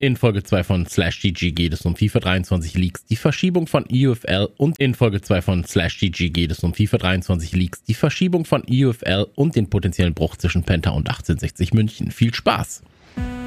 In 0.00 0.14
Folge 0.14 0.44
2 0.44 0.62
von 0.62 0.86
Slash 0.86 1.20
GG 1.22 1.50
geht 1.50 1.72
es 1.72 1.80
um 1.80 1.96
FIFA 1.96 2.20
23 2.20 2.74
Leaks, 2.74 3.04
die 3.06 3.16
Verschiebung 3.16 3.66
von 3.66 3.84
EUFL 3.92 4.48
und 4.56 4.78
in 4.78 4.94
Folge 4.94 5.20
2 5.20 5.42
von 5.42 5.64
Slash 5.64 5.98
GG 5.98 6.30
geht 6.30 6.52
es 6.52 6.60
um 6.60 6.72
FIFA 6.72 6.98
23 6.98 7.50
Leaks, 7.50 7.82
die 7.82 7.94
Verschiebung 7.94 8.44
von 8.44 8.62
EUFL 8.70 9.26
und 9.34 9.56
den 9.56 9.68
potenziellen 9.68 10.14
Bruch 10.14 10.36
zwischen 10.36 10.62
Penta 10.62 10.90
und 10.90 11.08
1860 11.08 11.74
München. 11.74 12.12
Viel 12.12 12.32
Spaß! 12.32 12.82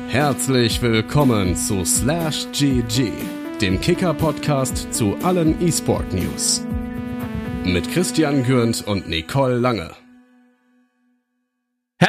Herzlich 0.09 0.81
willkommen 0.81 1.55
zu 1.55 1.85
Slash 1.85 2.47
GG, 2.51 3.13
dem 3.61 3.79
Kicker-Podcast 3.79 4.93
zu 4.93 5.15
allen 5.23 5.55
E-Sport-News. 5.65 6.65
Mit 7.63 7.89
Christian 7.93 8.43
Gürnt 8.43 8.85
und 8.85 9.07
Nicole 9.07 9.55
Lange. 9.55 10.00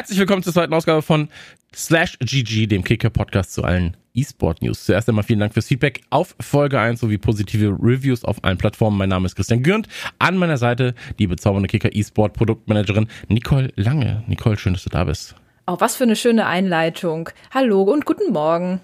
Herzlich 0.03 0.19
willkommen 0.19 0.43
zur 0.43 0.53
zweiten 0.53 0.75
Ausgabe 0.75 1.00
von 1.00 1.29
Slash 1.73 2.19
GG, 2.19 2.66
dem 2.66 2.82
Kicker-Podcast 2.82 3.55
zu 3.55 3.62
allen 3.62 3.96
E-Sport-News. 4.14 4.84
Zuerst 4.84 5.09
einmal 5.09 5.23
vielen 5.23 5.39
Dank 5.39 5.52
fürs 5.52 5.69
Feedback 5.69 6.01
auf 6.11 6.34
Folge 6.41 6.80
1 6.80 6.98
sowie 6.98 7.19
positive 7.19 7.77
Reviews 7.80 8.24
auf 8.24 8.43
allen 8.43 8.59
Plattformen. 8.59 8.98
Mein 8.98 9.10
Name 9.10 9.27
ist 9.27 9.37
Christian 9.37 9.62
Gürnt. 9.62 9.87
An 10.19 10.38
meiner 10.38 10.57
Seite 10.57 10.96
die 11.20 11.29
bezaubernde 11.29 11.69
Kicker 11.69 11.95
E-Sport 11.95 12.33
Produktmanagerin 12.33 13.07
Nicole 13.29 13.73
Lange. 13.77 14.24
Nicole, 14.27 14.59
schön, 14.59 14.73
dass 14.73 14.83
du 14.83 14.91
da 14.91 15.05
bist. 15.05 15.37
Oh, 15.69 15.77
was 15.79 15.95
für 15.95 16.02
eine 16.02 16.16
schöne 16.16 16.46
Einleitung. 16.46 17.29
Hallo 17.55 17.82
und 17.82 18.05
guten 18.05 18.32
Morgen. 18.32 18.80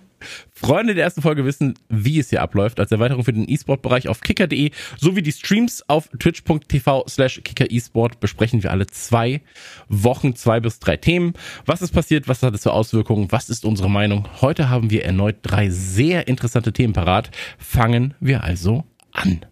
Freunde 0.52 0.94
der 0.94 1.04
ersten 1.04 1.22
Folge 1.22 1.44
wissen, 1.44 1.74
wie 1.88 2.18
es 2.18 2.30
hier 2.30 2.42
abläuft. 2.42 2.80
Als 2.80 2.92
Erweiterung 2.92 3.24
für 3.24 3.32
den 3.32 3.48
E-Sport-Bereich 3.48 4.08
auf 4.08 4.20
kicker.de 4.20 4.70
sowie 4.96 5.22
die 5.22 5.32
Streams 5.32 5.84
auf 5.88 6.08
twitch.tv 6.18 7.04
slash 7.08 7.40
kicker-esport 7.44 8.20
besprechen 8.20 8.62
wir 8.62 8.70
alle 8.70 8.86
zwei 8.86 9.40
Wochen 9.88 10.34
zwei 10.34 10.60
bis 10.60 10.78
drei 10.78 10.96
Themen. 10.96 11.34
Was 11.66 11.82
ist 11.82 11.92
passiert? 11.92 12.28
Was 12.28 12.42
hat 12.42 12.54
es 12.54 12.62
für 12.62 12.72
Auswirkungen? 12.72 13.30
Was 13.30 13.48
ist 13.48 13.64
unsere 13.64 13.90
Meinung? 13.90 14.28
Heute 14.40 14.68
haben 14.68 14.90
wir 14.90 15.04
erneut 15.04 15.36
drei 15.42 15.70
sehr 15.70 16.28
interessante 16.28 16.72
Themen 16.72 16.92
parat. 16.92 17.30
Fangen 17.58 18.14
wir 18.20 18.44
also 18.44 18.84
an. 19.12 19.44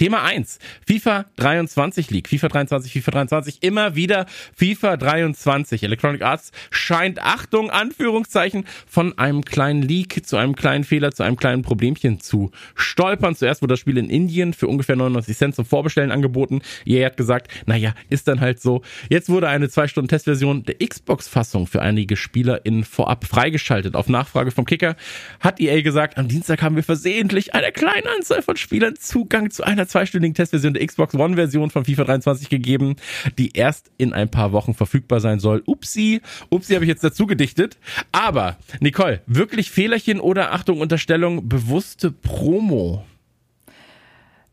Thema 0.00 0.22
1. 0.22 0.58
FIFA 0.86 1.26
23 1.36 2.10
League. 2.10 2.26
FIFA 2.26 2.48
23, 2.48 2.90
FIFA 2.90 3.10
23, 3.10 3.58
immer 3.60 3.96
wieder 3.96 4.24
FIFA 4.56 4.96
23. 4.96 5.82
Electronic 5.82 6.22
Arts 6.22 6.52
scheint, 6.70 7.20
Achtung, 7.20 7.68
Anführungszeichen, 7.68 8.64
von 8.86 9.18
einem 9.18 9.44
kleinen 9.44 9.82
Leak 9.82 10.26
zu 10.26 10.38
einem 10.38 10.56
kleinen 10.56 10.84
Fehler, 10.84 11.12
zu 11.12 11.22
einem 11.22 11.36
kleinen 11.36 11.60
Problemchen 11.60 12.18
zu 12.18 12.50
stolpern. 12.74 13.36
Zuerst 13.36 13.60
wurde 13.60 13.74
das 13.74 13.80
Spiel 13.80 13.98
in 13.98 14.08
Indien 14.08 14.54
für 14.54 14.68
ungefähr 14.68 14.96
99 14.96 15.36
Cent 15.36 15.54
zum 15.54 15.66
Vorbestellen 15.66 16.12
angeboten. 16.12 16.62
EA 16.86 17.04
hat 17.04 17.18
gesagt, 17.18 17.48
naja, 17.66 17.94
ist 18.08 18.26
dann 18.26 18.40
halt 18.40 18.58
so. 18.62 18.80
Jetzt 19.10 19.28
wurde 19.28 19.48
eine 19.48 19.66
2-Stunden-Testversion 19.66 20.64
der 20.64 20.76
Xbox-Fassung 20.78 21.66
für 21.66 21.82
einige 21.82 22.16
SpielerInnen 22.16 22.84
vorab 22.84 23.26
freigeschaltet. 23.26 23.94
Auf 23.96 24.08
Nachfrage 24.08 24.50
vom 24.50 24.64
Kicker 24.64 24.96
hat 25.40 25.60
EA 25.60 25.82
gesagt, 25.82 26.16
am 26.16 26.26
Dienstag 26.26 26.62
haben 26.62 26.76
wir 26.76 26.84
versehentlich 26.84 27.52
einer 27.52 27.70
kleinen 27.70 28.06
Anzahl 28.16 28.40
von 28.40 28.56
Spielern 28.56 28.96
Zugang 28.96 29.50
zu 29.50 29.62
einer 29.62 29.89
zweistündigen 29.90 30.34
Testversion 30.34 30.74
der 30.74 30.86
Xbox 30.86 31.14
One-Version 31.14 31.70
von 31.70 31.84
FIFA 31.84 32.04
23 32.04 32.48
gegeben, 32.48 32.96
die 33.38 33.50
erst 33.52 33.90
in 33.98 34.12
ein 34.12 34.30
paar 34.30 34.52
Wochen 34.52 34.74
verfügbar 34.74 35.20
sein 35.20 35.40
soll. 35.40 35.62
Upsi, 35.66 36.20
upsi 36.48 36.74
habe 36.74 36.84
ich 36.84 36.88
jetzt 36.88 37.04
dazu 37.04 37.26
gedichtet. 37.26 37.78
Aber, 38.12 38.56
Nicole, 38.80 39.20
wirklich 39.26 39.70
Fehlerchen 39.70 40.20
oder 40.20 40.52
Achtung, 40.52 40.80
Unterstellung, 40.80 41.48
bewusste 41.48 42.10
Promo? 42.10 43.04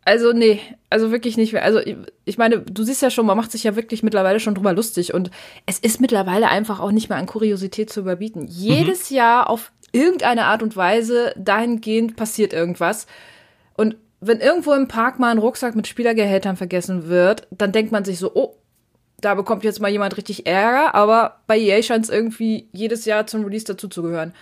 Also, 0.08 0.32
nee, 0.32 0.62
also 0.90 1.12
wirklich 1.12 1.36
nicht 1.36 1.52
mehr. 1.52 1.66
Also, 1.66 1.82
ich 2.24 2.38
meine, 2.38 2.60
du 2.62 2.84
siehst 2.84 3.02
ja 3.02 3.10
schon, 3.10 3.26
man 3.26 3.36
macht 3.36 3.52
sich 3.52 3.66
ja 3.66 3.76
wirklich 3.76 4.04
mittlerweile 4.04 4.40
schon 4.40 4.56
drüber 4.56 4.72
lustig 4.72 5.14
und 5.14 5.32
es 5.66 5.80
ist 5.80 6.00
mittlerweile 6.00 6.48
einfach 6.48 6.80
auch 6.80 6.92
nicht 6.92 7.10
mehr 7.10 7.18
an 7.18 7.26
Kuriosität 7.26 7.90
zu 7.90 8.00
überbieten. 8.00 8.48
Jedes 8.48 9.12
mhm. 9.12 9.18
Jahr 9.18 9.50
auf 9.50 9.74
irgendeine 9.92 10.46
Art 10.46 10.64
und 10.64 10.78
Weise 10.78 11.34
dahingehend 11.38 12.16
passiert 12.16 12.54
irgendwas. 12.54 13.06
Und 13.76 13.98
wenn 14.20 14.40
irgendwo 14.40 14.74
im 14.74 14.88
Park 14.88 15.20
mal 15.20 15.32
ein 15.32 15.38
Rucksack 15.38 15.76
mit 15.76 15.88
Spielergehältern 15.88 16.58
vergessen 16.58 17.08
wird, 17.08 17.48
dann 17.52 17.72
denkt 17.72 17.92
man 17.92 18.04
sich 18.04 18.18
so, 18.20 18.32
oh, 18.34 18.56
da 19.20 19.36
bekommt 19.36 19.64
jetzt 19.64 19.80
mal 19.80 19.92
jemand 19.92 20.18
richtig 20.18 20.46
Ärger, 20.46 20.94
aber 20.96 21.40
bei 21.48 21.58
EA 21.58 21.82
scheint 21.82 22.06
es 22.06 22.12
irgendwie 22.12 22.70
jedes 22.72 23.06
Jahr 23.06 23.28
zum 23.28 23.44
Release 23.44 23.66
dazuzugehören. 23.66 24.34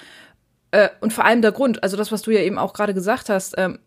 Äh, 0.71 0.89
und 1.01 1.13
vor 1.13 1.25
allem 1.25 1.41
der 1.41 1.51
Grund, 1.51 1.83
also 1.83 1.95
das, 1.97 2.11
was 2.11 2.21
du 2.21 2.31
ja 2.31 2.41
eben 2.41 2.57
auch 2.57 2.73
gerade 2.73 2.93
gesagt 2.93 3.29
hast, 3.29 3.55
ähm, 3.57 3.79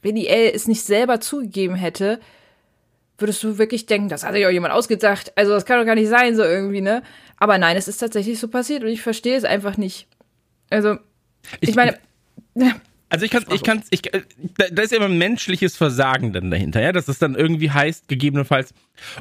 wenn 0.00 0.16
EA 0.16 0.50
es 0.52 0.66
nicht 0.66 0.84
selber 0.84 1.20
zugegeben 1.20 1.76
hätte, 1.76 2.18
würdest 3.18 3.42
du 3.44 3.58
wirklich 3.58 3.86
denken, 3.86 4.08
das 4.08 4.24
hat 4.24 4.34
sich 4.34 4.44
auch 4.46 4.50
jemand 4.50 4.74
ausgedacht. 4.74 5.32
Also 5.36 5.52
das 5.52 5.64
kann 5.64 5.78
doch 5.78 5.86
gar 5.86 5.94
nicht 5.94 6.08
sein, 6.08 6.34
so 6.34 6.42
irgendwie, 6.42 6.80
ne? 6.80 7.02
Aber 7.36 7.58
nein, 7.58 7.76
es 7.76 7.86
ist 7.86 7.98
tatsächlich 7.98 8.40
so 8.40 8.48
passiert 8.48 8.82
und 8.82 8.88
ich 8.88 9.02
verstehe 9.02 9.36
es 9.36 9.44
einfach 9.44 9.76
nicht. 9.76 10.08
Also, 10.70 10.98
ich, 11.60 11.70
ich 11.70 11.76
meine. 11.76 11.98
Also 13.12 13.26
ich 13.26 13.30
kann, 13.30 13.44
ich 13.52 13.62
kann, 13.62 13.82
ich, 13.90 14.14
äh, 14.14 14.22
da 14.56 14.80
ist 14.80 14.90
ja 14.90 14.96
immer 14.96 15.10
menschliches 15.10 15.76
Versagen 15.76 16.32
dann 16.32 16.50
dahinter, 16.50 16.80
ja, 16.80 16.92
dass 16.92 17.08
es 17.08 17.18
dann 17.18 17.34
irgendwie 17.34 17.70
heißt, 17.70 18.08
gegebenenfalls, 18.08 18.72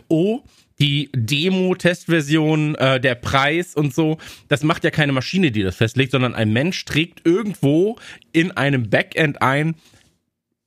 oh, 0.08 0.40
die 0.80 1.10
Demo-Testversion, 1.14 2.76
äh, 2.76 3.02
der 3.02 3.16
Preis 3.16 3.76
und 3.76 3.94
so, 3.94 4.18
das 4.48 4.64
macht 4.64 4.86
ja 4.86 4.92
keine 4.92 5.12
Maschine, 5.12 5.52
die 5.52 5.62
das 5.62 5.76
festlegt, 5.76 6.14
sondern 6.14 6.34
ein 6.36 6.54
Mensch 6.54 6.86
trägt 6.86 7.26
irgendwo 7.26 7.98
in 8.32 8.52
einem 8.52 8.90
Backend 8.90 9.42
ein, 9.42 9.76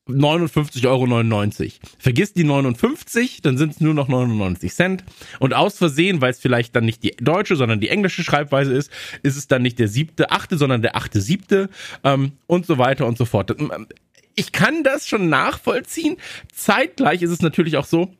59,99 0.08 0.86
Euro. 0.86 1.72
Vergiss 1.98 2.34
die 2.34 2.44
59, 2.44 3.40
dann 3.40 3.56
sind 3.56 3.72
es 3.72 3.80
nur 3.80 3.94
noch 3.94 4.08
99 4.08 4.72
Cent. 4.74 5.04
Und 5.38 5.54
aus 5.54 5.78
Versehen, 5.78 6.20
weil 6.20 6.30
es 6.30 6.40
vielleicht 6.40 6.76
dann 6.76 6.84
nicht 6.84 7.02
die 7.02 7.12
deutsche, 7.16 7.56
sondern 7.56 7.80
die 7.80 7.88
englische 7.88 8.22
Schreibweise 8.22 8.74
ist, 8.74 8.90
ist 9.22 9.36
es 9.36 9.48
dann 9.48 9.62
nicht 9.62 9.78
der 9.78 9.88
siebte, 9.88 10.30
achte, 10.30 10.58
sondern 10.58 10.82
der 10.82 10.96
achte, 10.96 11.20
siebte 11.20 11.70
ähm, 12.02 12.32
und 12.46 12.66
so 12.66 12.76
weiter 12.76 13.06
und 13.06 13.16
so 13.16 13.24
fort. 13.24 13.58
Ähm, 13.58 13.86
ich 14.34 14.52
kann 14.52 14.82
das 14.82 15.08
schon 15.08 15.28
nachvollziehen. 15.28 16.16
Zeitgleich 16.52 17.22
ist 17.22 17.30
es 17.30 17.40
natürlich 17.40 17.76
auch 17.76 17.86
so, 17.86 18.12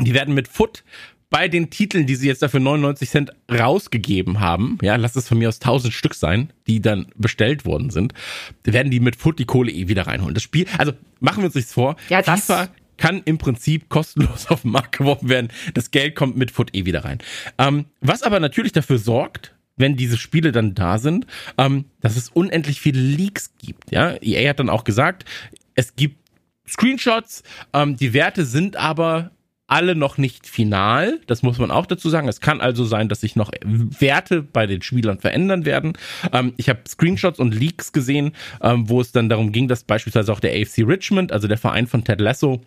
die 0.00 0.12
werden 0.12 0.34
mit 0.34 0.48
Foot 0.48 0.84
bei 1.34 1.48
den 1.48 1.68
Titeln, 1.68 2.06
die 2.06 2.14
sie 2.14 2.28
jetzt 2.28 2.42
dafür 2.42 2.60
99 2.60 3.10
Cent 3.10 3.32
rausgegeben 3.50 4.38
haben, 4.38 4.78
ja, 4.82 4.94
lass 4.94 5.16
es 5.16 5.26
von 5.26 5.36
mir 5.36 5.48
aus 5.48 5.56
1000 5.56 5.92
Stück 5.92 6.14
sein, 6.14 6.52
die 6.68 6.80
dann 6.80 7.06
bestellt 7.16 7.64
worden 7.64 7.90
sind, 7.90 8.14
werden 8.62 8.92
die 8.92 9.00
mit 9.00 9.16
Foot 9.16 9.40
die 9.40 9.44
Kohle 9.44 9.72
eh 9.72 9.88
wieder 9.88 10.06
reinholen. 10.06 10.34
Das 10.34 10.44
Spiel, 10.44 10.66
also 10.78 10.92
machen 11.18 11.38
wir 11.38 11.46
uns 11.46 11.56
nichts 11.56 11.72
vor. 11.72 11.96
Ja, 12.08 12.22
FIFA 12.22 12.68
kann 12.98 13.20
im 13.24 13.38
Prinzip 13.38 13.88
kostenlos 13.88 14.46
auf 14.48 14.62
den 14.62 14.70
Markt 14.70 14.96
geworfen 14.96 15.28
werden. 15.28 15.48
Das 15.74 15.90
Geld 15.90 16.14
kommt 16.14 16.36
mit 16.36 16.52
Foot 16.52 16.72
eh 16.72 16.84
wieder 16.84 17.04
rein. 17.04 17.18
Ähm, 17.58 17.86
was 18.00 18.22
aber 18.22 18.38
natürlich 18.38 18.70
dafür 18.70 18.98
sorgt, 18.98 19.56
wenn 19.76 19.96
diese 19.96 20.18
Spiele 20.18 20.52
dann 20.52 20.76
da 20.76 20.98
sind, 20.98 21.26
ähm, 21.58 21.86
dass 22.00 22.16
es 22.16 22.28
unendlich 22.28 22.80
viele 22.80 23.00
Leaks 23.00 23.54
gibt. 23.58 23.90
Ja, 23.90 24.14
EA 24.22 24.50
hat 24.50 24.60
dann 24.60 24.70
auch 24.70 24.84
gesagt, 24.84 25.24
es 25.74 25.96
gibt 25.96 26.16
Screenshots, 26.68 27.42
ähm, 27.72 27.96
die 27.96 28.12
Werte 28.12 28.44
sind 28.44 28.76
aber 28.76 29.32
alle 29.66 29.94
noch 29.94 30.18
nicht 30.18 30.46
final. 30.46 31.20
Das 31.26 31.42
muss 31.42 31.58
man 31.58 31.70
auch 31.70 31.86
dazu 31.86 32.08
sagen. 32.08 32.28
Es 32.28 32.40
kann 32.40 32.60
also 32.60 32.84
sein, 32.84 33.08
dass 33.08 33.20
sich 33.20 33.34
noch 33.34 33.50
Werte 33.64 34.42
bei 34.42 34.66
den 34.66 34.82
Spielern 34.82 35.18
verändern 35.18 35.64
werden. 35.64 35.94
Ähm, 36.32 36.52
ich 36.56 36.68
habe 36.68 36.80
Screenshots 36.86 37.38
und 37.38 37.54
Leaks 37.54 37.92
gesehen, 37.92 38.32
ähm, 38.60 38.88
wo 38.88 39.00
es 39.00 39.12
dann 39.12 39.28
darum 39.28 39.52
ging, 39.52 39.68
dass 39.68 39.84
beispielsweise 39.84 40.32
auch 40.32 40.40
der 40.40 40.52
AFC 40.52 40.86
Richmond, 40.86 41.32
also 41.32 41.48
der 41.48 41.58
Verein 41.58 41.86
von 41.86 42.04
Ted 42.04 42.20
Lasso, 42.20 42.60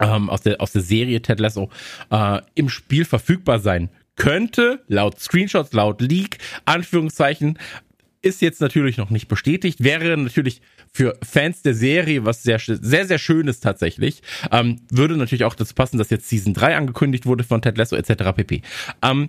ähm, 0.00 0.30
aus, 0.30 0.42
der, 0.42 0.60
aus 0.60 0.72
der 0.72 0.82
Serie 0.82 1.20
Ted 1.20 1.40
Lasso, 1.40 1.68
äh, 2.10 2.40
im 2.54 2.68
Spiel 2.68 3.04
verfügbar 3.04 3.58
sein 3.58 3.90
könnte, 4.16 4.84
laut 4.86 5.18
Screenshots, 5.18 5.72
laut 5.72 6.00
Leak, 6.00 6.38
Anführungszeichen, 6.64 7.58
ist 8.22 8.42
jetzt 8.42 8.60
natürlich 8.60 8.98
noch 8.98 9.10
nicht 9.10 9.28
bestätigt, 9.28 9.82
wäre 9.82 10.16
natürlich 10.16 10.60
für 10.92 11.16
Fans 11.22 11.62
der 11.62 11.74
Serie 11.74 12.24
was 12.24 12.42
sehr, 12.42 12.58
sehr, 12.58 13.06
sehr 13.06 13.18
Schönes 13.18 13.60
tatsächlich. 13.60 14.22
Ähm, 14.50 14.80
würde 14.90 15.16
natürlich 15.16 15.44
auch 15.44 15.54
dazu 15.54 15.74
passen, 15.74 15.98
dass 15.98 16.10
jetzt 16.10 16.28
Season 16.28 16.54
3 16.54 16.76
angekündigt 16.76 17.26
wurde 17.26 17.44
von 17.44 17.62
Ted 17.62 17.78
Lasso 17.78 17.96
etc. 17.96 18.32
pp. 18.34 18.62
Ähm, 19.02 19.28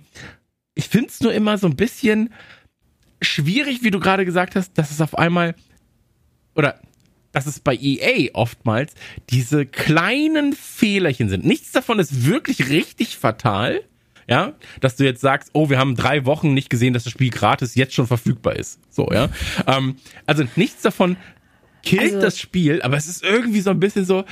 ich 0.74 0.88
finde 0.88 1.08
es 1.08 1.20
nur 1.20 1.32
immer 1.32 1.58
so 1.58 1.66
ein 1.66 1.76
bisschen 1.76 2.32
schwierig, 3.20 3.82
wie 3.82 3.90
du 3.90 4.00
gerade 4.00 4.24
gesagt 4.24 4.56
hast, 4.56 4.76
dass 4.76 4.90
es 4.90 5.00
auf 5.00 5.16
einmal 5.16 5.54
oder 6.54 6.80
dass 7.30 7.46
es 7.46 7.60
bei 7.60 7.76
EA 7.80 8.30
oftmals 8.34 8.94
diese 9.30 9.64
kleinen 9.64 10.52
Fehlerchen 10.52 11.28
sind. 11.28 11.44
Nichts 11.44 11.72
davon 11.72 11.98
ist 11.98 12.26
wirklich 12.26 12.68
richtig 12.68 13.16
fatal 13.16 13.82
ja, 14.28 14.54
dass 14.80 14.96
du 14.96 15.04
jetzt 15.04 15.20
sagst, 15.20 15.50
oh, 15.52 15.68
wir 15.68 15.78
haben 15.78 15.96
drei 15.96 16.24
Wochen 16.24 16.54
nicht 16.54 16.70
gesehen, 16.70 16.94
dass 16.94 17.04
das 17.04 17.12
Spiel 17.12 17.30
gratis 17.30 17.74
jetzt 17.74 17.94
schon 17.94 18.06
verfügbar 18.06 18.56
ist. 18.56 18.78
So, 18.88 19.10
ja. 19.12 19.28
Ähm, 19.66 19.96
also 20.26 20.44
nichts 20.56 20.82
davon 20.82 21.16
killt 21.82 22.02
also, 22.02 22.20
das 22.20 22.38
Spiel, 22.38 22.82
aber 22.82 22.96
es 22.96 23.08
ist 23.08 23.22
irgendwie 23.22 23.60
so 23.60 23.70
ein 23.70 23.80
bisschen 23.80 24.04
so, 24.04 24.24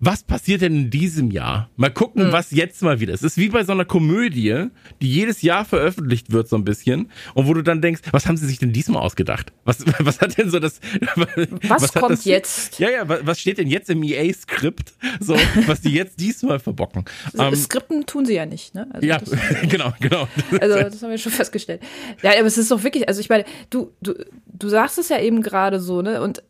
was 0.00 0.22
passiert 0.22 0.62
denn 0.62 0.74
in 0.76 0.90
diesem 0.90 1.30
Jahr? 1.30 1.70
Mal 1.76 1.90
gucken, 1.90 2.28
mhm. 2.28 2.32
was 2.32 2.50
jetzt 2.52 2.82
mal 2.82 3.00
wieder 3.00 3.14
ist. 3.14 3.22
Es 3.22 3.32
ist 3.32 3.38
wie 3.38 3.48
bei 3.48 3.64
so 3.64 3.72
einer 3.72 3.84
Komödie, 3.84 4.66
die 5.02 5.12
jedes 5.12 5.42
Jahr 5.42 5.64
veröffentlicht 5.64 6.30
wird, 6.30 6.48
so 6.48 6.56
ein 6.56 6.64
bisschen. 6.64 7.10
Und 7.34 7.48
wo 7.48 7.54
du 7.54 7.62
dann 7.62 7.82
denkst, 7.82 8.02
was 8.12 8.26
haben 8.26 8.36
sie 8.36 8.46
sich 8.46 8.58
denn 8.58 8.72
diesmal 8.72 9.02
ausgedacht? 9.02 9.52
Was, 9.64 9.84
was 9.98 10.20
hat 10.20 10.38
denn 10.38 10.50
so 10.50 10.60
das. 10.60 10.80
Was, 11.16 11.82
was 11.82 11.92
kommt 11.92 12.12
das, 12.12 12.24
jetzt? 12.24 12.78
Ja, 12.78 12.90
ja, 12.90 13.08
was 13.08 13.40
steht 13.40 13.58
denn 13.58 13.68
jetzt 13.68 13.90
im 13.90 14.02
EA-Skript? 14.02 14.92
So, 15.20 15.36
was 15.66 15.80
die 15.80 15.92
jetzt 15.92 16.20
diesmal 16.20 16.60
verbocken. 16.60 17.04
Ähm, 17.36 17.54
Skripten 17.54 18.06
tun 18.06 18.24
sie 18.24 18.34
ja 18.34 18.46
nicht, 18.46 18.74
ne? 18.74 18.88
Also 18.92 19.06
ja, 19.06 19.18
genau, 19.68 19.92
genau. 20.00 20.28
Also, 20.60 20.76
das 20.76 21.02
haben 21.02 21.10
wir 21.10 21.18
schon 21.18 21.32
festgestellt. 21.32 21.82
Ja, 22.22 22.32
aber 22.38 22.46
es 22.46 22.58
ist 22.58 22.70
doch 22.70 22.82
wirklich, 22.84 23.08
also 23.08 23.20
ich 23.20 23.28
meine, 23.28 23.44
du, 23.70 23.92
du, 24.00 24.14
du 24.46 24.68
sagst 24.68 24.98
es 24.98 25.08
ja 25.08 25.18
eben 25.18 25.42
gerade 25.42 25.80
so, 25.80 26.02
ne? 26.02 26.22
Und 26.22 26.42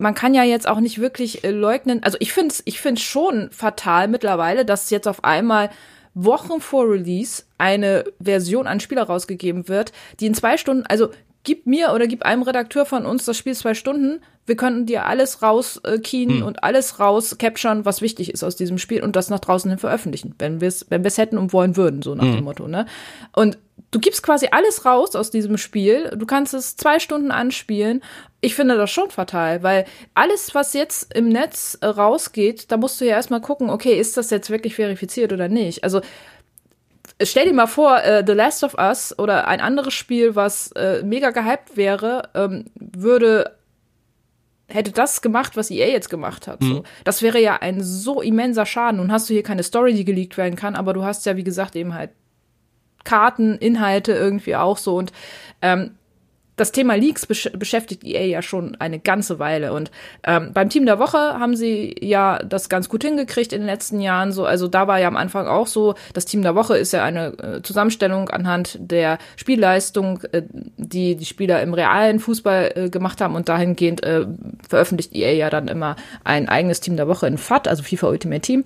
man 0.00 0.14
kann 0.14 0.34
ja 0.34 0.42
jetzt 0.42 0.66
auch 0.66 0.80
nicht 0.80 0.98
wirklich 0.98 1.44
äh, 1.44 1.50
leugnen. 1.50 2.02
Also 2.02 2.16
ich 2.20 2.32
finde 2.32 2.54
es 2.54 2.62
ich 2.64 2.80
find's 2.80 3.02
schon 3.02 3.50
fatal 3.52 4.08
mittlerweile, 4.08 4.64
dass 4.64 4.90
jetzt 4.90 5.06
auf 5.06 5.24
einmal 5.24 5.70
Wochen 6.14 6.60
vor 6.60 6.90
Release 6.90 7.44
eine 7.58 8.04
Version 8.20 8.66
an 8.66 8.80
Spieler 8.80 9.04
rausgegeben 9.04 9.68
wird, 9.68 9.92
die 10.18 10.26
in 10.26 10.34
zwei 10.34 10.56
Stunden, 10.56 10.84
also 10.86 11.10
gib 11.44 11.66
mir 11.66 11.92
oder 11.92 12.06
gib 12.06 12.24
einem 12.24 12.42
Redakteur 12.42 12.84
von 12.84 13.06
uns 13.06 13.24
das 13.24 13.36
Spiel 13.36 13.54
zwei 13.54 13.74
Stunden, 13.74 14.20
wir 14.46 14.56
könnten 14.56 14.86
dir 14.86 15.06
alles 15.06 15.42
rauskien 15.42 16.30
hm. 16.30 16.42
und 16.42 16.64
alles 16.64 16.98
raus 16.98 17.36
capturen, 17.38 17.84
was 17.84 18.02
wichtig 18.02 18.32
ist 18.32 18.42
aus 18.42 18.56
diesem 18.56 18.78
Spiel 18.78 19.02
und 19.02 19.16
das 19.16 19.30
nach 19.30 19.38
draußen 19.38 19.70
hin 19.70 19.78
veröffentlichen, 19.78 20.34
wenn 20.38 20.60
wir 20.60 20.68
es 20.68 20.86
wenn 20.88 21.04
wir's 21.04 21.18
hätten 21.18 21.38
und 21.38 21.52
wollen 21.52 21.76
würden, 21.76 22.02
so 22.02 22.14
nach 22.14 22.24
hm. 22.24 22.36
dem 22.36 22.44
Motto, 22.44 22.66
ne? 22.66 22.86
Und 23.32 23.58
du 23.90 24.00
gibst 24.00 24.22
quasi 24.22 24.48
alles 24.50 24.84
raus 24.84 25.14
aus 25.14 25.30
diesem 25.30 25.56
Spiel, 25.56 26.10
du 26.16 26.26
kannst 26.26 26.54
es 26.54 26.76
zwei 26.76 26.98
Stunden 26.98 27.30
anspielen. 27.30 28.02
Ich 28.42 28.54
finde 28.54 28.76
das 28.76 28.90
schon 28.90 29.10
fatal, 29.10 29.62
weil 29.62 29.84
alles, 30.14 30.54
was 30.54 30.72
jetzt 30.72 31.14
im 31.14 31.28
Netz 31.28 31.76
äh, 31.80 31.86
rausgeht, 31.86 32.72
da 32.72 32.76
musst 32.76 33.00
du 33.00 33.04
ja 33.04 33.12
erstmal 33.12 33.40
gucken, 33.42 33.68
okay, 33.68 33.98
ist 33.98 34.16
das 34.16 34.30
jetzt 34.30 34.50
wirklich 34.50 34.74
verifiziert 34.74 35.32
oder 35.32 35.48
nicht? 35.48 35.84
Also 35.84 36.00
stell 37.22 37.46
dir 37.46 37.52
mal 37.52 37.66
vor, 37.66 38.02
äh, 38.02 38.24
The 38.26 38.32
Last 38.32 38.64
of 38.64 38.74
Us 38.78 39.18
oder 39.18 39.46
ein 39.46 39.60
anderes 39.60 39.94
Spiel, 39.94 40.36
was 40.36 40.72
äh, 40.72 41.02
mega 41.02 41.30
gehypt 41.30 41.76
wäre, 41.76 42.30
ähm, 42.34 42.66
würde 42.76 43.56
hätte 44.68 44.92
das 44.92 45.20
gemacht, 45.20 45.56
was 45.56 45.70
EA 45.70 45.88
jetzt 45.88 46.10
gemacht 46.10 46.46
hat. 46.46 46.60
Mhm. 46.60 46.68
So. 46.68 46.82
Das 47.04 47.22
wäre 47.22 47.40
ja 47.40 47.56
ein 47.56 47.82
so 47.82 48.22
immenser 48.22 48.66
Schaden. 48.66 48.98
Nun 48.98 49.12
hast 49.12 49.28
du 49.28 49.34
hier 49.34 49.42
keine 49.42 49.62
Story, 49.62 49.94
die 49.94 50.04
geleakt 50.04 50.36
werden 50.36 50.56
kann, 50.56 50.76
aber 50.76 50.92
du 50.92 51.04
hast 51.04 51.26
ja, 51.26 51.36
wie 51.36 51.44
gesagt, 51.44 51.76
eben 51.76 51.94
halt 51.94 52.10
Karten, 53.04 53.56
Inhalte 53.56 54.12
irgendwie 54.12 54.56
auch 54.56 54.78
so. 54.78 54.96
Und 54.96 55.12
ähm, 55.62 55.96
das 56.60 56.72
Thema 56.72 56.94
Leaks 56.94 57.24
besch 57.24 57.50
beschäftigt 57.58 58.04
EA 58.04 58.24
ja 58.26 58.42
schon 58.42 58.76
eine 58.76 58.98
ganze 58.98 59.38
Weile. 59.38 59.72
Und 59.72 59.90
ähm, 60.24 60.50
beim 60.52 60.68
Team 60.68 60.84
der 60.84 60.98
Woche 60.98 61.18
haben 61.18 61.56
sie 61.56 61.96
ja 62.00 62.38
das 62.38 62.68
ganz 62.68 62.90
gut 62.90 63.02
hingekriegt 63.02 63.54
in 63.54 63.62
den 63.62 63.66
letzten 63.66 64.00
Jahren. 64.00 64.30
So, 64.30 64.44
also 64.44 64.68
da 64.68 64.86
war 64.86 65.00
ja 65.00 65.08
am 65.08 65.16
Anfang 65.16 65.46
auch 65.46 65.66
so, 65.66 65.94
das 66.12 66.26
Team 66.26 66.42
der 66.42 66.54
Woche 66.54 66.76
ist 66.76 66.92
ja 66.92 67.02
eine 67.02 67.38
äh, 67.38 67.62
Zusammenstellung 67.62 68.28
anhand 68.28 68.76
der 68.78 69.16
Spielleistung, 69.36 70.20
äh, 70.32 70.42
die 70.76 71.16
die 71.16 71.24
Spieler 71.24 71.62
im 71.62 71.72
realen 71.72 72.20
Fußball 72.20 72.72
äh, 72.74 72.90
gemacht 72.90 73.22
haben. 73.22 73.34
Und 73.34 73.48
dahingehend 73.48 74.02
äh, 74.02 74.26
veröffentlicht 74.68 75.14
EA 75.14 75.32
ja 75.32 75.48
dann 75.48 75.66
immer 75.66 75.96
ein 76.24 76.48
eigenes 76.48 76.80
Team 76.80 76.96
der 76.96 77.08
Woche 77.08 77.26
in 77.26 77.38
FAT, 77.38 77.68
also 77.68 77.82
FIFA 77.82 78.08
Ultimate 78.08 78.42
Team. 78.42 78.64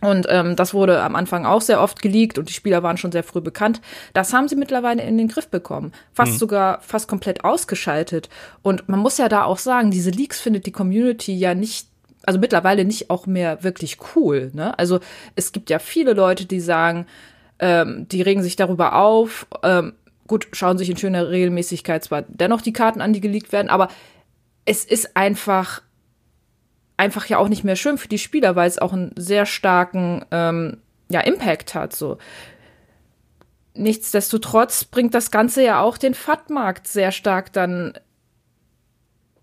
Und 0.00 0.26
ähm, 0.28 0.54
das 0.54 0.74
wurde 0.74 1.02
am 1.02 1.16
Anfang 1.16 1.44
auch 1.44 1.60
sehr 1.60 1.80
oft 1.80 2.00
geleakt 2.02 2.38
und 2.38 2.48
die 2.48 2.52
Spieler 2.54 2.82
waren 2.82 2.96
schon 2.96 3.10
sehr 3.10 3.24
früh 3.24 3.40
bekannt. 3.40 3.80
Das 4.12 4.32
haben 4.32 4.46
sie 4.46 4.54
mittlerweile 4.54 5.02
in 5.02 5.18
den 5.18 5.28
Griff 5.28 5.48
bekommen. 5.48 5.92
Fast 6.12 6.34
mhm. 6.34 6.38
sogar 6.38 6.80
fast 6.82 7.08
komplett 7.08 7.44
ausgeschaltet. 7.44 8.28
Und 8.62 8.88
man 8.88 9.00
muss 9.00 9.18
ja 9.18 9.28
da 9.28 9.44
auch 9.44 9.58
sagen, 9.58 9.90
diese 9.90 10.10
Leaks 10.10 10.40
findet 10.40 10.66
die 10.66 10.72
Community 10.72 11.36
ja 11.36 11.54
nicht, 11.54 11.88
also 12.22 12.38
mittlerweile 12.38 12.84
nicht 12.84 13.10
auch 13.10 13.26
mehr 13.26 13.64
wirklich 13.64 13.98
cool. 14.14 14.52
Ne? 14.54 14.78
Also 14.78 15.00
es 15.34 15.50
gibt 15.50 15.68
ja 15.68 15.80
viele 15.80 16.12
Leute, 16.12 16.46
die 16.46 16.60
sagen, 16.60 17.06
ähm, 17.58 18.06
die 18.08 18.22
regen 18.22 18.44
sich 18.44 18.54
darüber 18.54 18.94
auf. 18.94 19.48
Ähm, 19.64 19.94
gut, 20.28 20.46
schauen 20.52 20.78
sich 20.78 20.90
in 20.90 20.96
schöner 20.96 21.28
Regelmäßigkeit 21.28 22.04
zwar 22.04 22.22
dennoch 22.28 22.60
die 22.60 22.72
Karten 22.72 23.00
an, 23.00 23.12
die 23.12 23.20
geleakt 23.20 23.50
werden, 23.50 23.68
aber 23.68 23.88
es 24.64 24.84
ist 24.84 25.16
einfach 25.16 25.82
einfach 26.98 27.26
ja 27.26 27.38
auch 27.38 27.48
nicht 27.48 27.64
mehr 27.64 27.76
schön 27.76 27.96
für 27.96 28.08
die 28.08 28.18
Spieler, 28.18 28.56
weil 28.56 28.68
es 28.68 28.78
auch 28.78 28.92
einen 28.92 29.12
sehr 29.16 29.46
starken 29.46 30.24
ähm, 30.30 30.78
ja, 31.08 31.20
Impact 31.20 31.74
hat. 31.74 31.94
So. 31.94 32.18
Nichtsdestotrotz 33.74 34.84
bringt 34.84 35.14
das 35.14 35.30
Ganze 35.30 35.62
ja 35.64 35.80
auch 35.80 35.96
den 35.96 36.12
FAT-Markt 36.12 36.86
sehr 36.86 37.12
stark 37.12 37.52
dann, 37.52 37.94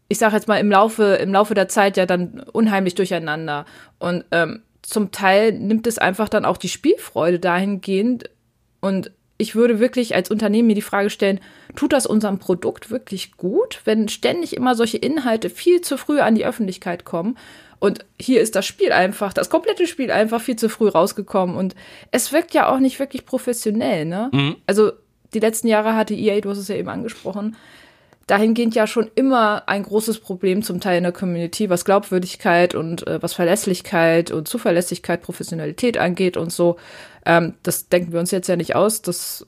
ich 0.09 0.17
sage 0.17 0.35
jetzt 0.35 0.47
mal, 0.47 0.57
im 0.57 0.69
Laufe, 0.69 1.15
im 1.15 1.31
Laufe 1.31 1.53
der 1.53 1.69
Zeit 1.69 1.97
ja 1.97 2.05
dann 2.05 2.41
unheimlich 2.51 2.93
durcheinander. 2.93 3.65
Und 3.97 4.25
ähm, 4.31 4.61
zum 4.81 5.11
Teil 5.11 5.53
nimmt 5.53 5.87
es 5.87 5.97
einfach 5.97 6.29
dann 6.29 6.45
auch 6.45 6.57
die 6.57 6.69
Spielfreude 6.69 7.39
dahingehend. 7.39 8.29
Und 8.81 9.11
ich 9.37 9.55
würde 9.55 9.79
wirklich 9.79 10.15
als 10.15 10.31
Unternehmen 10.31 10.67
mir 10.67 10.75
die 10.75 10.81
Frage 10.81 11.09
stellen, 11.09 11.39
tut 11.75 11.93
das 11.93 12.05
unserem 12.05 12.39
Produkt 12.39 12.89
wirklich 12.89 13.33
gut, 13.37 13.81
wenn 13.83 14.07
ständig 14.07 14.55
immer 14.55 14.75
solche 14.75 14.97
Inhalte 14.97 15.49
viel 15.49 15.81
zu 15.81 15.97
früh 15.97 16.19
an 16.19 16.35
die 16.35 16.45
Öffentlichkeit 16.45 17.05
kommen? 17.05 17.37
Und 17.79 18.05
hier 18.19 18.41
ist 18.41 18.55
das 18.55 18.65
Spiel 18.65 18.91
einfach, 18.91 19.33
das 19.33 19.49
komplette 19.49 19.87
Spiel 19.87 20.09
einfach 20.09 20.41
viel 20.41 20.55
zu 20.55 20.69
früh 20.69 20.87
rausgekommen. 20.87 21.55
Und 21.55 21.75
es 22.11 22.31
wirkt 22.31 22.53
ja 22.53 22.69
auch 22.69 22.79
nicht 22.79 22.99
wirklich 22.99 23.25
professionell, 23.25 24.05
ne? 24.05 24.29
Mhm. 24.31 24.55
Also 24.65 24.93
die 25.33 25.39
letzten 25.39 25.67
Jahre 25.67 25.95
hatte 25.95 26.13
EA, 26.13 26.39
du 26.39 26.49
hast 26.49 26.57
es 26.57 26.69
ja 26.69 26.75
eben 26.75 26.89
angesprochen, 26.89 27.57
dahingehend 28.27 28.73
ja 28.73 28.87
schon 28.87 29.09
immer 29.13 29.67
ein 29.67 29.83
großes 29.83 30.19
Problem 30.19 30.63
zum 30.63 30.79
Teil 30.79 30.97
in 30.97 31.03
der 31.03 31.11
Community, 31.11 31.69
was 31.69 31.85
Glaubwürdigkeit 31.85 32.73
und 32.73 33.05
äh, 33.07 33.21
was 33.21 33.33
Verlässlichkeit 33.33 34.31
und 34.31 34.47
Zuverlässigkeit, 34.47 35.21
Professionalität 35.21 35.97
angeht 35.97 36.35
und 36.35 36.51
so. 36.51 36.77
Ähm, 37.27 37.53
das 37.63 37.89
denken 37.89 38.13
wir 38.13 38.19
uns 38.19 38.31
jetzt 38.31 38.47
ja 38.47 38.55
nicht 38.55 38.75
aus. 38.75 39.01
Das, 39.01 39.45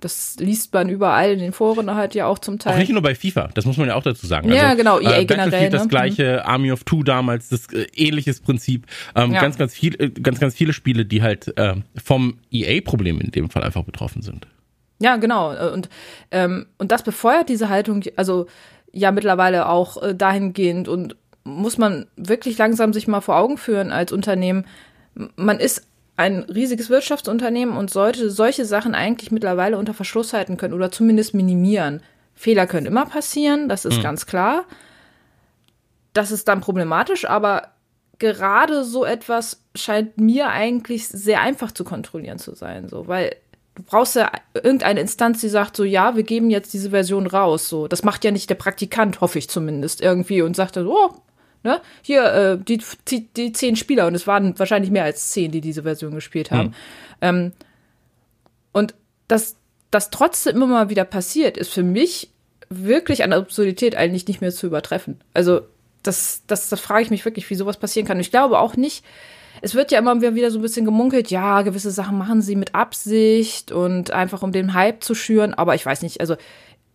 das 0.00 0.36
liest 0.38 0.72
man 0.72 0.88
überall 0.88 1.32
in 1.32 1.38
den 1.40 1.52
Foren 1.52 1.94
halt 1.94 2.14
ja 2.14 2.26
auch 2.26 2.38
zum 2.38 2.58
Teil. 2.58 2.74
Auch 2.74 2.78
nicht 2.78 2.92
nur 2.92 3.02
bei 3.02 3.14
FIFA, 3.14 3.50
das 3.54 3.64
muss 3.64 3.76
man 3.76 3.88
ja 3.88 3.94
auch 3.94 4.02
dazu 4.02 4.26
sagen. 4.26 4.50
Ja, 4.52 4.68
also, 4.68 4.76
genau, 4.76 5.00
EA 5.00 5.18
äh, 5.18 5.24
generell. 5.24 5.70
Das 5.70 5.82
ne? 5.82 5.88
gleiche, 5.88 6.42
mhm. 6.44 6.50
Army 6.50 6.72
of 6.72 6.84
Two 6.84 7.02
damals, 7.04 7.48
das 7.48 7.66
äh, 7.72 7.86
ähnliches 7.94 8.40
Prinzip. 8.40 8.86
Ähm, 9.14 9.32
ja. 9.32 9.40
Ganz, 9.40 9.56
ganz 9.56 9.74
viel, 9.74 9.94
äh, 10.00 10.10
ganz, 10.10 10.40
ganz 10.40 10.54
viele 10.54 10.72
Spiele, 10.72 11.04
die 11.04 11.22
halt 11.22 11.56
äh, 11.56 11.76
vom 12.02 12.38
EA-Problem 12.50 13.20
in 13.20 13.30
dem 13.30 13.50
Fall 13.50 13.62
einfach 13.62 13.84
betroffen 13.84 14.22
sind. 14.22 14.46
Ja, 15.00 15.16
genau. 15.16 15.72
Und, 15.72 15.88
ähm, 16.30 16.66
und 16.78 16.92
das 16.92 17.02
befeuert 17.02 17.48
diese 17.48 17.68
Haltung, 17.68 18.02
also 18.16 18.46
ja 18.92 19.10
mittlerweile 19.12 19.68
auch 19.68 20.02
äh, 20.02 20.14
dahingehend 20.14 20.88
und 20.88 21.16
muss 21.44 21.78
man 21.78 22.06
wirklich 22.16 22.58
langsam 22.58 22.92
sich 22.92 23.08
mal 23.08 23.20
vor 23.20 23.36
Augen 23.36 23.56
führen 23.56 23.92
als 23.92 24.12
Unternehmen. 24.12 24.66
Man 25.36 25.58
ist 25.58 25.86
ein 26.16 26.40
riesiges 26.40 26.90
Wirtschaftsunternehmen 26.90 27.76
und 27.76 27.90
sollte 27.90 28.30
solche 28.30 28.66
Sachen 28.66 28.94
eigentlich 28.94 29.30
mittlerweile 29.30 29.78
unter 29.78 29.94
Verschluss 29.94 30.34
halten 30.34 30.58
können 30.58 30.74
oder 30.74 30.92
zumindest 30.92 31.34
minimieren. 31.34 32.02
Fehler 32.34 32.66
können 32.66 32.86
immer 32.86 33.06
passieren, 33.06 33.68
das 33.70 33.86
ist 33.86 33.98
mhm. 33.98 34.02
ganz 34.02 34.26
klar. 34.26 34.64
Das 36.12 36.30
ist 36.30 36.46
dann 36.48 36.60
problematisch, 36.60 37.24
aber 37.24 37.68
gerade 38.18 38.84
so 38.84 39.04
etwas 39.04 39.62
scheint 39.74 40.18
mir 40.18 40.50
eigentlich 40.50 41.08
sehr 41.08 41.40
einfach 41.40 41.72
zu 41.72 41.84
kontrollieren 41.84 42.38
zu 42.38 42.54
sein, 42.54 42.88
so, 42.88 43.08
weil 43.08 43.34
brauchst 43.82 44.16
ja 44.16 44.30
irgendeine 44.54 45.00
Instanz, 45.00 45.40
die 45.40 45.48
sagt 45.48 45.76
so, 45.76 45.84
ja, 45.84 46.16
wir 46.16 46.22
geben 46.22 46.50
jetzt 46.50 46.72
diese 46.72 46.90
Version 46.90 47.26
raus, 47.26 47.68
so. 47.68 47.88
Das 47.88 48.02
macht 48.02 48.24
ja 48.24 48.30
nicht 48.30 48.50
der 48.50 48.54
Praktikant, 48.54 49.20
hoffe 49.20 49.38
ich 49.38 49.48
zumindest, 49.48 50.00
irgendwie 50.00 50.42
und 50.42 50.56
sagt 50.56 50.76
dann, 50.76 50.86
oh, 50.86 51.14
Ne? 51.62 51.80
Hier, 52.02 52.24
äh, 52.24 52.58
die, 52.58 52.80
die, 53.08 53.26
die 53.34 53.52
zehn 53.52 53.76
Spieler, 53.76 54.06
und 54.06 54.14
es 54.14 54.26
waren 54.26 54.58
wahrscheinlich 54.58 54.90
mehr 54.90 55.04
als 55.04 55.28
zehn, 55.28 55.50
die 55.50 55.60
diese 55.60 55.82
Version 55.82 56.14
gespielt 56.14 56.50
haben. 56.50 56.68
Hm. 56.68 56.74
Ähm, 57.20 57.52
und 58.72 58.94
dass 59.28 59.56
das 59.90 60.10
trotzdem 60.10 60.56
immer 60.56 60.66
mal 60.66 60.90
wieder 60.90 61.04
passiert, 61.04 61.58
ist 61.58 61.72
für 61.72 61.82
mich 61.82 62.30
wirklich 62.70 63.24
an 63.24 63.32
Absurdität 63.32 63.94
eigentlich 63.94 64.26
nicht 64.26 64.40
mehr 64.40 64.52
zu 64.52 64.66
übertreffen. 64.66 65.20
Also, 65.34 65.60
das, 66.02 66.42
das, 66.46 66.70
das 66.70 66.80
frage 66.80 67.02
ich 67.02 67.10
mich 67.10 67.26
wirklich, 67.26 67.50
wie 67.50 67.56
sowas 67.56 67.76
passieren 67.76 68.06
kann. 68.06 68.16
Und 68.16 68.22
ich 68.22 68.30
glaube 68.30 68.58
auch 68.58 68.76
nicht, 68.76 69.04
es 69.62 69.74
wird 69.74 69.92
ja 69.92 69.98
immer 69.98 70.20
wieder 70.20 70.50
so 70.50 70.58
ein 70.58 70.62
bisschen 70.62 70.84
gemunkelt, 70.84 71.30
ja, 71.30 71.62
gewisse 71.62 71.90
Sachen 71.90 72.18
machen 72.18 72.42
sie 72.42 72.56
mit 72.56 72.74
Absicht 72.74 73.72
und 73.72 74.10
einfach 74.10 74.42
um 74.42 74.52
den 74.52 74.74
Hype 74.74 75.02
zu 75.02 75.14
schüren, 75.14 75.54
aber 75.54 75.74
ich 75.74 75.84
weiß 75.84 76.02
nicht, 76.02 76.20
also 76.20 76.36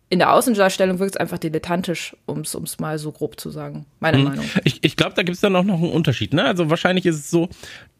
in 0.08 0.20
der 0.20 0.32
Außendarstellung 0.32 0.98
wirkt 0.98 1.16
es 1.16 1.20
einfach 1.20 1.38
dilettantisch, 1.38 2.16
um 2.26 2.40
es 2.40 2.78
mal 2.78 2.98
so 2.98 3.10
grob 3.10 3.40
zu 3.40 3.50
sagen. 3.50 3.86
Meine 3.98 4.18
hm. 4.18 4.24
Meinung. 4.24 4.44
Ich, 4.64 4.84
ich 4.84 4.96
glaube, 4.96 5.14
da 5.16 5.22
gibt 5.22 5.34
es 5.34 5.40
dann 5.40 5.56
auch 5.56 5.64
noch 5.64 5.82
einen 5.82 5.90
Unterschied. 5.90 6.32
Ne? 6.32 6.44
Also 6.44 6.70
wahrscheinlich 6.70 7.06
ist 7.06 7.16
es 7.16 7.30
so, 7.30 7.48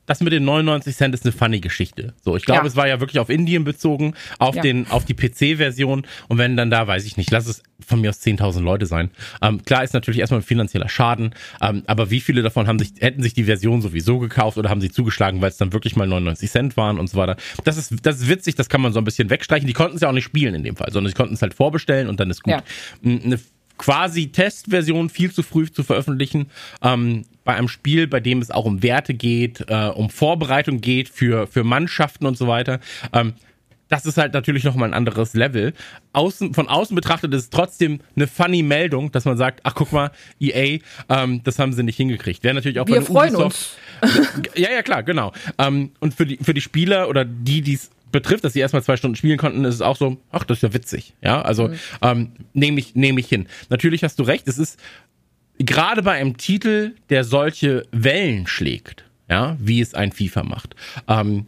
das 0.06 0.20
mit 0.20 0.32
den 0.32 0.44
99 0.44 0.96
Cent 0.96 1.14
ist 1.14 1.24
eine 1.24 1.32
funny 1.32 1.60
Geschichte. 1.60 2.14
So, 2.24 2.36
ich 2.36 2.44
glaube, 2.44 2.62
ja. 2.62 2.66
es 2.66 2.76
war 2.76 2.88
ja 2.88 3.00
wirklich 3.00 3.18
auf 3.18 3.28
Indien 3.28 3.64
bezogen, 3.64 4.14
auf 4.38 4.56
ja. 4.56 4.62
den, 4.62 4.88
auf 4.90 5.04
die 5.04 5.14
PC-Version. 5.14 6.06
Und 6.28 6.38
wenn 6.38 6.56
dann 6.56 6.70
da, 6.70 6.86
weiß 6.86 7.04
ich 7.04 7.16
nicht, 7.16 7.30
lass 7.30 7.46
es 7.46 7.62
von 7.84 8.00
mir 8.00 8.10
aus 8.10 8.20
10.000 8.20 8.62
Leute 8.62 8.86
sein. 8.86 9.10
Ähm, 9.42 9.62
klar 9.64 9.84
ist 9.84 9.92
natürlich 9.92 10.20
erstmal 10.20 10.40
ein 10.40 10.44
finanzieller 10.44 10.88
Schaden, 10.88 11.34
ähm, 11.60 11.82
aber 11.86 12.10
wie 12.10 12.20
viele 12.20 12.42
davon 12.42 12.66
haben 12.66 12.78
sich, 12.78 12.92
hätten 13.00 13.22
sich 13.22 13.34
die 13.34 13.44
Version 13.44 13.82
sowieso 13.82 14.18
gekauft 14.18 14.56
oder 14.56 14.70
haben 14.70 14.80
sie 14.80 14.90
zugeschlagen, 14.90 15.40
weil 15.40 15.50
es 15.50 15.56
dann 15.56 15.72
wirklich 15.72 15.96
mal 15.96 16.06
99 16.06 16.50
Cent 16.50 16.76
waren 16.76 16.98
und 16.98 17.08
so 17.08 17.18
weiter. 17.18 17.36
Das 17.64 17.76
ist, 17.76 17.94
das 18.02 18.20
ist 18.20 18.28
witzig, 18.28 18.54
das 18.54 18.68
kann 18.68 18.80
man 18.80 18.92
so 18.92 18.98
ein 18.98 19.04
bisschen 19.04 19.30
wegstreichen. 19.30 19.66
Die 19.66 19.72
konnten 19.72 19.96
es 19.96 20.02
ja 20.02 20.08
auch 20.08 20.12
nicht 20.12 20.24
spielen 20.24 20.54
in 20.54 20.62
dem 20.62 20.76
Fall, 20.76 20.90
sondern 20.90 21.10
sie 21.10 21.16
konnten 21.16 21.34
es 21.34 21.42
halt 21.42 21.54
vorbestellen 21.54 22.08
und 22.08 22.18
dann 22.20 22.30
ist 22.30 22.42
gut. 22.42 22.54
Ja. 22.54 22.62
Eine 23.04 23.38
quasi 23.78 24.28
Testversion 24.28 25.10
viel 25.10 25.32
zu 25.32 25.42
früh 25.42 25.70
zu 25.70 25.82
veröffentlichen, 25.82 26.50
ähm, 26.82 27.24
bei 27.46 27.54
einem 27.54 27.68
Spiel, 27.68 28.06
bei 28.06 28.20
dem 28.20 28.42
es 28.42 28.50
auch 28.50 28.66
um 28.66 28.82
Werte 28.82 29.14
geht, 29.14 29.64
äh, 29.68 29.86
um 29.86 30.10
Vorbereitung 30.10 30.82
geht 30.82 31.08
für, 31.08 31.46
für 31.46 31.64
Mannschaften 31.64 32.26
und 32.26 32.36
so 32.36 32.46
weiter, 32.46 32.80
ähm, 33.14 33.32
das 33.88 34.04
ist 34.04 34.18
halt 34.18 34.34
natürlich 34.34 34.64
nochmal 34.64 34.88
ein 34.88 34.94
anderes 34.94 35.34
Level. 35.34 35.72
Außen, 36.12 36.54
von 36.54 36.68
außen 36.68 36.94
betrachtet 36.94 37.32
ist 37.34 37.42
es 37.42 37.50
trotzdem 37.50 38.00
eine 38.16 38.26
funny 38.26 38.62
Meldung, 38.62 39.12
dass 39.12 39.24
man 39.24 39.36
sagt, 39.36 39.60
ach 39.62 39.76
guck 39.76 39.92
mal, 39.92 40.10
EA, 40.40 40.80
ähm, 41.08 41.40
das 41.44 41.58
haben 41.58 41.72
sie 41.72 41.84
nicht 41.84 41.96
hingekriegt. 41.96 42.42
Wäre 42.42 42.54
natürlich 42.54 42.80
auch 42.80 42.88
Wir 42.88 43.02
freuen 43.02 43.36
Ubisoft, 43.36 43.78
uns. 44.02 44.50
ja, 44.56 44.72
ja, 44.72 44.82
klar, 44.82 45.04
genau. 45.04 45.32
Ähm, 45.58 45.92
und 46.00 46.14
für 46.14 46.26
die, 46.26 46.38
für 46.38 46.52
die 46.52 46.60
Spieler 46.60 47.08
oder 47.08 47.24
die, 47.24 47.62
die 47.62 47.74
es 47.74 47.90
betrifft, 48.12 48.44
dass 48.44 48.54
sie 48.54 48.60
erstmal 48.60 48.82
zwei 48.82 48.96
Stunden 48.96 49.16
spielen 49.16 49.38
konnten, 49.38 49.64
ist 49.64 49.74
es 49.74 49.82
auch 49.82 49.96
so, 49.96 50.16
ach, 50.30 50.44
das 50.44 50.58
ist 50.58 50.62
ja 50.62 50.74
witzig. 50.74 51.14
Ja, 51.22 51.42
also 51.42 51.68
mhm. 51.68 51.74
ähm, 52.02 52.32
nehme 52.54 52.80
ich, 52.80 52.94
nehme 52.94 53.20
ich 53.20 53.28
hin. 53.28 53.46
Natürlich 53.68 54.02
hast 54.02 54.18
du 54.18 54.22
recht, 54.22 54.48
es 54.48 54.58
ist 54.58 54.80
gerade 55.58 56.02
bei 56.02 56.12
einem 56.12 56.36
Titel, 56.36 56.94
der 57.10 57.24
solche 57.24 57.84
Wellen 57.92 58.46
schlägt, 58.46 59.04
ja, 59.28 59.56
wie 59.58 59.80
es 59.80 59.94
ein 59.94 60.12
FIFA 60.12 60.44
macht. 60.44 60.76
Ähm, 61.08 61.46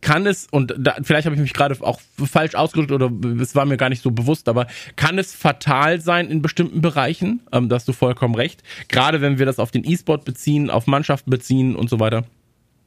kann 0.00 0.24
es, 0.26 0.46
und 0.50 0.72
da, 0.78 0.96
vielleicht 1.02 1.26
habe 1.26 1.34
ich 1.34 1.42
mich 1.42 1.52
gerade 1.52 1.76
auch 1.80 2.00
falsch 2.24 2.54
ausgedrückt 2.54 2.92
oder 2.92 3.10
es 3.40 3.56
war 3.56 3.64
mir 3.64 3.76
gar 3.76 3.88
nicht 3.88 4.02
so 4.02 4.12
bewusst, 4.12 4.48
aber 4.48 4.68
kann 4.94 5.18
es 5.18 5.34
fatal 5.34 6.00
sein 6.00 6.30
in 6.30 6.42
bestimmten 6.42 6.80
Bereichen? 6.80 7.40
Ähm, 7.50 7.68
da 7.68 7.74
hast 7.74 7.88
du 7.88 7.92
vollkommen 7.92 8.36
recht. 8.36 8.62
Gerade 8.88 9.20
wenn 9.20 9.38
wir 9.38 9.46
das 9.46 9.58
auf 9.58 9.72
den 9.72 9.84
E-Sport 9.84 10.24
beziehen, 10.24 10.70
auf 10.70 10.86
Mannschaften 10.86 11.30
beziehen 11.30 11.74
und 11.74 11.90
so 11.90 11.98
weiter. 11.98 12.24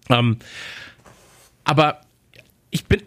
Ähm, 0.09 0.37
aber 1.65 2.01
ich 2.69 2.85
bin 2.85 3.01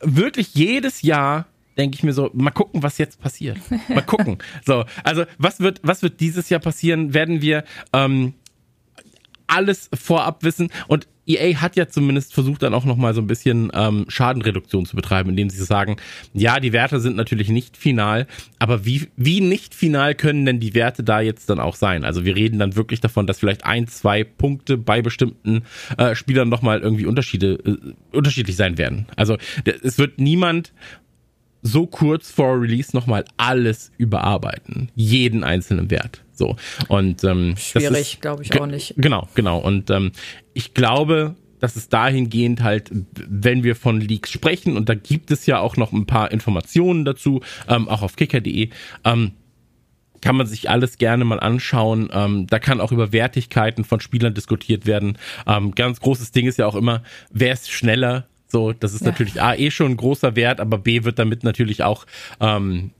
wirklich 0.00 0.54
jedes 0.54 1.02
Jahr 1.02 1.46
denke 1.76 1.96
ich 1.96 2.02
mir 2.02 2.12
so, 2.12 2.30
mal 2.32 2.50
gucken, 2.50 2.82
was 2.82 2.98
jetzt 2.98 3.20
passiert. 3.20 3.58
Mal 3.88 4.02
gucken. 4.02 4.38
so, 4.64 4.84
also 5.04 5.24
was 5.38 5.60
wird, 5.60 5.80
was 5.82 6.02
wird 6.02 6.20
dieses 6.20 6.48
Jahr 6.48 6.60
passieren? 6.60 7.14
Werden 7.14 7.42
wir 7.42 7.64
ähm, 7.92 8.34
alles 9.46 9.90
vorab 9.94 10.42
wissen? 10.42 10.70
Und 10.88 11.06
EA 11.26 11.56
hat 11.60 11.76
ja 11.76 11.88
zumindest 11.88 12.32
versucht 12.34 12.62
dann 12.62 12.72
auch 12.72 12.84
nochmal 12.84 13.12
so 13.14 13.20
ein 13.20 13.26
bisschen 13.26 13.70
ähm, 13.74 14.06
Schadenreduktion 14.08 14.86
zu 14.86 14.94
betreiben, 14.94 15.30
indem 15.30 15.50
sie 15.50 15.62
sagen, 15.62 15.96
ja, 16.32 16.60
die 16.60 16.72
Werte 16.72 17.00
sind 17.00 17.16
natürlich 17.16 17.48
nicht 17.48 17.76
final, 17.76 18.26
aber 18.58 18.84
wie, 18.84 19.08
wie 19.16 19.40
nicht 19.40 19.74
final 19.74 20.14
können 20.14 20.46
denn 20.46 20.60
die 20.60 20.74
Werte 20.74 21.02
da 21.02 21.20
jetzt 21.20 21.50
dann 21.50 21.58
auch 21.58 21.74
sein? 21.74 22.04
Also 22.04 22.24
wir 22.24 22.36
reden 22.36 22.58
dann 22.58 22.76
wirklich 22.76 23.00
davon, 23.00 23.26
dass 23.26 23.40
vielleicht 23.40 23.64
ein, 23.64 23.88
zwei 23.88 24.22
Punkte 24.24 24.76
bei 24.76 25.02
bestimmten 25.02 25.62
äh, 25.98 26.14
Spielern 26.14 26.48
nochmal 26.48 26.80
irgendwie 26.80 27.06
Unterschiede, 27.06 27.54
äh, 27.64 28.16
unterschiedlich 28.16 28.56
sein 28.56 28.78
werden. 28.78 29.06
Also 29.16 29.36
es 29.82 29.98
wird 29.98 30.20
niemand 30.20 30.72
so 31.66 31.86
kurz 31.86 32.30
vor 32.30 32.60
Release 32.60 32.94
nochmal 32.94 33.24
alles 33.36 33.90
überarbeiten. 33.98 34.90
Jeden 34.94 35.44
einzelnen 35.44 35.90
Wert. 35.90 36.22
So. 36.32 36.56
Und 36.88 37.24
ähm, 37.24 37.54
schwierig, 37.56 38.20
glaube 38.20 38.42
ich 38.42 38.58
auch 38.60 38.66
nicht. 38.66 38.94
Genau, 38.96 39.28
genau. 39.34 39.58
Und 39.58 39.90
ähm, 39.90 40.12
ich 40.54 40.74
glaube, 40.74 41.34
dass 41.58 41.76
es 41.76 41.88
dahingehend 41.88 42.62
halt, 42.62 42.90
wenn 43.14 43.64
wir 43.64 43.76
von 43.76 44.00
Leaks 44.00 44.30
sprechen, 44.30 44.76
und 44.76 44.88
da 44.88 44.94
gibt 44.94 45.30
es 45.30 45.46
ja 45.46 45.58
auch 45.58 45.76
noch 45.76 45.92
ein 45.92 46.06
paar 46.06 46.30
Informationen 46.30 47.04
dazu, 47.04 47.40
ähm, 47.68 47.88
auch 47.88 48.02
auf 48.02 48.16
kicker.de, 48.16 48.70
ähm, 49.04 49.32
kann 50.20 50.36
man 50.36 50.46
sich 50.46 50.70
alles 50.70 50.98
gerne 50.98 51.24
mal 51.24 51.40
anschauen. 51.40 52.10
Ähm, 52.12 52.46
da 52.46 52.58
kann 52.58 52.80
auch 52.80 52.92
über 52.92 53.12
Wertigkeiten 53.12 53.84
von 53.84 54.00
Spielern 54.00 54.34
diskutiert 54.34 54.86
werden. 54.86 55.18
Ähm, 55.46 55.74
ganz 55.74 56.00
großes 56.00 56.32
Ding 56.32 56.46
ist 56.46 56.58
ja 56.58 56.66
auch 56.66 56.74
immer, 56.74 57.02
wer 57.30 57.52
ist 57.52 57.70
schneller, 57.70 58.26
so, 58.48 58.72
das 58.72 58.94
ist 58.94 59.02
ja. 59.02 59.08
natürlich 59.08 59.40
A, 59.40 59.54
eh 59.54 59.70
schon 59.70 59.92
ein 59.92 59.96
großer 59.96 60.36
Wert, 60.36 60.60
aber 60.60 60.78
B 60.78 61.04
wird 61.04 61.18
damit 61.18 61.44
natürlich 61.44 61.82
auch 61.82 62.06
ähm, 62.40 62.90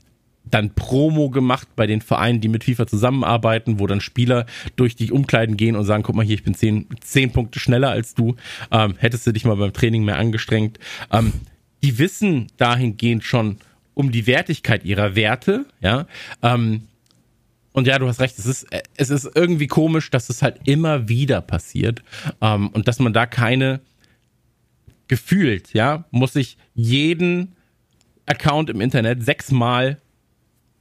dann 0.51 0.75
Promo 0.75 1.31
gemacht 1.31 1.69
bei 1.77 1.87
den 1.87 2.01
Vereinen, 2.01 2.41
die 2.41 2.49
mit 2.49 2.65
FIFA 2.65 2.87
zusammenarbeiten, 2.87 3.81
wo 3.81 3.87
dann 3.87 4.01
Spieler 4.01 4.47
durch 4.77 4.97
die 4.97 5.11
Umkleiden 5.11 5.57
gehen 5.57 5.77
und 5.77 5.85
sagen, 5.85 6.03
guck 6.03 6.15
mal 6.15 6.25
hier, 6.25 6.35
ich 6.35 6.45
bin 6.45 6.55
zehn, 6.55 6.87
zehn 7.01 7.33
Punkte 7.33 7.59
schneller 7.59 7.91
als 7.91 8.15
du, 8.15 8.37
ähm, 8.71 8.95
hättest 8.99 9.27
du 9.27 9.33
dich 9.33 9.45
mal 9.45 9.57
beim 9.57 9.73
Training 9.73 10.05
mehr 10.05 10.19
angestrengt. 10.19 10.79
Ähm, 11.13 11.33
die 11.83 11.99
wissen 11.99 12.49
dahingehend 12.57 13.25
schon 13.25 13.59
um 13.95 14.13
die 14.13 14.27
Wertigkeit 14.27 14.85
ihrer 14.85 15.17
Werte, 15.17 15.67
ja. 15.81 16.07
Ähm, 16.43 16.83
und 17.73 17.87
ja, 17.87 17.99
du 17.99 18.09
hast 18.09 18.21
recht, 18.21 18.39
es 18.39 18.47
ist, 18.47 18.67
es 18.97 19.11
ist 19.11 19.31
irgendwie 19.35 19.67
komisch, 19.67 20.11
dass 20.11 20.31
es 20.31 20.43
halt 20.43 20.61
immer 20.65 21.11
wieder 21.11 21.43
passiert 21.43 22.03
ähm, 22.41 22.69
und 22.69 22.89
dass 22.89 23.01
man 23.01 23.13
da 23.13 23.27
keine 23.27 23.81
gefühlt, 25.09 25.73
ja, 25.73 26.05
muss 26.11 26.37
ich 26.37 26.57
jeden 26.75 27.57
Account 28.27 28.71
im 28.71 28.81
Internet 28.81 29.23
sechsmal 29.25 29.99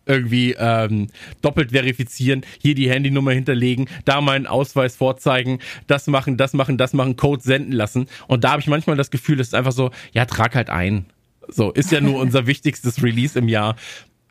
irgendwie 0.05 0.55
ähm, 0.57 1.07
doppelt 1.41 1.71
verifizieren, 1.71 2.45
hier 2.61 2.75
die 2.75 2.89
Handynummer 2.89 3.31
hinterlegen, 3.31 3.87
da 4.05 4.21
meinen 4.21 4.47
Ausweis 4.47 4.95
vorzeigen, 4.95 5.59
das 5.87 6.07
machen, 6.07 6.37
das 6.37 6.53
machen, 6.53 6.77
das 6.77 6.93
machen, 6.93 7.15
Code 7.15 7.41
senden 7.41 7.71
lassen. 7.71 8.07
Und 8.27 8.43
da 8.43 8.51
habe 8.51 8.61
ich 8.61 8.67
manchmal 8.67 8.97
das 8.97 9.11
Gefühl, 9.11 9.39
es 9.39 9.47
ist 9.47 9.55
einfach 9.55 9.71
so, 9.71 9.91
ja, 10.11 10.25
trag 10.25 10.55
halt 10.55 10.69
ein. 10.69 11.05
So, 11.47 11.71
ist 11.71 11.91
ja 11.91 12.01
nur 12.01 12.19
unser 12.19 12.47
wichtigstes 12.47 13.03
Release 13.03 13.37
im 13.37 13.47
Jahr. 13.47 13.75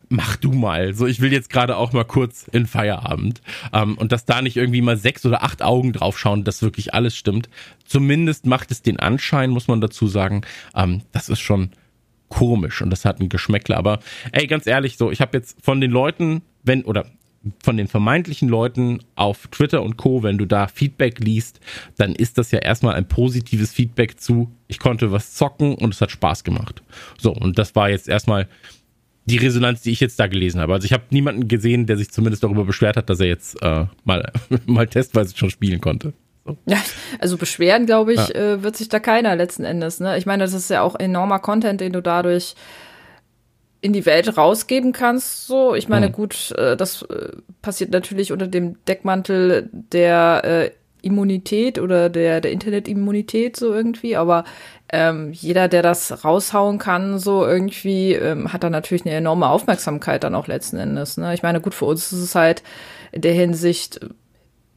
Mach 0.08 0.37
du 0.37 0.52
mal. 0.52 0.94
So, 0.94 1.06
ich 1.06 1.20
will 1.20 1.32
jetzt 1.32 1.50
gerade 1.50 1.76
auch 1.76 1.92
mal 1.92 2.04
kurz 2.04 2.46
in 2.52 2.66
Feierabend. 2.66 3.40
Ähm, 3.73 3.96
und 3.96 4.12
dass 4.12 4.25
da 4.25 4.42
nicht 4.42 4.56
irgendwie 4.56 4.82
mal 4.82 4.96
sechs 4.96 5.25
oder 5.25 5.42
acht 5.42 5.62
Augen 5.62 5.92
drauf 5.92 6.18
schauen, 6.18 6.44
dass 6.44 6.62
wirklich 6.62 6.94
alles 6.94 7.16
stimmt. 7.16 7.49
Zumindest 7.84 8.46
macht 8.46 8.70
es 8.70 8.82
den 8.82 9.00
Anschein, 9.00 9.50
muss 9.50 9.68
man 9.68 9.80
dazu 9.80 10.06
sagen. 10.06 10.42
Ähm, 10.75 11.02
das 11.12 11.28
ist 11.28 11.40
schon 11.40 11.70
komisch 12.28 12.82
und 12.82 12.90
das 12.90 13.04
hat 13.04 13.20
ein 13.20 13.28
Geschmäckle. 13.28 13.76
Aber 13.76 14.00
ey, 14.32 14.46
ganz 14.46 14.66
ehrlich, 14.66 14.96
so, 14.96 15.11
ich 15.11 15.20
habe 15.20 15.37
jetzt 15.37 15.56
von 15.62 15.80
den 15.80 15.90
Leuten, 15.90 16.42
wenn, 16.62 16.82
oder 16.82 17.06
von 17.62 17.76
den 17.76 17.88
vermeintlichen 17.88 18.49
Leuten 18.49 19.00
auf 19.16 19.49
Twitter 19.49 19.82
und 19.82 19.96
Co., 19.96 20.23
wenn 20.23 20.38
du 20.38 20.46
da 20.46 20.66
Feedback 20.66 21.18
liest, 21.20 21.61
dann 21.96 22.14
ist 22.14 22.38
das 22.38 22.50
ja 22.50 22.58
erstmal 22.58 22.94
ein 22.94 23.06
positives 23.06 23.73
Feedback 23.73 24.20
zu, 24.20 24.50
ich 24.66 24.78
konnte 24.78 25.12
was 25.12 25.34
zocken 25.34 25.75
und 25.75 25.94
es 25.94 26.00
hat 26.00 26.11
Spaß 26.11 26.44
gemacht. 26.44 26.82
So, 27.18 27.32
und 27.32 27.58
das 27.58 27.75
war 27.75 27.90
jetzt 27.90 28.08
erstmal 28.08 28.49
die 29.26 29.38
Resonanz, 29.38 29.81
die 29.83 29.90
ich 29.90 30.00
jetzt 30.00 30.21
da 30.21 30.26
gelesen 30.26 30.61
habe. 30.61 30.75
Also 30.75 30.85
ich 30.85 30.93
habe 30.93 31.04
niemanden 31.11 31.49
gesehen, 31.49 31.87
der 31.87 31.97
sich 31.97 32.11
zumindest 32.11 32.43
darüber 32.43 32.64
beschwert 32.64 32.97
hat, 32.97 33.09
dass 33.09 33.21
er 33.21 33.26
jetzt 33.26 33.61
äh, 33.62 33.87
mal, 34.04 34.31
mal 34.66 34.87
testweise 34.87 35.37
schon 35.37 35.50
spielen 35.50 35.81
konnte. 35.81 36.12
So. 36.45 36.59
Ja, 36.66 36.76
also 37.21 37.38
beschweren, 37.38 37.87
glaube 37.87 38.12
ich, 38.12 38.28
ja. 38.28 38.35
äh, 38.35 38.62
wird 38.62 38.76
sich 38.76 38.88
da 38.88 39.00
keiner 39.00 39.35
letzten 39.35 39.64
Endes. 39.64 40.00
Ne? 40.00 40.19
Ich 40.19 40.26
meine, 40.26 40.45
das 40.45 40.52
ist 40.52 40.69
ja 40.69 40.83
auch 40.83 40.95
enormer 40.97 41.38
Content, 41.38 41.81
den 41.81 41.93
du 41.93 42.02
dadurch 42.02 42.54
in 43.81 43.93
die 43.93 44.07
Welt 44.07 44.37
rausgeben 44.37 44.93
kannst. 44.93 45.47
So, 45.47 45.75
ich 45.75 45.88
meine, 45.88 46.09
mhm. 46.09 46.12
gut, 46.12 46.52
äh, 46.57 46.76
das 46.76 47.02
äh, 47.02 47.33
passiert 47.62 47.90
natürlich 47.93 48.33
unter 48.33 48.47
dem 48.47 48.83
Deckmantel 48.85 49.71
der 49.73 50.43
äh, 50.45 50.71
Immunität 51.04 51.78
oder 51.78 52.08
der, 52.08 52.40
der 52.40 52.52
Internetimmunität 52.52 53.56
so 53.56 53.73
irgendwie, 53.73 54.16
aber 54.16 54.44
ähm, 54.90 55.32
jeder, 55.32 55.68
der 55.68 55.82
das 55.82 56.25
raushauen 56.25 56.78
kann, 56.78 57.18
so 57.18 57.46
irgendwie, 57.46 58.12
ähm, 58.12 58.52
hat 58.52 58.62
da 58.62 58.70
natürlich 58.70 59.06
eine 59.06 59.14
enorme 59.14 59.49
Aufmerksamkeit 59.49 60.25
dann 60.25 60.34
auch 60.34 60.46
letzten 60.46 60.76
Endes. 60.78 61.16
Ne? 61.16 61.34
Ich 61.34 61.42
meine, 61.42 61.61
gut, 61.61 61.75
für 61.75 61.87
uns 61.87 62.12
ist 62.12 62.20
es 62.20 62.34
halt 62.34 62.62
in 63.12 63.23
der 63.23 63.32
Hinsicht 63.32 64.00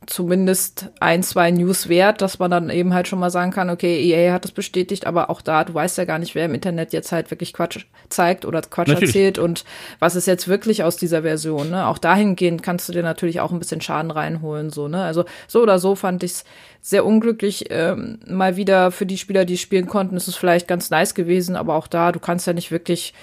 zumindest 0.08 0.90
ein, 1.00 1.22
zwei 1.22 1.52
News 1.52 1.90
wert, 1.90 2.22
dass 2.22 2.40
man 2.40 2.50
dann 2.50 2.70
eben 2.70 2.94
halt 2.94 3.08
schon 3.08 3.20
mal 3.20 3.30
sagen 3.30 3.52
kann, 3.52 3.70
okay, 3.70 4.02
EA 4.02 4.34
hat 4.34 4.46
das 4.46 4.52
bestätigt, 4.52 5.06
aber 5.06 5.30
auch 5.30 5.42
da, 5.42 5.64
du 5.66 5.74
weißt 5.74 5.98
ja 5.98 6.06
gar 6.06 6.18
nicht, 6.18 6.34
wer 6.34 6.46
im 6.46 6.54
Internet 6.54 6.94
jetzt 6.94 7.12
halt 7.12 7.30
wirklich 7.30 7.54
Quatsch 7.54 7.86
zeigt 8.10 8.46
oder 8.46 8.62
Quatsch 8.62 8.88
natürlich. 8.88 9.16
erzählt 9.16 9.38
und 9.38 9.66
was 10.00 10.16
ist 10.16 10.26
jetzt 10.26 10.48
wirklich 10.48 10.84
aus 10.84 10.98
dieser 10.98 11.22
Version, 11.22 11.70
ne? 11.70 11.88
Auch 11.88 11.98
dahingehend 11.98 12.64
kannst 12.64 12.88
du 12.88 12.94
dir 12.94 13.04
natürlich 13.04 13.42
auch 13.42 13.52
ein 13.52 13.60
bisschen 13.60 13.82
Schaden 13.82 14.10
reinholen, 14.10 14.70
so, 14.70 14.88
ne? 14.88 15.04
Also 15.04 15.26
so 15.48 15.62
oder 15.62 15.78
so 15.78 15.96
fand 15.96 16.24
ich 16.24 16.32
es 16.32 16.46
sehr 16.82 17.06
unglücklich, 17.06 17.66
ähm, 17.70 18.20
mal 18.26 18.56
wieder 18.56 18.92
für 18.92 19.06
die 19.06 19.18
Spieler, 19.18 19.44
die 19.44 19.58
spielen 19.58 19.88
konnten, 19.88 20.16
ist 20.16 20.30
es 20.30 20.38
vielleicht 20.38 20.68
ganz 20.68 20.90
nice 20.90 21.16
gewesen, 21.16 21.56
aber 21.58 21.76
auch 21.76 21.88
da, 21.88 22.14
du 22.14 22.20
kannst 22.20 22.48
ja 22.48 22.54
nicht 22.54 22.72
wirklich 22.72 23.14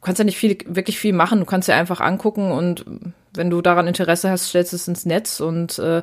du 0.00 0.06
kannst 0.06 0.18
ja 0.18 0.24
nicht 0.24 0.38
viel, 0.38 0.56
wirklich 0.64 0.98
viel 0.98 1.12
machen. 1.12 1.40
Du 1.40 1.44
kannst 1.44 1.68
ja 1.68 1.76
einfach 1.76 2.00
angucken 2.00 2.52
und 2.52 2.86
wenn 3.34 3.50
du 3.50 3.62
daran 3.62 3.86
Interesse 3.86 4.30
hast, 4.30 4.48
stellst 4.48 4.72
du 4.72 4.76
es 4.76 4.88
ins 4.88 5.06
Netz 5.06 5.40
und 5.40 5.78
äh, 5.78 6.02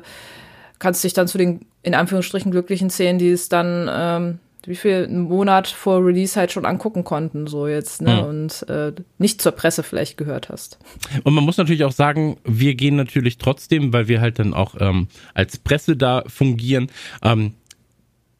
kannst 0.78 1.04
dich 1.04 1.12
dann 1.12 1.28
zu 1.28 1.38
den 1.38 1.60
in 1.82 1.94
Anführungsstrichen 1.94 2.50
glücklichen 2.50 2.90
zählen, 2.90 3.18
die 3.18 3.30
es 3.30 3.48
dann 3.48 3.88
ähm, 3.90 4.38
wie 4.66 4.76
viel 4.76 5.04
einen 5.04 5.22
Monat 5.22 5.66
vor 5.66 6.04
Release 6.04 6.38
halt 6.38 6.52
schon 6.52 6.66
angucken 6.66 7.04
konnten, 7.04 7.46
so 7.46 7.66
jetzt, 7.66 8.02
ne? 8.02 8.14
Mhm. 8.14 8.28
Und 8.28 8.68
äh, 8.68 8.92
nicht 9.16 9.40
zur 9.40 9.52
Presse 9.52 9.82
vielleicht 9.82 10.16
gehört 10.16 10.50
hast. 10.50 10.78
Und 11.24 11.32
man 11.32 11.44
muss 11.44 11.56
natürlich 11.56 11.84
auch 11.84 11.92
sagen, 11.92 12.36
wir 12.44 12.74
gehen 12.74 12.96
natürlich 12.96 13.38
trotzdem, 13.38 13.92
weil 13.92 14.08
wir 14.08 14.20
halt 14.20 14.38
dann 14.38 14.52
auch 14.52 14.74
ähm, 14.78 15.08
als 15.32 15.58
Presse 15.58 15.96
da 15.96 16.22
fungieren, 16.26 16.90
ähm, 17.22 17.54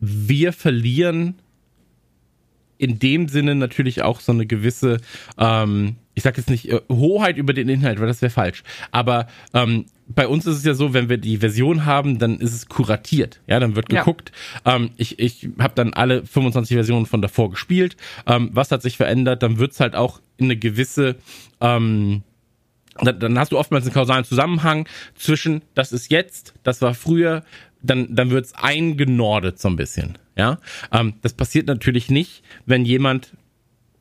wir 0.01 0.53
verlieren 0.53 1.37
in 2.79 2.99
dem 2.99 3.29
Sinne 3.29 3.55
natürlich 3.55 4.03
auch 4.03 4.21
so 4.21 4.33
eine 4.33 4.47
gewisse, 4.47 4.99
ähm, 5.37 5.97
ich 6.15 6.23
sag 6.23 6.37
jetzt 6.37 6.49
nicht 6.49 6.71
äh, 6.71 6.81
Hoheit 6.89 7.37
über 7.37 7.53
den 7.53 7.69
Inhalt, 7.69 8.01
weil 8.01 8.07
das 8.07 8.23
wäre 8.23 8.31
falsch. 8.31 8.63
Aber 8.93 9.27
ähm, 9.53 9.87
bei 10.07 10.27
uns 10.27 10.47
ist 10.47 10.57
es 10.57 10.65
ja 10.65 10.75
so, 10.75 10.95
wenn 10.95 11.09
wir 11.09 11.19
die 11.19 11.39
Version 11.39 11.85
haben, 11.85 12.19
dann 12.19 12.39
ist 12.39 12.55
es 12.55 12.69
kuratiert. 12.69 13.41
Ja, 13.47 13.61
dann 13.61 13.77
wird 13.77 13.89
geguckt. 13.89 14.33
Ja. 14.65 14.77
Ähm, 14.77 14.91
ich 14.97 15.19
ich 15.19 15.49
habe 15.59 15.75
dann 15.75 15.93
alle 15.93 16.25
25 16.25 16.75
Versionen 16.75 17.07
von 17.07 17.21
davor 17.21 17.51
gespielt. 17.51 17.97
Ähm, 18.27 18.51
was 18.53 18.71
hat 18.71 18.83
sich 18.83 18.97
verändert? 18.97 19.43
Dann 19.43 19.59
wird's 19.59 19.81
halt 19.81 19.95
auch 19.95 20.21
in 20.37 20.47
eine 20.47 20.57
gewisse 20.57 21.17
ähm, 21.61 22.23
dann 23.01 23.39
hast 23.39 23.53
du 23.53 23.59
oftmals 23.59 23.85
einen 23.85 23.95
kausalen 23.95 24.25
Zusammenhang 24.25 24.89
zwischen, 25.15 25.63
das 25.75 25.93
ist 25.93 26.11
jetzt, 26.11 26.55
das 26.65 26.83
war 26.83 26.95
früher, 26.95 27.45
dann, 27.81 28.15
dann 28.15 28.31
wird's 28.31 28.55
eingenordet 28.55 29.59
so 29.61 29.69
ein 29.69 29.77
bisschen. 29.77 30.19
Ja, 30.39 30.59
ähm, 30.93 31.15
das 31.23 31.35
passiert 31.35 31.67
natürlich 31.67 32.11
nicht, 32.11 32.43
wenn 32.65 32.85
jemand 32.85 33.33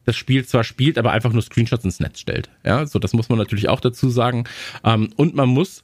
das 0.05 0.15
Spiel 0.15 0.45
zwar 0.45 0.63
spielt, 0.63 0.97
aber 0.97 1.11
einfach 1.11 1.33
nur 1.33 1.41
Screenshots 1.41 1.83
ins 1.83 1.99
Netz 1.99 2.19
stellt. 2.19 2.49
Ja, 2.63 2.85
so 2.85 2.99
das 2.99 3.13
muss 3.13 3.27
man 3.27 3.37
natürlich 3.37 3.67
auch 3.67 3.81
dazu 3.81 4.09
sagen. 4.09 4.45
Ähm, 4.83 5.09
und 5.17 5.35
man 5.35 5.49
muss 5.49 5.83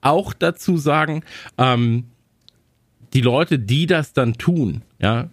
auch 0.00 0.32
dazu 0.32 0.78
sagen, 0.78 1.24
ähm, 1.58 2.04
die 3.12 3.20
Leute, 3.20 3.58
die 3.58 3.86
das 3.86 4.12
dann 4.12 4.34
tun, 4.34 4.82
ja, 5.00 5.28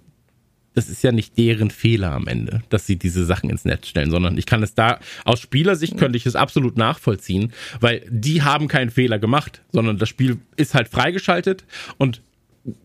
das 0.73 0.89
ist 0.89 1.03
ja 1.03 1.13
nicht 1.13 1.37
deren 1.37 1.71
Fehler 1.71 2.11
am 2.11 2.27
Ende, 2.27 2.61
dass 2.69 2.85
sie 2.85 2.97
diese 2.97 3.23
Sachen 3.23 3.49
ins 3.49 3.63
Netz 3.63 3.87
stellen, 3.87 4.11
sondern 4.11 4.37
ich 4.37 4.45
kann 4.45 4.61
es 4.61 4.73
da, 4.73 4.99
aus 5.23 5.39
Spielersicht 5.39 5.97
könnte 5.97 6.17
ich 6.17 6.25
es 6.25 6.35
absolut 6.35 6.77
nachvollziehen, 6.77 7.53
weil 7.79 8.05
die 8.09 8.41
haben 8.41 8.67
keinen 8.67 8.89
Fehler 8.89 9.19
gemacht, 9.19 9.61
sondern 9.71 9.97
das 9.97 10.09
Spiel 10.09 10.39
ist 10.57 10.73
halt 10.73 10.89
freigeschaltet 10.89 11.63
und 11.97 12.21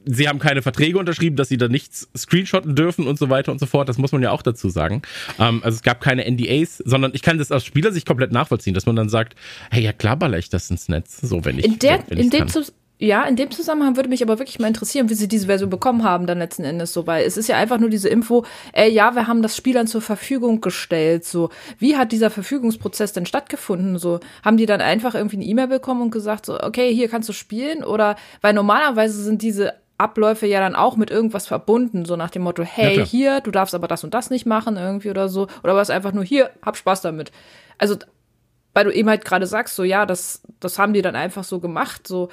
sie 0.04 0.28
haben 0.28 0.38
keine 0.38 0.62
Verträge 0.62 0.98
unterschrieben, 0.98 1.36
dass 1.36 1.48
sie 1.48 1.56
da 1.56 1.68
nichts 1.68 2.08
screenshotten 2.16 2.74
dürfen 2.74 3.06
und 3.06 3.18
so 3.18 3.30
weiter 3.30 3.52
und 3.52 3.58
so 3.58 3.66
fort. 3.66 3.88
Das 3.88 3.98
muss 3.98 4.12
man 4.12 4.22
ja 4.22 4.30
auch 4.30 4.42
dazu 4.42 4.68
sagen. 4.68 5.02
Ähm, 5.38 5.60
also 5.62 5.76
es 5.76 5.82
gab 5.82 6.00
keine 6.00 6.30
NDAs, 6.30 6.78
sondern 6.78 7.12
ich 7.14 7.22
kann 7.22 7.38
das 7.38 7.50
aus 7.50 7.64
Spielersicht 7.64 8.06
komplett 8.06 8.32
nachvollziehen, 8.32 8.74
dass 8.74 8.86
man 8.86 8.96
dann 8.96 9.08
sagt, 9.08 9.34
hey, 9.70 9.82
ja 9.82 9.92
klar 9.92 10.16
baller 10.16 10.38
ich 10.38 10.50
das 10.50 10.70
ins 10.70 10.88
Netz, 10.88 11.20
so 11.20 11.44
wenn 11.44 11.58
ich 11.58 11.64
in 11.64 11.78
der, 11.78 12.04
wenn, 12.08 12.18
in 12.18 12.30
dem 12.30 12.48
ja, 13.02 13.24
in 13.24 13.34
dem 13.34 13.50
Zusammenhang 13.50 13.96
würde 13.96 14.10
mich 14.10 14.22
aber 14.22 14.38
wirklich 14.38 14.58
mal 14.58 14.68
interessieren, 14.68 15.08
wie 15.08 15.14
sie 15.14 15.26
diese 15.26 15.46
Version 15.46 15.70
bekommen 15.70 16.04
haben 16.04 16.26
dann 16.26 16.38
letzten 16.38 16.64
Endes 16.64 16.92
so, 16.92 17.06
weil 17.06 17.24
es 17.24 17.38
ist 17.38 17.48
ja 17.48 17.56
einfach 17.56 17.78
nur 17.78 17.88
diese 17.88 18.10
Info, 18.10 18.44
ey, 18.74 18.90
ja, 18.90 19.14
wir 19.14 19.26
haben 19.26 19.40
das 19.40 19.56
Spiel 19.56 19.72
dann 19.72 19.86
zur 19.86 20.02
Verfügung 20.02 20.60
gestellt, 20.60 21.24
so. 21.24 21.48
Wie 21.78 21.96
hat 21.96 22.12
dieser 22.12 22.28
Verfügungsprozess 22.28 23.14
denn 23.14 23.24
stattgefunden, 23.24 23.98
so? 23.98 24.20
Haben 24.44 24.58
die 24.58 24.66
dann 24.66 24.82
einfach 24.82 25.14
irgendwie 25.14 25.36
eine 25.36 25.46
E-Mail 25.46 25.68
bekommen 25.68 26.02
und 26.02 26.10
gesagt 26.10 26.44
so, 26.44 26.60
okay, 26.60 26.94
hier 26.94 27.08
kannst 27.08 27.26
du 27.30 27.32
spielen 27.32 27.84
oder, 27.84 28.16
weil 28.42 28.52
normalerweise 28.52 29.22
sind 29.22 29.40
diese 29.40 29.72
Abläufe 29.96 30.46
ja 30.46 30.60
dann 30.60 30.74
auch 30.74 30.98
mit 30.98 31.10
irgendwas 31.10 31.46
verbunden, 31.46 32.04
so 32.04 32.16
nach 32.16 32.30
dem 32.30 32.42
Motto, 32.42 32.62
hey, 32.62 32.98
ja, 32.98 33.04
hier, 33.04 33.40
du 33.40 33.50
darfst 33.50 33.74
aber 33.74 33.88
das 33.88 34.04
und 34.04 34.12
das 34.12 34.28
nicht 34.28 34.44
machen 34.44 34.76
irgendwie 34.76 35.08
oder 35.08 35.30
so, 35.30 35.46
oder 35.62 35.74
was 35.74 35.88
einfach 35.88 36.12
nur 36.12 36.24
hier, 36.24 36.50
hab 36.62 36.76
Spaß 36.76 37.00
damit. 37.00 37.32
Also, 37.78 37.96
weil 38.74 38.84
du 38.84 38.92
eben 38.92 39.08
halt 39.08 39.24
gerade 39.24 39.46
sagst, 39.46 39.74
so, 39.74 39.84
ja, 39.84 40.04
das, 40.04 40.42
das 40.60 40.78
haben 40.78 40.92
die 40.92 41.02
dann 41.02 41.16
einfach 41.16 41.44
so 41.44 41.60
gemacht, 41.60 42.06
so, 42.06 42.28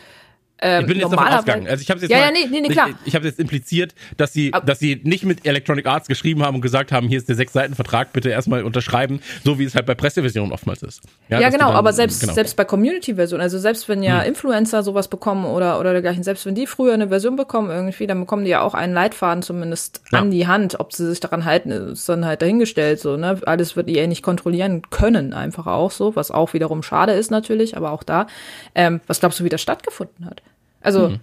ähm, 0.60 0.82
ich 0.82 0.88
bin 0.88 1.00
jetzt 1.00 1.12
davon 1.12 1.28
ausgegangen. 1.28 1.68
Also 1.68 1.82
ich 1.82 1.90
habe 1.90 2.00
jetzt 2.00 2.10
ja, 2.10 2.18
mal, 2.18 2.26
ja, 2.26 2.32
nee, 2.32 2.48
nee, 2.50 2.62
nee, 2.62 2.70
klar. 2.70 2.90
Ich, 2.90 2.96
ich 3.08 3.16
habe 3.16 3.26
jetzt 3.26 3.40
impliziert, 3.40 3.94
dass 4.18 4.34
sie, 4.34 4.54
aber 4.54 4.66
dass 4.66 4.80
sie 4.80 5.00
nicht 5.04 5.24
mit 5.24 5.46
Electronic 5.46 5.86
Arts 5.86 6.08
geschrieben 6.08 6.44
haben 6.44 6.56
und 6.56 6.62
gesagt 6.62 6.92
haben, 6.92 7.08
hier 7.08 7.18
ist 7.18 7.30
der 7.30 7.36
sechs 7.36 7.54
Seiten 7.54 7.76
Vertrag, 7.76 8.14
bitte 8.14 8.30
erstmal 8.30 8.64
unterschreiben, 8.64 9.22
so 9.44 9.60
wie 9.60 9.66
es 9.66 9.76
halt 9.76 9.86
bei 9.86 9.94
Presseversionen 9.94 10.52
oftmals 10.52 10.82
ist. 10.82 11.02
Ja, 11.30 11.40
ja 11.40 11.50
genau. 11.50 11.68
Dann, 11.68 11.76
aber 11.76 11.94
selbst 11.94 12.22
genau. 12.22 12.34
selbst 12.34 12.56
bei 12.56 12.66
Community-Versionen, 12.66 13.42
also 13.42 13.60
selbst 13.60 13.88
wenn 13.88 14.02
ja 14.02 14.22
hm. 14.22 14.30
Influencer 14.30 14.82
sowas 14.82 15.08
bekommen 15.08 15.46
oder 15.46 15.80
oder 15.80 15.94
dergleichen, 15.94 16.24
selbst 16.24 16.46
wenn 16.46 16.56
die 16.56 16.66
früher 16.66 16.94
eine 16.94 17.10
Version 17.10 17.36
bekommen 17.36 17.70
irgendwie, 17.70 18.08
dann 18.08 18.20
bekommen 18.22 18.44
die 18.44 18.52
ja 18.52 18.62
auch 18.62 18.74
einen 18.74 18.94
Leitfaden 18.94 19.44
zumindest 19.44 20.02
ja. 20.12 20.20
an 20.20 20.32
die 20.32 20.48
Hand. 20.48 20.80
Ob 20.80 20.94
sie 20.94 21.08
sich 21.08 21.20
daran 21.20 21.46
halten, 21.46 21.70
ist 21.72 22.10
dann 22.10 22.26
halt 22.26 22.42
dahingestellt. 22.42 23.00
So 23.00 23.16
ne, 23.18 23.40
alles 23.46 23.76
wird 23.76 23.90
EA 23.90 24.08
nicht 24.08 24.24
kontrollieren 24.24 24.82
können, 24.90 25.34
einfach 25.34 25.68
auch 25.68 25.92
so, 25.92 26.16
was 26.16 26.32
auch 26.32 26.54
wiederum 26.54 26.82
schade 26.82 27.14
ist 27.14 27.30
natürlich, 27.30 27.78
aber 27.78 27.92
auch 27.92 28.04
da. 28.04 28.28
Ähm, 28.74 29.02
was 29.06 29.20
glaubst 29.20 29.40
du, 29.40 29.44
wie 29.44 29.50
das 29.50 29.62
stattgefunden 29.62 30.26
hat? 30.26 30.42
Also, 30.88 31.10
mhm. 31.10 31.20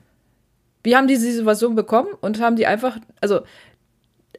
wir 0.82 0.96
haben 0.96 1.08
diese 1.08 1.32
Situation 1.32 1.74
bekommen 1.74 2.08
und 2.20 2.40
haben 2.40 2.56
die 2.56 2.66
einfach, 2.66 2.98
also, 3.20 3.40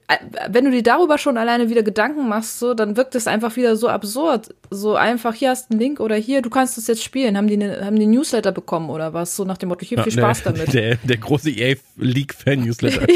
äh, 0.07 0.17
wenn 0.49 0.65
du 0.65 0.71
dir 0.71 0.83
darüber 0.83 1.17
schon 1.17 1.35
alleine 1.37 1.69
wieder 1.69 1.81
Gedanken 1.81 2.29
machst, 2.29 2.59
so, 2.59 2.75
dann 2.75 2.95
wirkt 2.95 3.15
es 3.15 3.25
einfach 3.25 3.55
wieder 3.55 3.75
so 3.75 3.87
absurd. 3.89 4.53
So 4.69 4.95
einfach, 4.95 5.33
hier 5.33 5.49
hast 5.49 5.69
du 5.69 5.73
einen 5.73 5.79
Link 5.79 5.99
oder 5.99 6.15
hier, 6.15 6.43
du 6.43 6.51
kannst 6.51 6.77
es 6.77 6.85
jetzt 6.85 7.03
spielen. 7.03 7.37
Haben 7.37 7.47
die, 7.47 7.57
ne, 7.57 7.83
haben 7.83 7.97
die 7.97 8.05
Newsletter 8.05 8.51
bekommen 8.51 8.91
oder 8.91 9.13
was? 9.13 9.35
So 9.35 9.45
nach 9.45 9.57
dem 9.57 9.69
Motto, 9.69 9.83
hier 9.83 10.03
viel 10.03 10.11
Spaß 10.11 10.43
der, 10.43 10.51
damit. 10.53 10.73
Der, 10.73 10.97
der 10.97 11.17
große 11.17 11.49
EA 11.49 11.75
League-Fan-Newsletter. 11.97 13.07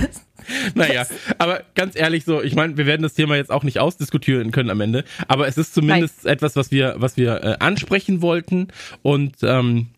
naja, 0.74 1.06
aber 1.38 1.62
ganz 1.74 1.94
ehrlich 1.94 2.24
so, 2.24 2.42
ich 2.42 2.56
meine, 2.56 2.76
wir 2.76 2.86
werden 2.86 3.02
das 3.02 3.14
Thema 3.14 3.36
jetzt 3.36 3.50
auch 3.50 3.62
nicht 3.62 3.78
ausdiskutieren 3.78 4.50
können 4.50 4.70
am 4.70 4.80
Ende, 4.80 5.04
aber 5.28 5.46
es 5.46 5.56
ist 5.56 5.74
zumindest 5.74 6.24
Nein. 6.24 6.34
etwas, 6.34 6.56
was 6.56 6.70
wir, 6.70 6.94
was 6.98 7.16
wir 7.16 7.44
äh, 7.44 7.56
ansprechen 7.60 8.22
wollten 8.22 8.68
und 9.02 9.36
ähm, 9.42 9.88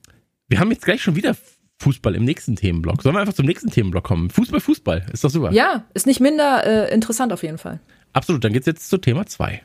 wir 0.51 0.59
haben 0.59 0.71
jetzt 0.71 0.85
gleich 0.85 1.03
schon 1.03 1.17
wieder 1.17 1.35
Fußball 1.79 2.15
im 2.15 2.25
nächsten 2.25 2.57
Themenblock. 2.57 3.03
Sollen 3.03 3.15
wir 3.15 3.21
einfach 3.21 3.33
zum 3.33 3.47
nächsten 3.47 3.71
Themenblock 3.71 4.05
kommen? 4.05 4.29
Fußball, 4.29 4.61
Fußball. 4.61 5.07
Ist 5.13 5.25
doch 5.25 5.31
super. 5.31 5.53
Ja, 5.53 5.85
ist 5.95 6.07
nicht 6.07 6.21
minder 6.21 6.67
äh, 6.67 6.93
interessant 6.93 7.33
auf 7.33 7.43
jeden 7.43 7.57
Fall. 7.57 7.81
Absolut. 8.13 8.45
Dann 8.45 8.53
geht's 8.53 8.67
jetzt 8.67 8.91
zu 8.91 8.99
Thema 8.99 9.25
2. 9.25 9.63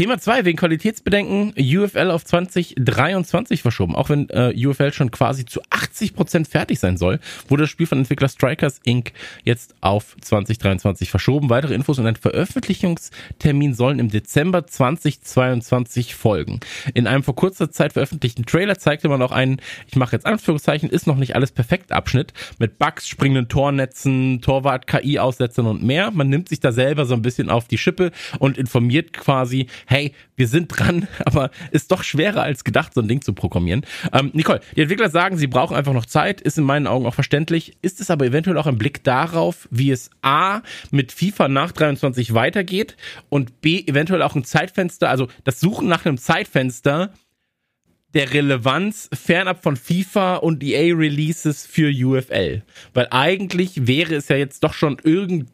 Thema 0.00 0.18
2, 0.18 0.46
wegen 0.46 0.56
Qualitätsbedenken, 0.56 1.52
UFL 1.58 2.10
auf 2.10 2.24
2023 2.24 3.60
verschoben. 3.60 3.94
Auch 3.94 4.08
wenn 4.08 4.30
äh, 4.30 4.54
UFL 4.56 4.94
schon 4.94 5.10
quasi 5.10 5.44
zu 5.44 5.60
80 5.68 6.14
Prozent 6.14 6.48
fertig 6.48 6.80
sein 6.80 6.96
soll, 6.96 7.20
wurde 7.48 7.64
das 7.64 7.70
Spiel 7.70 7.84
von 7.84 7.98
Entwickler 7.98 8.30
Strikers 8.30 8.80
Inc. 8.84 9.12
jetzt 9.44 9.74
auf 9.82 10.16
2023 10.18 11.10
verschoben. 11.10 11.50
Weitere 11.50 11.74
Infos 11.74 11.98
und 11.98 12.06
ein 12.06 12.16
Veröffentlichungstermin 12.16 13.74
sollen 13.74 13.98
im 13.98 14.08
Dezember 14.08 14.66
2022 14.66 16.14
folgen. 16.14 16.60
In 16.94 17.06
einem 17.06 17.22
vor 17.22 17.36
kurzer 17.36 17.70
Zeit 17.70 17.92
veröffentlichten 17.92 18.46
Trailer 18.46 18.78
zeigte 18.78 19.10
man 19.10 19.20
auch 19.20 19.32
einen, 19.32 19.60
ich 19.86 19.96
mache 19.96 20.16
jetzt 20.16 20.24
Anführungszeichen, 20.24 20.88
ist 20.88 21.08
noch 21.08 21.16
nicht 21.16 21.36
alles 21.36 21.52
perfekt 21.52 21.92
Abschnitt 21.92 22.32
mit 22.58 22.78
Bugs, 22.78 23.06
springenden 23.06 23.48
Tornetzen, 23.48 24.40
Torwart, 24.40 24.86
KI-Aussetzern 24.86 25.66
und 25.66 25.82
mehr. 25.82 26.10
Man 26.10 26.30
nimmt 26.30 26.48
sich 26.48 26.60
da 26.60 26.72
selber 26.72 27.04
so 27.04 27.12
ein 27.12 27.20
bisschen 27.20 27.50
auf 27.50 27.68
die 27.68 27.76
Schippe 27.76 28.12
und 28.38 28.56
informiert 28.56 29.12
quasi, 29.12 29.66
hey, 29.90 30.14
wir 30.36 30.46
sind 30.46 30.68
dran, 30.68 31.08
aber 31.24 31.50
ist 31.72 31.90
doch 31.90 32.04
schwerer 32.04 32.42
als 32.42 32.64
gedacht, 32.64 32.94
so 32.94 33.00
ein 33.02 33.08
Ding 33.08 33.22
zu 33.22 33.32
programmieren. 33.32 33.84
Ähm, 34.12 34.30
Nicole, 34.32 34.60
die 34.76 34.82
Entwickler 34.82 35.10
sagen, 35.10 35.36
sie 35.36 35.48
brauchen 35.48 35.76
einfach 35.76 35.92
noch 35.92 36.06
Zeit, 36.06 36.40
ist 36.40 36.56
in 36.56 36.64
meinen 36.64 36.86
Augen 36.86 37.06
auch 37.06 37.14
verständlich. 37.14 37.76
Ist 37.82 38.00
es 38.00 38.10
aber 38.10 38.24
eventuell 38.24 38.56
auch 38.56 38.68
ein 38.68 38.78
Blick 38.78 39.02
darauf, 39.02 39.68
wie 39.70 39.90
es 39.90 40.10
A 40.22 40.62
mit 40.92 41.10
FIFA 41.10 41.48
nach 41.48 41.72
23 41.72 42.34
weitergeht 42.34 42.96
und 43.28 43.60
B 43.60 43.84
eventuell 43.86 44.22
auch 44.22 44.36
ein 44.36 44.44
Zeitfenster, 44.44 45.10
also 45.10 45.26
das 45.42 45.58
Suchen 45.58 45.88
nach 45.88 46.06
einem 46.06 46.18
Zeitfenster, 46.18 47.12
der 48.14 48.32
Relevanz 48.32 49.08
fernab 49.12 49.62
von 49.62 49.76
FIFA 49.76 50.36
und 50.36 50.62
EA 50.62 50.94
Releases 50.94 51.66
für 51.66 51.90
UFL. 51.90 52.62
Weil 52.92 53.08
eigentlich 53.10 53.86
wäre 53.86 54.14
es 54.14 54.28
ja 54.28 54.36
jetzt 54.36 54.64
doch 54.64 54.72
schon 54.72 54.98
irgend 55.02 55.48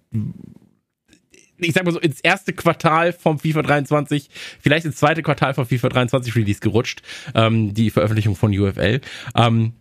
ich 1.58 1.72
sag 1.72 1.84
mal 1.84 1.92
so, 1.92 2.00
ins 2.00 2.20
erste 2.20 2.52
Quartal 2.52 3.12
vom 3.12 3.38
FIFA 3.38 3.62
23, 3.62 4.28
vielleicht 4.60 4.86
ins 4.86 4.96
zweite 4.96 5.22
Quartal 5.22 5.54
vom 5.54 5.66
FIFA 5.66 5.88
23 5.88 6.34
Release 6.36 6.60
gerutscht, 6.60 7.02
ähm, 7.34 7.74
die 7.74 7.90
Veröffentlichung 7.90 8.36
von 8.36 8.56
UFL. 8.56 9.00
Ähm, 9.34 9.72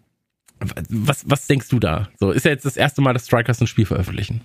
was, 0.60 1.30
was 1.30 1.48
denkst 1.48 1.70
du 1.70 1.80
da? 1.80 2.10
So, 2.20 2.32
ist 2.32 2.46
ja 2.46 2.52
jetzt 2.52 2.66
das 2.66 2.78
erste 2.78 3.02
Mal, 3.02 3.14
dass 3.14 3.26
Strikers 3.26 3.62
ein 3.62 3.68
Spiel 3.68 3.86
veröffentlichen. 3.86 4.42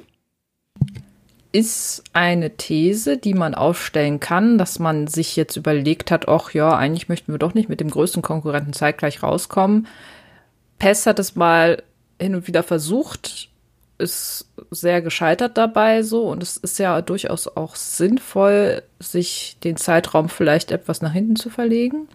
Ist 1.53 2.05
eine 2.13 2.57
These, 2.57 3.17
die 3.17 3.35
man 3.35 3.55
aufstellen 3.55 4.21
kann, 4.21 4.57
dass 4.57 4.79
man 4.79 5.09
sich 5.09 5.35
jetzt 5.37 5.57
überlegt 5.57 6.11
hat, 6.11 6.29
ach 6.29 6.53
ja, 6.53 6.77
eigentlich 6.77 7.09
möchten 7.09 7.33
wir 7.33 7.39
doch 7.39 7.55
nicht 7.55 7.69
mit 7.69 7.81
dem 7.81 7.91
größten 7.91 8.23
Konkurrenten 8.23 8.73
zeitgleich 8.73 9.23
rauskommen. 9.23 9.87
PES 10.79 11.07
hat 11.07 11.19
es 11.19 11.35
mal 11.35 11.83
hin 12.21 12.35
und 12.35 12.47
wieder 12.47 12.63
versucht, 12.63 13.50
ist 14.01 14.51
sehr 14.71 15.03
gescheitert 15.03 15.57
dabei 15.57 16.03
so 16.03 16.25
und 16.25 16.43
es 16.43 16.57
ist 16.57 16.79
ja 16.79 17.01
durchaus 17.03 17.47
auch 17.49 17.77
sinnvoll, 17.77 18.83
sich 18.99 19.59
den 19.63 19.77
Zeitraum 19.77 20.29
vielleicht 20.29 20.71
etwas 20.71 21.03
nach 21.03 21.13
hinten 21.13 21.37
zu 21.37 21.51
verlegen. 21.51 22.09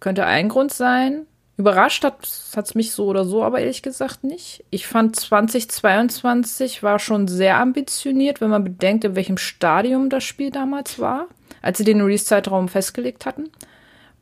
Könnte 0.00 0.26
ein 0.26 0.48
Grund 0.48 0.72
sein. 0.72 1.26
Überrascht 1.56 2.04
hat 2.04 2.22
es 2.22 2.74
mich 2.74 2.92
so 2.92 3.06
oder 3.06 3.24
so, 3.24 3.42
aber 3.42 3.60
ehrlich 3.60 3.82
gesagt 3.82 4.24
nicht. 4.24 4.62
Ich 4.70 4.86
fand 4.86 5.16
2022 5.16 6.82
war 6.82 6.98
schon 6.98 7.28
sehr 7.28 7.56
ambitioniert, 7.56 8.42
wenn 8.42 8.50
man 8.50 8.62
bedenkt, 8.62 9.04
in 9.04 9.16
welchem 9.16 9.38
Stadium 9.38 10.10
das 10.10 10.22
Spiel 10.22 10.50
damals 10.50 10.98
war, 10.98 11.28
als 11.62 11.78
sie 11.78 11.84
den 11.84 12.02
Release-Zeitraum 12.02 12.68
festgelegt 12.68 13.24
hatten. 13.24 13.48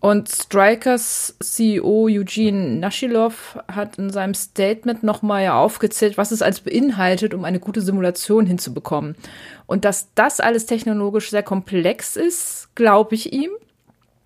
Und 0.01 0.29
Strikers 0.29 1.35
CEO 1.41 2.09
Eugene 2.11 2.77
Nashilov 2.79 3.59
hat 3.69 3.97
in 3.97 4.11
seinem 4.11 4.35
Statement 4.35 5.03
nochmal 5.03 5.49
aufgezählt, 5.49 6.19
was 6.19 6.31
es 6.31 6.43
als 6.43 6.61
beinhaltet, 6.61 7.33
um 7.33 7.45
eine 7.45 7.59
gute 7.59 7.81
Simulation 7.81 8.45
hinzubekommen. 8.45 9.17
Und 9.67 9.87
dass 9.87 10.13
das 10.15 10.41
alles 10.41 10.67
technologisch 10.67 11.31
sehr 11.31 11.43
komplex 11.43 12.17
ist, 12.17 12.69
glaube 12.75 13.15
ich 13.15 13.33
ihm. 13.33 13.51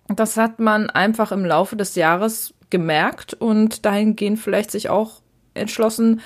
Das 0.09 0.35
hat 0.35 0.59
man 0.59 0.89
einfach 0.89 1.31
im 1.31 1.45
Laufe 1.45 1.77
des 1.77 1.95
Jahres 1.95 2.53
gemerkt 2.69 3.33
und 3.33 3.85
dahingehend 3.85 4.39
vielleicht 4.39 4.71
sich 4.71 4.89
auch 4.89 5.21
entschlossen. 5.53 6.21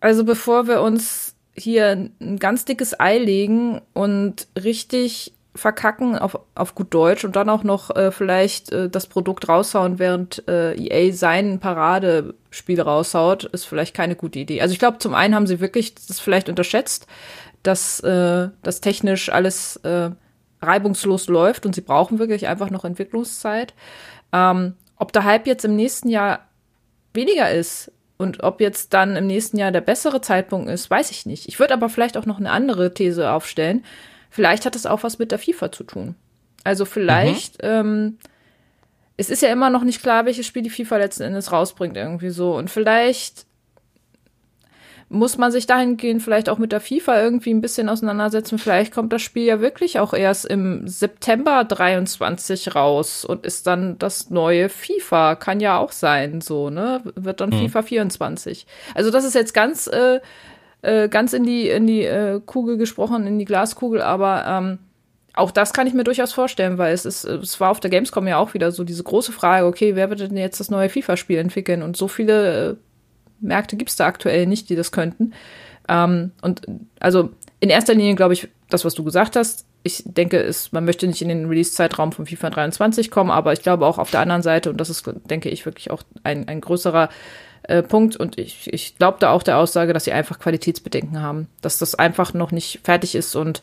Also 0.00 0.24
bevor 0.24 0.66
wir 0.68 0.82
uns 0.82 1.34
hier 1.56 2.10
ein 2.20 2.38
ganz 2.38 2.64
dickes 2.64 2.98
Ei 2.98 3.18
legen 3.18 3.80
und 3.92 4.48
richtig 4.60 5.32
verkacken 5.54 6.18
auf, 6.18 6.38
auf 6.54 6.74
gut 6.74 6.92
Deutsch 6.92 7.24
und 7.24 7.36
dann 7.36 7.48
auch 7.48 7.62
noch 7.62 7.94
äh, 7.94 8.10
vielleicht 8.10 8.72
äh, 8.72 8.88
das 8.88 9.06
Produkt 9.06 9.48
raushauen, 9.48 9.98
während 9.98 10.46
äh, 10.48 10.74
EA 10.74 11.12
sein 11.12 11.60
Paradespiel 11.60 12.80
raushaut, 12.80 13.44
ist 13.44 13.64
vielleicht 13.64 13.94
keine 13.94 14.16
gute 14.16 14.40
Idee. 14.40 14.60
Also 14.60 14.72
ich 14.72 14.80
glaube, 14.80 14.98
zum 14.98 15.14
einen 15.14 15.34
haben 15.34 15.46
sie 15.46 15.60
wirklich 15.60 15.94
das 15.94 16.18
vielleicht 16.18 16.48
unterschätzt, 16.48 17.06
dass 17.62 18.00
äh, 18.00 18.48
das 18.62 18.80
technisch 18.80 19.28
alles 19.28 19.76
äh, 19.76 20.10
reibungslos 20.60 21.28
läuft 21.28 21.66
und 21.66 21.74
sie 21.74 21.82
brauchen 21.82 22.18
wirklich 22.18 22.48
einfach 22.48 22.70
noch 22.70 22.84
Entwicklungszeit. 22.84 23.74
Ähm, 24.32 24.74
ob 24.96 25.12
der 25.12 25.24
Hype 25.24 25.46
jetzt 25.46 25.64
im 25.64 25.76
nächsten 25.76 26.08
Jahr 26.08 26.40
weniger 27.12 27.50
ist 27.50 27.92
und 28.16 28.42
ob 28.42 28.60
jetzt 28.60 28.92
dann 28.92 29.16
im 29.16 29.26
nächsten 29.26 29.56
Jahr 29.56 29.70
der 29.70 29.80
bessere 29.80 30.20
Zeitpunkt 30.20 30.68
ist, 30.68 30.90
weiß 30.90 31.10
ich 31.12 31.26
nicht. 31.26 31.46
Ich 31.48 31.60
würde 31.60 31.74
aber 31.74 31.88
vielleicht 31.88 32.16
auch 32.16 32.26
noch 32.26 32.38
eine 32.38 32.50
andere 32.50 32.92
These 32.92 33.30
aufstellen. 33.30 33.84
Vielleicht 34.34 34.66
hat 34.66 34.74
es 34.74 34.84
auch 34.84 35.04
was 35.04 35.20
mit 35.20 35.30
der 35.30 35.38
FIFA 35.38 35.70
zu 35.70 35.84
tun. 35.84 36.16
Also 36.64 36.86
vielleicht, 36.86 37.62
mhm. 37.62 37.68
ähm, 37.68 38.18
es 39.16 39.30
ist 39.30 39.42
ja 39.42 39.52
immer 39.52 39.70
noch 39.70 39.84
nicht 39.84 40.02
klar, 40.02 40.26
welches 40.26 40.44
Spiel 40.44 40.62
die 40.62 40.70
FIFA 40.70 40.96
letzten 40.96 41.22
Endes 41.22 41.52
rausbringt, 41.52 41.96
irgendwie 41.96 42.30
so. 42.30 42.56
Und 42.56 42.68
vielleicht 42.68 43.46
muss 45.08 45.38
man 45.38 45.52
sich 45.52 45.66
dahingehend 45.68 46.20
vielleicht 46.20 46.48
auch 46.48 46.58
mit 46.58 46.72
der 46.72 46.80
FIFA 46.80 47.22
irgendwie 47.22 47.54
ein 47.54 47.60
bisschen 47.60 47.88
auseinandersetzen. 47.88 48.58
Vielleicht 48.58 48.92
kommt 48.92 49.12
das 49.12 49.22
Spiel 49.22 49.44
ja 49.44 49.60
wirklich 49.60 50.00
auch 50.00 50.14
erst 50.14 50.46
im 50.46 50.88
September 50.88 51.62
23 51.62 52.74
raus 52.74 53.24
und 53.24 53.46
ist 53.46 53.68
dann 53.68 54.00
das 54.00 54.30
neue 54.30 54.68
FIFA. 54.68 55.36
Kann 55.36 55.60
ja 55.60 55.78
auch 55.78 55.92
sein, 55.92 56.40
so, 56.40 56.70
ne? 56.70 57.02
Wird 57.14 57.40
dann 57.40 57.50
mhm. 57.50 57.68
FIFA 57.68 57.82
24. 57.82 58.66
Also 58.96 59.12
das 59.12 59.24
ist 59.24 59.34
jetzt 59.34 59.54
ganz, 59.54 59.86
äh, 59.86 60.18
äh, 60.84 61.08
ganz 61.08 61.32
in 61.32 61.44
die, 61.44 61.68
in 61.68 61.86
die 61.86 62.02
äh, 62.02 62.40
Kugel 62.44 62.76
gesprochen, 62.76 63.26
in 63.26 63.38
die 63.38 63.44
Glaskugel, 63.44 64.02
aber 64.02 64.44
ähm, 64.46 64.78
auch 65.34 65.50
das 65.50 65.72
kann 65.72 65.86
ich 65.86 65.94
mir 65.94 66.04
durchaus 66.04 66.32
vorstellen, 66.32 66.78
weil 66.78 66.94
es 66.94 67.04
ist, 67.04 67.24
es 67.24 67.58
war 67.58 67.70
auf 67.70 67.80
der 67.80 67.90
Gamescom 67.90 68.28
ja 68.28 68.38
auch 68.38 68.54
wieder 68.54 68.70
so 68.70 68.84
diese 68.84 69.02
große 69.02 69.32
Frage, 69.32 69.66
okay, 69.66 69.96
wer 69.96 70.10
wird 70.10 70.20
denn 70.20 70.36
jetzt 70.36 70.60
das 70.60 70.70
neue 70.70 70.88
FIFA-Spiel 70.88 71.38
entwickeln? 71.38 71.82
Und 71.82 71.96
so 71.96 72.06
viele 72.06 72.70
äh, 72.70 72.76
Märkte 73.40 73.76
gibt 73.76 73.90
es 73.90 73.96
da 73.96 74.06
aktuell 74.06 74.46
nicht, 74.46 74.68
die 74.68 74.76
das 74.76 74.92
könnten. 74.92 75.32
Ähm, 75.88 76.32
und 76.40 76.62
also 77.00 77.30
in 77.60 77.70
erster 77.70 77.94
Linie 77.94 78.14
glaube 78.14 78.34
ich, 78.34 78.48
das, 78.68 78.84
was 78.84 78.94
du 78.94 79.02
gesagt 79.04 79.36
hast, 79.36 79.66
ich 79.82 80.02
denke, 80.06 80.38
ist, 80.38 80.72
man 80.72 80.84
möchte 80.84 81.06
nicht 81.06 81.20
in 81.20 81.28
den 81.28 81.46
Release-Zeitraum 81.46 82.12
von 82.12 82.26
FIFA 82.26 82.50
23 82.50 83.10
kommen, 83.10 83.30
aber 83.30 83.52
ich 83.52 83.62
glaube 83.62 83.86
auch 83.86 83.98
auf 83.98 84.10
der 84.10 84.20
anderen 84.20 84.42
Seite, 84.42 84.70
und 84.70 84.80
das 84.80 84.88
ist, 84.88 85.04
denke 85.28 85.50
ich, 85.50 85.66
wirklich 85.66 85.90
auch 85.90 86.02
ein, 86.22 86.48
ein 86.48 86.60
größerer 86.60 87.10
äh, 87.64 87.82
Punkt, 87.82 88.16
und 88.16 88.38
ich, 88.38 88.72
ich 88.72 88.96
glaube 88.96 89.18
da 89.20 89.30
auch 89.30 89.42
der 89.42 89.58
Aussage, 89.58 89.92
dass 89.92 90.04
sie 90.04 90.12
einfach 90.12 90.38
Qualitätsbedenken 90.38 91.20
haben, 91.20 91.48
dass 91.60 91.78
das 91.78 91.94
einfach 91.94 92.34
noch 92.34 92.52
nicht 92.52 92.80
fertig 92.84 93.14
ist 93.14 93.36
und 93.36 93.62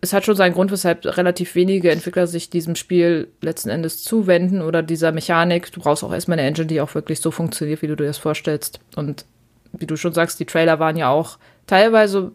es 0.00 0.12
hat 0.12 0.24
schon 0.24 0.36
seinen 0.36 0.54
Grund, 0.54 0.72
weshalb 0.72 1.04
relativ 1.04 1.54
wenige 1.54 1.90
Entwickler 1.90 2.26
sich 2.26 2.50
diesem 2.50 2.74
Spiel 2.74 3.28
letzten 3.40 3.70
Endes 3.70 4.02
zuwenden 4.02 4.60
oder 4.60 4.82
dieser 4.82 5.12
Mechanik. 5.12 5.70
Du 5.70 5.80
brauchst 5.80 6.02
auch 6.02 6.12
erstmal 6.12 6.38
eine 6.38 6.48
Engine, 6.48 6.66
die 6.66 6.80
auch 6.80 6.94
wirklich 6.96 7.20
so 7.20 7.30
funktioniert, 7.30 7.80
wie 7.80 7.86
du 7.86 7.94
dir 7.94 8.06
das 8.06 8.18
vorstellst. 8.18 8.80
Und 8.96 9.24
wie 9.72 9.86
du 9.86 9.96
schon 9.96 10.12
sagst, 10.12 10.40
die 10.40 10.46
Trailer 10.46 10.80
waren 10.80 10.96
ja 10.96 11.10
auch 11.10 11.38
teilweise 11.66 12.32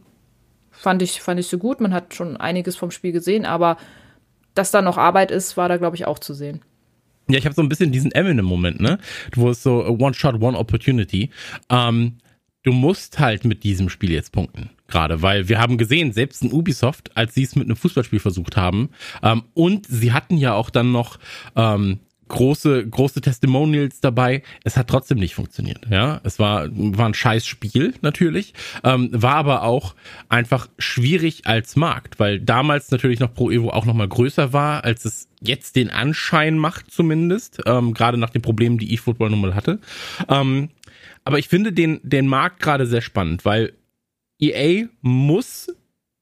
fand 0.71 1.01
ich, 1.01 1.21
fand 1.21 1.39
ich 1.39 1.47
so 1.47 1.57
gut. 1.57 1.81
Man 1.81 1.93
hat 1.93 2.13
schon 2.13 2.38
einiges 2.38 2.75
vom 2.75 2.91
Spiel 2.91 3.12
gesehen, 3.12 3.45
aber 3.45 3.77
dass 4.55 4.71
da 4.71 4.81
noch 4.81 4.97
Arbeit 4.97 5.31
ist, 5.31 5.57
war 5.57 5.69
da, 5.69 5.77
glaube 5.77 5.95
ich, 5.95 6.05
auch 6.05 6.19
zu 6.19 6.33
sehen. 6.33 6.62
Ja, 7.29 7.37
ich 7.37 7.45
habe 7.45 7.55
so 7.55 7.61
ein 7.61 7.69
bisschen 7.69 7.91
diesen 7.91 8.11
Eminem-Moment, 8.11 8.79
ne? 8.79 8.97
Wo 9.35 9.49
es 9.49 9.61
so 9.61 9.85
One 9.85 10.13
Shot, 10.13 10.41
One 10.41 10.57
Opportunity. 10.57 11.29
Ähm, 11.69 12.17
du 12.63 12.71
musst 12.71 13.19
halt 13.19 13.45
mit 13.45 13.63
diesem 13.63 13.89
Spiel 13.89 14.11
jetzt 14.11 14.31
punkten. 14.31 14.71
Gerade, 14.87 15.21
weil 15.21 15.47
wir 15.47 15.59
haben 15.59 15.77
gesehen, 15.77 16.11
selbst 16.13 16.41
in 16.41 16.51
Ubisoft, 16.51 17.15
als 17.15 17.35
sie 17.35 17.43
es 17.43 17.55
mit 17.55 17.65
einem 17.65 17.75
Fußballspiel 17.75 18.19
versucht 18.19 18.57
haben, 18.57 18.89
ähm, 19.21 19.43
und 19.53 19.85
sie 19.87 20.11
hatten 20.11 20.37
ja 20.37 20.53
auch 20.53 20.71
dann 20.71 20.91
noch 20.91 21.19
ähm, 21.55 21.99
große, 22.29 22.87
große 22.87 23.21
Testimonials 23.21 23.99
dabei. 23.99 24.43
Es 24.63 24.77
hat 24.77 24.87
trotzdem 24.87 25.17
nicht 25.17 25.35
funktioniert. 25.35 25.85
Ja, 25.89 26.21
es 26.23 26.39
war, 26.39 26.67
war 26.71 27.07
ein 27.07 27.13
scheiß 27.13 27.45
Spiel 27.45 27.93
natürlich, 28.01 28.53
ähm, 28.83 29.09
war 29.11 29.35
aber 29.35 29.63
auch 29.63 29.95
einfach 30.29 30.69
schwierig 30.77 31.45
als 31.45 31.75
Markt, 31.75 32.19
weil 32.19 32.39
damals 32.39 32.91
natürlich 32.91 33.19
noch 33.19 33.33
Pro 33.33 33.51
Evo 33.51 33.71
auch 33.71 33.85
noch 33.85 33.93
mal 33.93 34.07
größer 34.07 34.53
war, 34.53 34.83
als 34.85 35.05
es 35.05 35.27
jetzt 35.41 35.75
den 35.75 35.89
Anschein 35.89 36.57
macht 36.57 36.91
zumindest, 36.91 37.61
ähm, 37.65 37.93
gerade 37.93 38.17
nach 38.17 38.29
den 38.29 38.41
Problemen, 38.41 38.77
die 38.77 38.93
eFootball 38.93 39.29
nun 39.29 39.41
mal 39.41 39.55
hatte. 39.55 39.79
Ähm, 40.27 40.69
aber 41.23 41.39
ich 41.39 41.47
finde 41.47 41.73
den, 41.73 41.99
den 42.03 42.27
Markt 42.27 42.61
gerade 42.61 42.85
sehr 42.85 43.01
spannend, 43.01 43.45
weil 43.45 43.73
EA 44.39 44.87
muss 45.01 45.67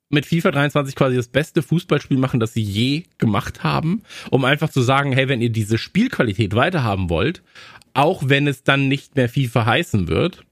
mit 0.10 0.26
FIFA 0.26 0.52
23 0.52 0.96
quasi 0.96 1.16
das 1.16 1.28
beste 1.28 1.62
Fußballspiel 1.62 2.18
machen, 2.18 2.40
das 2.40 2.54
sie 2.54 2.62
je 2.62 3.04
gemacht 3.18 3.64
haben, 3.64 4.04
um 4.32 4.46
einfach 4.46 4.70
zu 4.70 4.82
sagen, 4.82 5.12
hey, 5.12 5.28
wenn 5.28 5.42
ihr 5.42 5.50
diese 5.50 5.78
Spielqualität 5.78 6.56
weiterhaben 6.56 7.10
wollt, 7.10 7.44
auch 7.94 8.24
wenn 8.28 8.48
es 8.48 8.64
dann 8.64 8.88
nicht 8.88 9.16
mehr 9.16 9.28
FIFA 9.28 9.66
heißen 9.66 10.08
wird, 10.08 10.46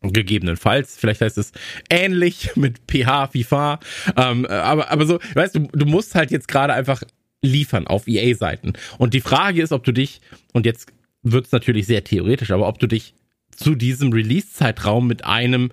gegebenenfalls, 0.00 0.96
vielleicht 0.96 1.20
heißt 1.20 1.38
es 1.38 1.52
ähnlich 1.90 2.52
mit 2.56 2.80
PH, 2.86 3.28
FIFA, 3.28 3.80
ähm, 4.16 4.46
aber, 4.46 4.90
aber 4.90 5.06
so, 5.06 5.18
weißt 5.34 5.56
du, 5.56 5.68
du 5.72 5.86
musst 5.86 6.14
halt 6.14 6.30
jetzt 6.30 6.48
gerade 6.48 6.72
einfach 6.72 7.02
liefern 7.42 7.86
auf 7.86 8.08
EA-Seiten. 8.08 8.72
Und 8.98 9.14
die 9.14 9.20
Frage 9.20 9.62
ist, 9.62 9.72
ob 9.72 9.84
du 9.84 9.92
dich, 9.92 10.20
und 10.52 10.66
jetzt 10.66 10.92
wird 11.22 11.46
es 11.46 11.52
natürlich 11.52 11.86
sehr 11.86 12.04
theoretisch, 12.04 12.50
aber 12.50 12.66
ob 12.68 12.78
du 12.78 12.86
dich 12.86 13.14
zu 13.50 13.74
diesem 13.74 14.12
Release-Zeitraum 14.12 15.06
mit 15.06 15.24
einem 15.24 15.70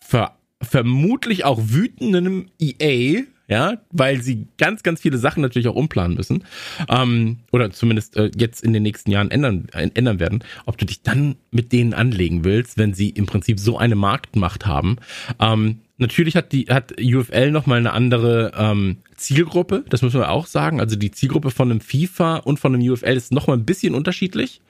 ver 0.00 0.36
vermutlich 0.62 1.44
auch 1.44 1.60
wütenden 1.62 2.50
EA, 2.58 3.22
ja, 3.48 3.78
weil 3.90 4.22
sie 4.22 4.46
ganz, 4.58 4.82
ganz 4.82 5.00
viele 5.00 5.18
Sachen 5.18 5.42
natürlich 5.42 5.68
auch 5.68 5.74
umplanen 5.74 6.16
müssen, 6.16 6.44
ähm, 6.88 7.38
oder 7.50 7.70
zumindest 7.70 8.16
äh, 8.16 8.30
jetzt 8.36 8.62
in 8.62 8.72
den 8.72 8.84
nächsten 8.84 9.10
Jahren 9.10 9.30
ändern, 9.30 9.66
äh, 9.72 9.90
ändern 9.94 10.20
werden, 10.20 10.44
ob 10.66 10.78
du 10.78 10.86
dich 10.86 11.02
dann 11.02 11.36
mit 11.50 11.72
denen 11.72 11.92
anlegen 11.92 12.44
willst, 12.44 12.78
wenn 12.78 12.94
sie 12.94 13.10
im 13.10 13.26
Prinzip 13.26 13.58
so 13.58 13.76
eine 13.76 13.96
Marktmacht 13.96 14.66
haben. 14.66 14.96
Ähm, 15.40 15.80
Natürlich 16.00 16.34
hat 16.34 16.52
die 16.52 16.64
hat 16.64 16.94
UFL 16.98 17.50
noch 17.50 17.66
mal 17.66 17.76
eine 17.76 17.92
andere 17.92 18.52
ähm, 18.56 18.96
Zielgruppe, 19.20 19.84
das 19.88 20.02
müssen 20.02 20.18
wir 20.18 20.30
auch 20.30 20.46
sagen. 20.46 20.80
Also 20.80 20.96
die 20.96 21.10
Zielgruppe 21.10 21.50
von 21.50 21.70
einem 21.70 21.80
FIFA 21.80 22.36
und 22.38 22.58
von 22.58 22.74
einem 22.74 22.90
UFL 22.90 23.16
ist 23.16 23.32
noch 23.32 23.46
mal 23.46 23.54
ein 23.54 23.66
bisschen 23.66 23.94
unterschiedlich, 23.94 24.60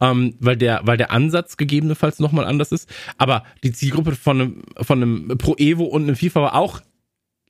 ähm, 0.00 0.34
weil 0.40 0.56
der 0.56 0.80
weil 0.84 0.96
der 0.96 1.10
Ansatz 1.10 1.56
gegebenenfalls 1.56 2.18
noch 2.18 2.32
mal 2.32 2.44
anders 2.44 2.72
ist. 2.72 2.92
Aber 3.18 3.44
die 3.62 3.72
Zielgruppe 3.72 4.14
von 4.16 4.40
einem 4.40 4.62
von 4.80 5.02
einem 5.02 5.38
Pro 5.38 5.54
Evo 5.56 5.84
und 5.84 6.04
einem 6.04 6.16
FIFA 6.16 6.42
war 6.42 6.54
auch 6.54 6.80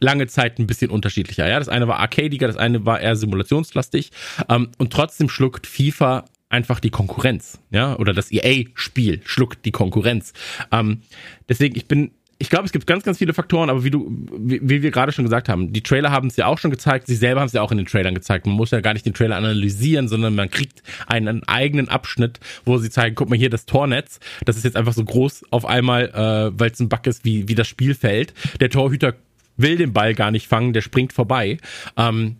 lange 0.00 0.26
Zeit 0.26 0.58
ein 0.58 0.66
bisschen 0.66 0.90
unterschiedlicher. 0.90 1.48
Ja, 1.48 1.58
das 1.58 1.68
eine 1.68 1.88
war 1.88 1.98
arcadiger, 1.98 2.46
das 2.46 2.56
eine 2.56 2.84
war 2.84 3.00
eher 3.00 3.16
simulationslastig 3.16 4.10
ähm, 4.48 4.70
und 4.78 4.92
trotzdem 4.92 5.28
schluckt 5.28 5.66
FIFA 5.66 6.24
einfach 6.50 6.80
die 6.80 6.90
Konkurrenz, 6.90 7.60
ja, 7.70 7.96
oder 7.98 8.14
das 8.14 8.32
EA-Spiel 8.32 9.20
schluckt 9.24 9.64
die 9.64 9.70
Konkurrenz. 9.70 10.32
Ähm, 10.72 11.02
deswegen, 11.48 11.76
ich 11.76 11.86
bin 11.86 12.12
ich 12.40 12.50
glaube, 12.50 12.66
es 12.66 12.72
gibt 12.72 12.86
ganz, 12.86 13.02
ganz 13.02 13.18
viele 13.18 13.34
Faktoren, 13.34 13.68
aber 13.68 13.82
wie 13.82 13.90
du, 13.90 14.10
wie, 14.30 14.60
wie 14.62 14.82
wir 14.82 14.92
gerade 14.92 15.10
schon 15.10 15.24
gesagt 15.24 15.48
haben, 15.48 15.72
die 15.72 15.82
Trailer 15.82 16.12
haben 16.12 16.28
es 16.28 16.36
ja 16.36 16.46
auch 16.46 16.58
schon 16.58 16.70
gezeigt, 16.70 17.08
sie 17.08 17.16
selber 17.16 17.40
haben 17.40 17.48
es 17.48 17.52
ja 17.52 17.62
auch 17.62 17.72
in 17.72 17.78
den 17.78 17.86
Trailern 17.86 18.14
gezeigt. 18.14 18.46
Man 18.46 18.54
muss 18.54 18.70
ja 18.70 18.80
gar 18.80 18.92
nicht 18.92 19.04
den 19.04 19.14
Trailer 19.14 19.36
analysieren, 19.36 20.06
sondern 20.06 20.36
man 20.36 20.48
kriegt 20.48 20.82
einen 21.08 21.42
eigenen 21.48 21.88
Abschnitt, 21.88 22.38
wo 22.64 22.78
sie 22.78 22.90
zeigen, 22.90 23.16
guck 23.16 23.28
mal 23.28 23.36
hier 23.36 23.50
das 23.50 23.66
Tornetz, 23.66 24.20
das 24.44 24.56
ist 24.56 24.64
jetzt 24.64 24.76
einfach 24.76 24.92
so 24.92 25.04
groß 25.04 25.46
auf 25.50 25.66
einmal, 25.66 26.10
äh, 26.10 26.58
weil 26.58 26.70
es 26.70 26.78
ein 26.78 26.88
Bug 26.88 27.06
ist, 27.08 27.24
wie, 27.24 27.48
wie 27.48 27.56
das 27.56 27.66
Spielfeld. 27.66 28.34
Der 28.60 28.70
Torhüter 28.70 29.14
will 29.56 29.76
den 29.76 29.92
Ball 29.92 30.14
gar 30.14 30.30
nicht 30.30 30.46
fangen, 30.46 30.72
der 30.72 30.82
springt 30.82 31.12
vorbei. 31.12 31.58
Ähm, 31.96 32.36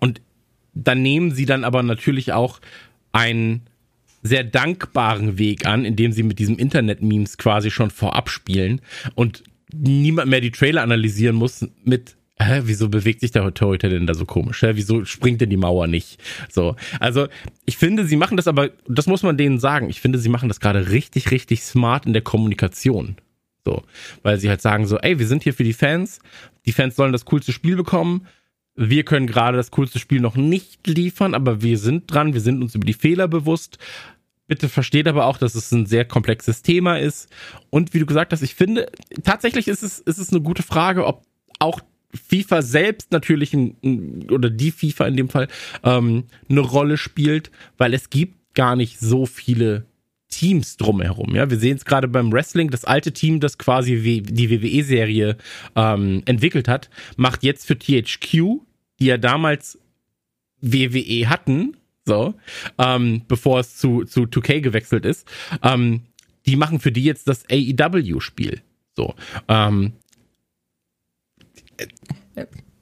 und 0.00 0.20
dann 0.74 1.00
nehmen 1.00 1.30
sie 1.30 1.46
dann 1.46 1.64
aber 1.64 1.82
natürlich 1.82 2.34
auch 2.34 2.60
ein 3.12 3.62
sehr 4.22 4.44
dankbaren 4.44 5.38
Weg 5.38 5.66
an, 5.66 5.84
indem 5.84 6.12
sie 6.12 6.22
mit 6.22 6.38
diesem 6.38 6.56
Internet-Memes 6.58 7.38
quasi 7.38 7.70
schon 7.70 7.90
vorab 7.90 8.30
spielen 8.30 8.80
und 9.14 9.42
niemand 9.74 10.30
mehr 10.30 10.40
die 10.40 10.50
Trailer 10.50 10.82
analysieren 10.82 11.36
muss 11.36 11.66
mit 11.84 12.16
Hä, 12.38 12.62
wieso 12.64 12.88
bewegt 12.88 13.20
sich 13.20 13.30
der 13.30 13.54
Torhüter 13.54 13.88
denn 13.88 14.06
da 14.06 14.14
so 14.14 14.24
komisch? 14.24 14.62
Hä, 14.62 14.72
wieso 14.74 15.04
springt 15.04 15.40
denn 15.40 15.50
die 15.50 15.56
Mauer 15.56 15.86
nicht? 15.86 16.20
So, 16.50 16.76
also 16.98 17.28
ich 17.66 17.76
finde, 17.76 18.04
sie 18.04 18.16
machen 18.16 18.36
das 18.36 18.48
aber, 18.48 18.70
das 18.88 19.06
muss 19.06 19.22
man 19.22 19.36
denen 19.36 19.58
sagen. 19.58 19.88
Ich 19.90 20.00
finde, 20.00 20.18
sie 20.18 20.28
machen 20.28 20.48
das 20.48 20.58
gerade 20.58 20.90
richtig, 20.90 21.30
richtig 21.30 21.62
smart 21.62 22.06
in 22.06 22.12
der 22.12 22.22
Kommunikation. 22.22 23.16
So, 23.64 23.84
weil 24.22 24.38
sie 24.38 24.48
halt 24.48 24.60
sagen 24.60 24.86
so, 24.86 24.98
ey, 24.98 25.18
wir 25.18 25.26
sind 25.26 25.44
hier 25.44 25.54
für 25.54 25.62
die 25.62 25.72
Fans. 25.72 26.20
Die 26.66 26.72
Fans 26.72 26.96
sollen 26.96 27.12
das 27.12 27.26
coolste 27.26 27.52
Spiel 27.52 27.76
bekommen. 27.76 28.26
Wir 28.74 29.04
können 29.04 29.26
gerade 29.26 29.56
das 29.56 29.70
coolste 29.70 29.98
Spiel 29.98 30.20
noch 30.20 30.34
nicht 30.34 30.86
liefern, 30.86 31.34
aber 31.34 31.62
wir 31.62 31.78
sind 31.78 32.12
dran. 32.12 32.32
Wir 32.32 32.40
sind 32.40 32.62
uns 32.62 32.74
über 32.74 32.86
die 32.86 32.94
Fehler 32.94 33.28
bewusst. 33.28 33.78
Bitte 34.52 34.68
versteht 34.68 35.08
aber 35.08 35.24
auch, 35.24 35.38
dass 35.38 35.54
es 35.54 35.72
ein 35.72 35.86
sehr 35.86 36.04
komplexes 36.04 36.60
Thema 36.60 36.98
ist. 36.98 37.30
Und 37.70 37.94
wie 37.94 38.00
du 38.00 38.04
gesagt 38.04 38.34
hast, 38.34 38.42
ich 38.42 38.54
finde, 38.54 38.92
tatsächlich 39.24 39.66
ist 39.66 39.82
es, 39.82 39.98
ist 39.98 40.18
es 40.18 40.28
eine 40.28 40.42
gute 40.42 40.62
Frage, 40.62 41.06
ob 41.06 41.22
auch 41.58 41.80
FIFA 42.12 42.60
selbst 42.60 43.12
natürlich 43.12 43.54
ein, 43.54 44.26
oder 44.30 44.50
die 44.50 44.70
FIFA 44.70 45.06
in 45.06 45.16
dem 45.16 45.30
Fall 45.30 45.48
ähm, 45.84 46.24
eine 46.50 46.60
Rolle 46.60 46.98
spielt, 46.98 47.50
weil 47.78 47.94
es 47.94 48.10
gibt 48.10 48.52
gar 48.52 48.76
nicht 48.76 49.00
so 49.00 49.24
viele 49.24 49.86
Teams 50.28 50.76
drumherum. 50.76 51.34
Ja, 51.34 51.48
wir 51.48 51.58
sehen 51.58 51.78
es 51.78 51.86
gerade 51.86 52.08
beim 52.08 52.30
Wrestling. 52.30 52.68
Das 52.68 52.84
alte 52.84 53.12
Team, 53.12 53.40
das 53.40 53.56
quasi 53.56 54.22
die 54.22 54.50
WWE-Serie 54.50 55.38
ähm, 55.76 56.20
entwickelt 56.26 56.68
hat, 56.68 56.90
macht 57.16 57.42
jetzt 57.42 57.66
für 57.66 57.78
THQ, 57.78 58.60
die 59.00 59.06
ja 59.06 59.16
damals 59.16 59.78
WWE 60.60 61.30
hatten, 61.30 61.78
so, 62.04 62.34
ähm, 62.78 63.22
bevor 63.28 63.60
es 63.60 63.76
zu, 63.76 64.04
zu 64.04 64.22
2K 64.22 64.60
gewechselt 64.60 65.04
ist, 65.06 65.26
ähm, 65.62 66.02
die 66.46 66.56
machen 66.56 66.80
für 66.80 66.92
die 66.92 67.04
jetzt 67.04 67.28
das 67.28 67.44
AEW-Spiel. 67.50 68.60
So. 68.96 69.14
Ähm, 69.48 69.92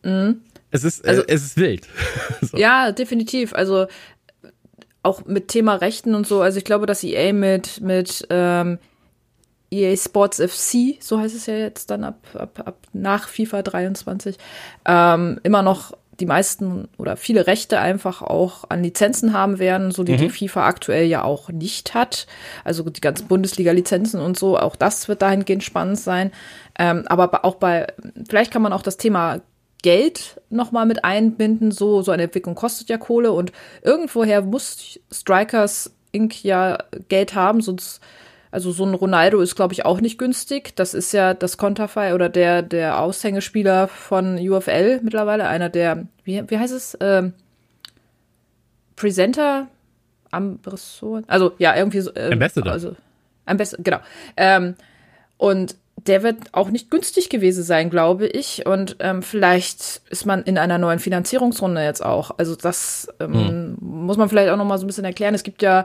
mhm. 0.03 0.41
Es 0.71 0.85
ist, 0.85 1.07
also, 1.07 1.23
äh, 1.23 1.27
es 1.29 1.45
ist 1.45 1.57
wild. 1.57 1.87
so. 2.41 2.57
Ja, 2.57 2.93
definitiv. 2.93 3.53
Also 3.53 3.87
auch 5.03 5.25
mit 5.25 5.49
Thema 5.49 5.75
Rechten 5.75 6.15
und 6.15 6.27
so. 6.27 6.41
Also 6.41 6.59
ich 6.59 6.65
glaube, 6.65 6.87
dass 6.87 7.05
EA 7.05 7.33
mit, 7.33 7.81
mit 7.81 8.27
ähm, 8.31 8.79
EA 9.71 9.97
Sports 9.97 10.39
FC, 10.39 11.03
so 11.03 11.19
heißt 11.19 11.35
es 11.35 11.47
ja 11.47 11.55
jetzt 11.55 11.91
dann 11.91 12.05
ab, 12.05 12.27
ab, 12.35 12.63
ab 12.65 12.87
nach 12.93 13.29
FIFA 13.29 13.63
23, 13.63 14.37
ähm, 14.87 15.41
immer 15.43 15.63
noch 15.63 15.93
die 16.21 16.27
meisten 16.27 16.89
oder 16.99 17.17
viele 17.17 17.47
Rechte 17.47 17.81
einfach 17.81 18.23
auch 18.23 18.65
an 18.69 18.83
Lizenzen 18.83 19.33
haben 19.33 19.59
werden, 19.59 19.91
so 19.91 20.05
die 20.05 20.13
mhm. 20.13 20.19
die 20.19 20.31
FIFA 20.31 20.67
aktuell 20.67 21.07
ja 21.07 21.25
auch 21.25 21.49
nicht 21.49 21.95
hat. 21.95 22.27
Also 22.65 22.89
die 22.89 23.01
ganzen 23.01 23.27
Bundesliga-Lizenzen 23.27 24.21
und 24.21 24.39
so, 24.39 24.59
auch 24.59 24.77
das 24.77 25.09
wird 25.09 25.23
dahingehend 25.23 25.65
spannend 25.65 25.99
sein. 25.99 26.31
Ähm, 26.79 27.05
aber 27.07 27.45
auch 27.45 27.57
bei, 27.57 27.87
vielleicht 28.29 28.53
kann 28.53 28.63
man 28.63 28.73
auch 28.73 28.83
das 28.83 28.97
Thema 28.97 29.41
Geld 29.83 30.41
nochmal 30.51 30.87
mit 30.87 31.05
einbinden. 31.05 31.71
So, 31.71 32.03
so 32.03 32.13
eine 32.13 32.25
Entwicklung 32.25 32.55
kostet 32.55 32.89
ja 32.89 32.99
Kohle 32.99 33.33
und 33.33 33.53
irgendwoher 33.83 34.43
muss 34.43 34.99
Strikers 35.11 35.93
Inc. 36.13 36.43
ja 36.43 36.79
Geld 37.09 37.35
haben, 37.35 37.61
sonst, 37.61 38.01
also 38.51 38.73
so 38.73 38.85
ein 38.85 38.95
Ronaldo 38.95 39.41
ist, 39.41 39.55
glaube 39.55 39.75
ich, 39.75 39.85
auch 39.85 40.01
nicht 40.01 40.19
günstig. 40.19 40.75
Das 40.77 40.95
ist 40.95 41.13
ja 41.13 41.35
das 41.35 41.57
Konterfei 41.57 42.15
oder 42.15 42.29
der, 42.29 42.63
der 42.63 43.01
Aushängespieler 43.01 43.89
von 43.89 44.39
UFL 44.39 45.01
mittlerweile, 45.03 45.47
einer 45.47 45.69
der, 45.69 46.07
wie, 46.25 46.43
wie 46.49 46.59
heißt 46.59 46.75
es? 46.75 46.99
Ähm, 47.01 47.35
Presenter, 48.97 49.69
Ambassador, 50.31 51.23
also 51.27 51.53
ja, 51.59 51.75
irgendwie 51.77 52.01
so. 52.01 52.15
Ähm, 52.15 52.35
Ambassador. 52.35 52.73
Also, 52.73 52.97
Ambassador, 53.47 53.83
genau. 53.83 53.99
Ähm, 54.37 54.75
und 55.39 55.77
der 56.07 56.23
wird 56.23 56.37
auch 56.53 56.71
nicht 56.71 56.91
günstig 56.91 57.29
gewesen 57.29 57.63
sein, 57.63 57.91
glaube 57.91 58.27
ich. 58.27 58.67
Und 58.67 58.97
ähm, 59.01 59.23
vielleicht 59.23 60.03
ist 60.11 60.27
man 60.27 60.43
in 60.43 60.59
einer 60.59 60.79
neuen 60.79 60.99
Finanzierungsrunde 60.99 61.83
jetzt 61.83 62.05
auch. 62.05 62.33
Also 62.39 62.57
das 62.57 63.09
ähm, 63.21 63.35
hm. 63.35 63.77
muss 63.81 64.17
man 64.17 64.29
vielleicht 64.29 64.51
auch 64.51 64.57
noch 64.57 64.65
mal 64.65 64.79
so 64.79 64.85
ein 64.85 64.87
bisschen 64.87 65.05
erklären. 65.05 65.35
Es 65.35 65.43
gibt 65.43 65.63
ja 65.63 65.85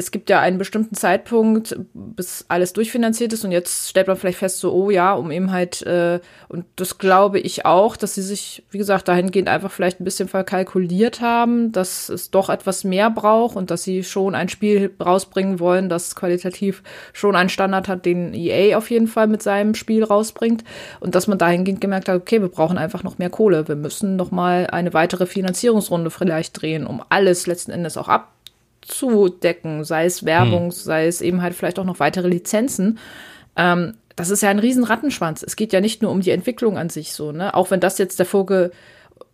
es 0.00 0.10
gibt 0.10 0.30
ja 0.30 0.40
einen 0.40 0.56
bestimmten 0.56 0.94
Zeitpunkt, 0.94 1.78
bis 1.92 2.46
alles 2.48 2.72
durchfinanziert 2.72 3.34
ist 3.34 3.44
und 3.44 3.52
jetzt 3.52 3.90
stellt 3.90 4.06
man 4.06 4.16
vielleicht 4.16 4.38
fest, 4.38 4.58
so, 4.58 4.72
oh 4.72 4.90
ja, 4.90 5.12
um 5.12 5.30
eben 5.30 5.52
halt, 5.52 5.82
äh, 5.82 6.20
und 6.48 6.64
das 6.76 6.96
glaube 6.96 7.38
ich 7.38 7.66
auch, 7.66 7.96
dass 7.96 8.14
sie 8.14 8.22
sich, 8.22 8.64
wie 8.70 8.78
gesagt, 8.78 9.08
dahingehend 9.08 9.48
einfach 9.48 9.70
vielleicht 9.70 10.00
ein 10.00 10.04
bisschen 10.04 10.26
verkalkuliert 10.26 11.20
haben, 11.20 11.70
dass 11.72 12.08
es 12.08 12.30
doch 12.30 12.48
etwas 12.48 12.82
mehr 12.82 13.10
braucht 13.10 13.56
und 13.56 13.70
dass 13.70 13.82
sie 13.82 14.02
schon 14.02 14.34
ein 14.34 14.48
Spiel 14.48 14.90
rausbringen 14.98 15.60
wollen, 15.60 15.90
das 15.90 16.16
qualitativ 16.16 16.82
schon 17.12 17.36
einen 17.36 17.50
Standard 17.50 17.86
hat, 17.86 18.06
den 18.06 18.32
EA 18.32 18.78
auf 18.78 18.90
jeden 18.90 19.06
Fall 19.06 19.26
mit 19.26 19.42
seinem 19.42 19.74
Spiel 19.74 20.02
rausbringt 20.02 20.64
und 21.00 21.14
dass 21.14 21.26
man 21.26 21.36
dahingehend 21.36 21.82
gemerkt 21.82 22.08
hat, 22.08 22.16
okay, 22.16 22.40
wir 22.40 22.48
brauchen 22.48 22.78
einfach 22.78 23.02
noch 23.02 23.18
mehr 23.18 23.30
Kohle, 23.30 23.68
wir 23.68 23.76
müssen 23.76 24.16
noch 24.16 24.30
mal 24.30 24.66
eine 24.68 24.94
weitere 24.94 25.26
Finanzierungsrunde 25.26 26.10
vielleicht 26.10 26.60
drehen, 26.60 26.86
um 26.86 27.02
alles 27.10 27.46
letzten 27.46 27.70
Endes 27.70 27.98
auch 27.98 28.08
ab 28.08 28.32
abzudecken, 28.90 29.84
sei 29.84 30.04
es 30.04 30.24
Werbung, 30.24 30.64
hm. 30.64 30.70
sei 30.70 31.06
es 31.06 31.20
eben 31.20 31.42
halt 31.42 31.54
vielleicht 31.54 31.78
auch 31.78 31.84
noch 31.84 32.00
weitere 32.00 32.28
Lizenzen. 32.28 32.98
Ähm, 33.56 33.94
das 34.16 34.30
ist 34.30 34.42
ja 34.42 34.50
ein 34.50 34.58
riesen 34.58 34.84
Rattenschwanz. 34.84 35.42
Es 35.42 35.56
geht 35.56 35.72
ja 35.72 35.80
nicht 35.80 36.02
nur 36.02 36.10
um 36.10 36.20
die 36.20 36.30
Entwicklung 36.30 36.76
an 36.76 36.90
sich 36.90 37.12
so, 37.12 37.32
ne? 37.32 37.54
Auch 37.54 37.70
wenn 37.70 37.80
das 37.80 37.98
jetzt 37.98 38.18
der 38.18 38.26
Vogel, 38.26 38.72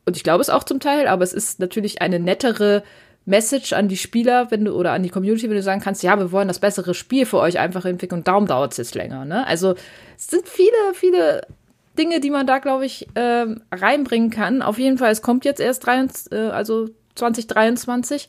und 0.05 0.17
ich 0.17 0.23
glaube 0.23 0.43
es 0.43 0.51
auch 0.51 0.65
zum 0.65 0.79
Teil, 0.79 1.09
aber 1.09 1.25
es 1.25 1.33
ist 1.33 1.59
natürlich 1.59 2.03
eine 2.03 2.21
nettere 2.21 2.85
Message 3.25 3.73
an 3.73 3.89
die 3.89 3.97
Spieler, 3.97 4.51
wenn 4.51 4.65
du 4.65 4.73
oder 4.75 4.93
an 4.93 5.03
die 5.03 5.09
Community, 5.09 5.49
wenn 5.49 5.57
du 5.57 5.63
sagen 5.63 5.81
kannst, 5.81 6.03
ja, 6.05 6.17
wir 6.17 6.31
wollen 6.31 6.47
das 6.47 6.61
bessere 6.61 6.95
Spiel 6.95 7.27
für 7.27 7.39
euch 7.39 7.59
einfach 7.59 7.85
entwickeln 7.85 8.21
und 8.21 8.29
darum 8.29 8.47
dauert 8.47 8.73
es 8.73 8.79
jetzt 8.79 8.95
länger. 8.95 9.25
Ne? 9.25 9.45
Also 9.47 9.75
es 10.17 10.29
sind 10.29 10.47
viele, 10.47 10.95
viele 10.95 11.41
Dinge, 11.99 12.21
die 12.21 12.31
man 12.31 12.47
da, 12.47 12.59
glaube 12.59 12.87
ich, 12.87 13.09
äh, 13.15 13.47
reinbringen 13.73 14.31
kann. 14.31 14.63
Auf 14.63 14.79
jeden 14.79 14.99
Fall, 14.99 15.11
es 15.11 15.23
kommt 15.23 15.45
jetzt 15.45 15.61
erst 15.61 15.85
23, 15.87 16.31
äh, 16.31 16.37
also 16.51 16.89
2023 17.17 18.29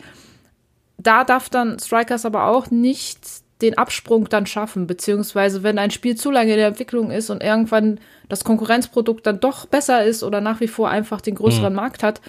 da 1.08 1.24
darf 1.24 1.50
dann 1.50 1.80
Strikers 1.80 2.26
aber 2.26 2.48
auch 2.48 2.70
nicht 2.70 3.20
den 3.62 3.78
Absprung 3.78 4.30
dann 4.30 4.46
schaffen, 4.46 4.86
beziehungsweise 4.86 5.64
wenn 5.64 5.80
ein 5.80 5.90
Spiel 5.90 6.16
zu 6.16 6.30
lange 6.30 6.52
in 6.52 6.58
der 6.58 6.68
Entwicklung 6.68 7.10
ist 7.10 7.30
und 7.30 7.42
irgendwann 7.42 8.00
das 8.30 8.44
Konkurrenzprodukt 8.44 9.26
dann 9.26 9.40
doch 9.40 9.66
besser 9.66 10.04
ist 10.04 10.22
oder 10.22 10.42
nach 10.42 10.60
wie 10.60 10.68
vor 10.68 10.90
einfach 10.90 11.22
den 11.22 11.36
größeren 11.36 11.74
mhm. 11.74 11.78
Markt 11.78 12.04
hat, 12.04 12.22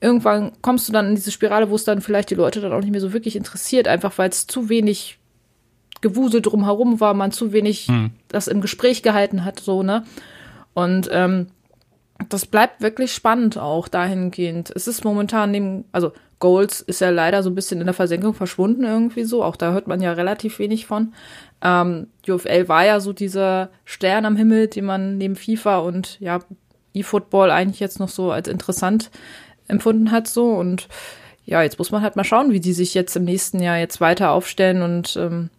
irgendwann 0.00 0.52
kommst 0.60 0.88
du 0.88 0.92
dann 0.92 1.08
in 1.08 1.14
diese 1.14 1.30
Spirale, 1.30 1.70
wo 1.70 1.76
es 1.76 1.84
dann 1.84 2.02
vielleicht 2.02 2.30
die 2.30 2.34
Leute 2.34 2.60
dann 2.60 2.72
auch 2.72 2.80
nicht 2.80 2.90
mehr 2.90 3.00
so 3.00 3.12
wirklich 3.12 3.36
interessiert, 3.36 3.88
einfach 3.88 4.18
weil 4.18 4.28
es 4.28 4.46
zu 4.46 4.68
wenig 4.68 5.18
Gewusel 6.02 6.42
drumherum 6.42 7.00
war, 7.00 7.14
man 7.14 7.32
zu 7.32 7.52
wenig 7.52 7.88
mhm. 7.88 8.10
das 8.28 8.48
im 8.48 8.60
Gespräch 8.60 9.02
gehalten 9.02 9.44
hat, 9.44 9.60
so, 9.60 9.82
ne? 9.82 10.04
Und 10.74 11.08
ähm, 11.12 11.46
das 12.28 12.46
bleibt 12.46 12.82
wirklich 12.82 13.12
spannend 13.12 13.58
auch 13.58 13.88
dahingehend. 13.88 14.70
Es 14.74 14.86
ist 14.86 15.04
momentan 15.04 15.50
neben, 15.52 15.84
also 15.92 16.12
Goals 16.38 16.80
ist 16.80 17.00
ja 17.00 17.10
leider 17.10 17.42
so 17.42 17.50
ein 17.50 17.54
bisschen 17.54 17.80
in 17.80 17.86
der 17.86 17.94
Versenkung 17.94 18.34
verschwunden 18.34 18.84
irgendwie 18.84 19.24
so. 19.24 19.42
Auch 19.42 19.56
da 19.56 19.72
hört 19.72 19.86
man 19.86 20.00
ja 20.00 20.12
relativ 20.12 20.58
wenig 20.58 20.86
von. 20.86 21.14
Ähm, 21.62 22.08
UFL 22.28 22.68
war 22.68 22.84
ja 22.84 23.00
so 23.00 23.12
dieser 23.12 23.70
Stern 23.84 24.26
am 24.26 24.36
Himmel, 24.36 24.68
den 24.68 24.84
man 24.84 25.16
neben 25.16 25.36
FIFA 25.36 25.78
und 25.78 26.18
ja, 26.20 26.40
E-Football 26.92 27.50
eigentlich 27.50 27.80
jetzt 27.80 27.98
noch 28.00 28.08
so 28.08 28.30
als 28.30 28.48
interessant 28.48 29.10
empfunden 29.68 30.10
hat 30.10 30.28
so. 30.28 30.50
Und 30.50 30.88
ja, 31.44 31.62
jetzt 31.62 31.78
muss 31.78 31.90
man 31.90 32.02
halt 32.02 32.16
mal 32.16 32.24
schauen, 32.24 32.52
wie 32.52 32.60
die 32.60 32.72
sich 32.72 32.94
jetzt 32.94 33.16
im 33.16 33.24
nächsten 33.24 33.60
Jahr 33.60 33.78
jetzt 33.78 34.00
weiter 34.00 34.30
aufstellen 34.30 34.82
und 34.82 35.16
ähm, 35.16 35.50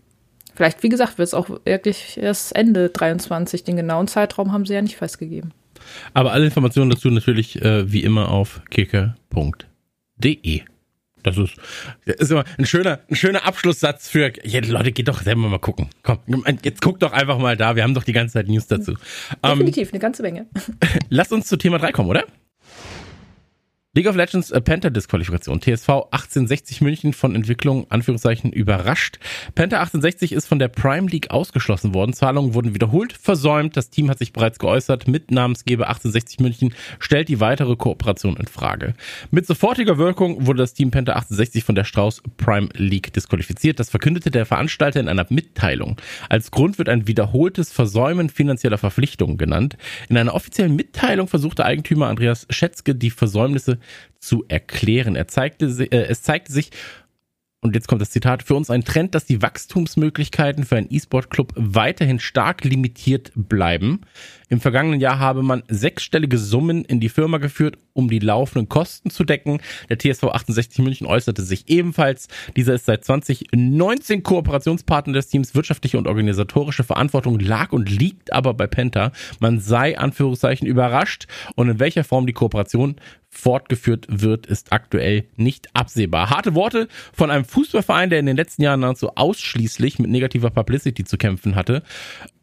vielleicht, 0.55 0.83
wie 0.83 0.89
gesagt, 0.89 1.17
wird 1.17 1.27
es 1.27 1.33
auch 1.33 1.49
wirklich 1.49 2.17
erst 2.17 2.55
Ende 2.55 2.89
23. 2.89 3.63
Den 3.63 3.75
genauen 3.75 4.07
Zeitraum 4.07 4.51
haben 4.51 4.65
sie 4.65 4.73
ja 4.73 4.81
nicht 4.81 4.97
festgegeben. 4.97 5.53
Aber 6.13 6.31
alle 6.31 6.45
Informationen 6.45 6.89
dazu 6.89 7.09
natürlich 7.09 7.61
äh, 7.61 7.91
wie 7.91 8.03
immer 8.03 8.29
auf 8.29 8.61
kicker.de. 8.69 9.74
Das 11.23 11.37
ist, 11.37 11.55
das 12.05 12.15
ist 12.17 12.31
immer 12.31 12.43
ein 12.59 12.65
schöner, 12.65 12.99
ein 13.09 13.15
schöner 13.15 13.45
Abschlusssatz 13.45 14.07
für, 14.07 14.31
ja, 14.43 14.59
Leute, 14.63 14.91
geht 14.91 15.07
doch 15.07 15.23
selber 15.23 15.41
mal 15.41 15.57
gucken. 15.57 15.89
Komm, 16.03 16.19
jetzt 16.61 16.81
guckt 16.81 17.01
doch 17.01 17.13
einfach 17.13 17.39
mal 17.39 17.57
da. 17.57 17.75
Wir 17.75 17.81
haben 17.81 17.95
doch 17.95 18.03
die 18.03 18.13
ganze 18.13 18.33
Zeit 18.33 18.47
News 18.47 18.67
dazu. 18.67 18.93
Definitiv, 19.43 19.87
ähm, 19.87 19.93
eine 19.93 19.99
ganze 19.99 20.21
Menge. 20.21 20.45
Lass 21.09 21.31
uns 21.31 21.47
zu 21.47 21.57
Thema 21.57 21.79
3 21.79 21.93
kommen, 21.93 22.09
oder? 22.09 22.25
League 23.97 24.07
of 24.07 24.17
Legends 24.17 24.51
äh, 24.51 24.59
Penta 24.59 24.89
Disqualifikation. 24.89 25.61
TSV 25.61 25.87
1860 26.11 26.81
München 26.81 27.13
von 27.13 27.33
Entwicklung 27.33 27.89
Anführungszeichen 27.89 28.51
überrascht. 28.51 29.19
Penta 29.55 29.77
1860 29.77 30.33
ist 30.33 30.47
von 30.47 30.59
der 30.59 30.67
Prime 30.67 31.07
League 31.07 31.31
ausgeschlossen 31.31 31.93
worden. 31.93 32.11
Zahlungen 32.11 32.53
wurden 32.53 32.73
wiederholt 32.73 33.13
versäumt. 33.13 33.77
Das 33.77 33.91
Team 33.91 34.09
hat 34.09 34.19
sich 34.19 34.33
bereits 34.33 34.59
geäußert. 34.59 35.07
Mit 35.07 35.31
Namensgeber 35.31 35.87
1860 35.87 36.41
München 36.41 36.73
stellt 36.99 37.29
die 37.29 37.39
weitere 37.39 37.77
Kooperation 37.77 38.35
in 38.35 38.47
Frage. 38.47 38.95
Mit 39.31 39.47
sofortiger 39.47 39.97
Wirkung 39.97 40.45
wurde 40.45 40.57
das 40.57 40.73
Team 40.73 40.91
Penta 40.91 41.13
1860 41.13 41.63
von 41.63 41.75
der 41.75 41.85
Strauß 41.85 42.21
Prime 42.35 42.67
League 42.73 43.13
disqualifiziert. 43.13 43.79
Das 43.79 43.91
verkündete 43.91 44.29
der 44.29 44.45
Veranstalter 44.45 44.99
in 44.99 45.07
einer 45.07 45.25
Mitteilung. 45.29 45.95
Als 46.27 46.51
Grund 46.51 46.79
wird 46.79 46.89
ein 46.89 47.07
wiederholtes 47.07 47.71
Versäumen 47.71 48.27
finanzieller 48.29 48.77
Verpflichtungen 48.77 49.37
genannt. 49.37 49.77
In 50.09 50.17
einer 50.17 50.33
offiziellen 50.33 50.75
Mitteilung 50.75 51.29
versuchte 51.29 51.63
Eigentümer 51.63 52.07
Andreas 52.07 52.45
Schätzke 52.49 52.93
die 52.93 53.09
Versäumnisse 53.09 53.79
zu 54.19 54.45
erklären. 54.47 55.15
Er 55.15 55.27
zeigte, 55.27 55.65
äh, 55.65 56.05
es 56.07 56.21
zeigte 56.21 56.51
sich, 56.51 56.71
und 57.65 57.73
jetzt 57.73 57.87
kommt 57.87 57.99
das 57.99 58.11
Zitat, 58.11 58.43
für 58.43 58.53
uns 58.53 58.69
ein 58.69 58.83
Trend, 58.83 59.15
dass 59.15 59.25
die 59.25 59.41
Wachstumsmöglichkeiten 59.41 60.65
für 60.65 60.77
einen 60.77 60.85
E-Sport-Club 60.87 61.51
weiterhin 61.55 62.19
stark 62.19 62.63
limitiert 62.63 63.31
bleiben. 63.33 64.01
Im 64.49 64.61
vergangenen 64.61 64.99
Jahr 64.99 65.17
habe 65.17 65.41
man 65.41 65.63
sechsstellige 65.67 66.37
Summen 66.37 66.85
in 66.85 66.99
die 66.99 67.09
Firma 67.09 67.39
geführt, 67.39 67.79
um 67.93 68.07
die 68.07 68.19
laufenden 68.19 68.69
Kosten 68.69 69.09
zu 69.09 69.23
decken. 69.23 69.61
Der 69.89 69.97
TSV 69.97 70.25
68 70.25 70.77
München 70.77 71.07
äußerte 71.07 71.41
sich 71.41 71.67
ebenfalls. 71.67 72.27
Dieser 72.55 72.75
ist 72.75 72.85
seit 72.85 73.03
2019 73.03 74.21
Kooperationspartner 74.21 75.13
des 75.13 75.29
Teams. 75.29 75.55
Wirtschaftliche 75.55 75.97
und 75.97 76.07
organisatorische 76.07 76.83
Verantwortung 76.83 77.39
lag 77.39 77.71
und 77.71 77.89
liegt 77.89 78.31
aber 78.31 78.53
bei 78.53 78.67
Penta. 78.67 79.11
Man 79.39 79.59
sei 79.59 79.97
Anführungszeichen 79.97 80.67
überrascht 80.67 81.25
und 81.55 81.67
in 81.67 81.79
welcher 81.79 82.03
Form 82.03 82.27
die 82.27 82.33
Kooperation 82.33 82.97
fortgeführt 83.37 84.05
wird, 84.09 84.45
ist 84.45 84.71
aktuell 84.71 85.25
nicht 85.35 85.69
absehbar. 85.73 86.29
Harte 86.29 86.55
Worte 86.55 86.87
von 87.13 87.31
einem 87.31 87.45
Fußballverein, 87.45 88.09
der 88.09 88.19
in 88.19 88.25
den 88.25 88.37
letzten 88.37 88.63
Jahren 88.63 88.79
nahezu 88.79 89.11
ausschließlich 89.15 89.99
mit 89.99 90.09
negativer 90.09 90.49
Publicity 90.49 91.03
zu 91.03 91.17
kämpfen 91.17 91.55
hatte. 91.55 91.83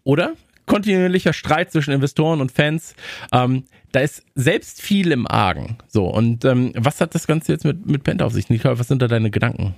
Oder? 0.04 0.34
Kontinuierlicher 0.66 1.32
Streit 1.32 1.72
zwischen 1.72 1.92
Investoren 1.92 2.40
und 2.40 2.52
Fans. 2.52 2.94
Ähm, 3.32 3.64
da 3.90 4.00
ist 4.00 4.24
selbst 4.34 4.80
viel 4.80 5.12
im 5.12 5.26
Argen. 5.26 5.76
So, 5.88 6.06
und 6.06 6.44
ähm, 6.44 6.72
was 6.76 7.00
hat 7.00 7.14
das 7.14 7.26
Ganze 7.26 7.52
jetzt 7.52 7.64
mit, 7.64 7.86
mit 7.86 8.04
Penta 8.04 8.24
auf 8.24 8.32
sich? 8.32 8.48
Nicole, 8.48 8.78
was 8.78 8.88
sind 8.88 9.02
da 9.02 9.08
deine 9.08 9.30
Gedanken? 9.30 9.74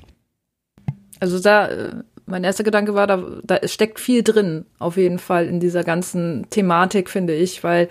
Also 1.20 1.40
da, 1.40 1.68
äh, 1.68 1.90
mein 2.26 2.44
erster 2.44 2.64
Gedanke 2.64 2.94
war, 2.94 3.06
da, 3.06 3.22
da 3.42 3.66
steckt 3.66 3.98
viel 3.98 4.22
drin, 4.22 4.66
auf 4.78 4.96
jeden 4.96 5.18
Fall 5.18 5.46
in 5.46 5.60
dieser 5.60 5.84
ganzen 5.84 6.46
Thematik, 6.50 7.10
finde 7.10 7.34
ich, 7.34 7.64
weil 7.64 7.88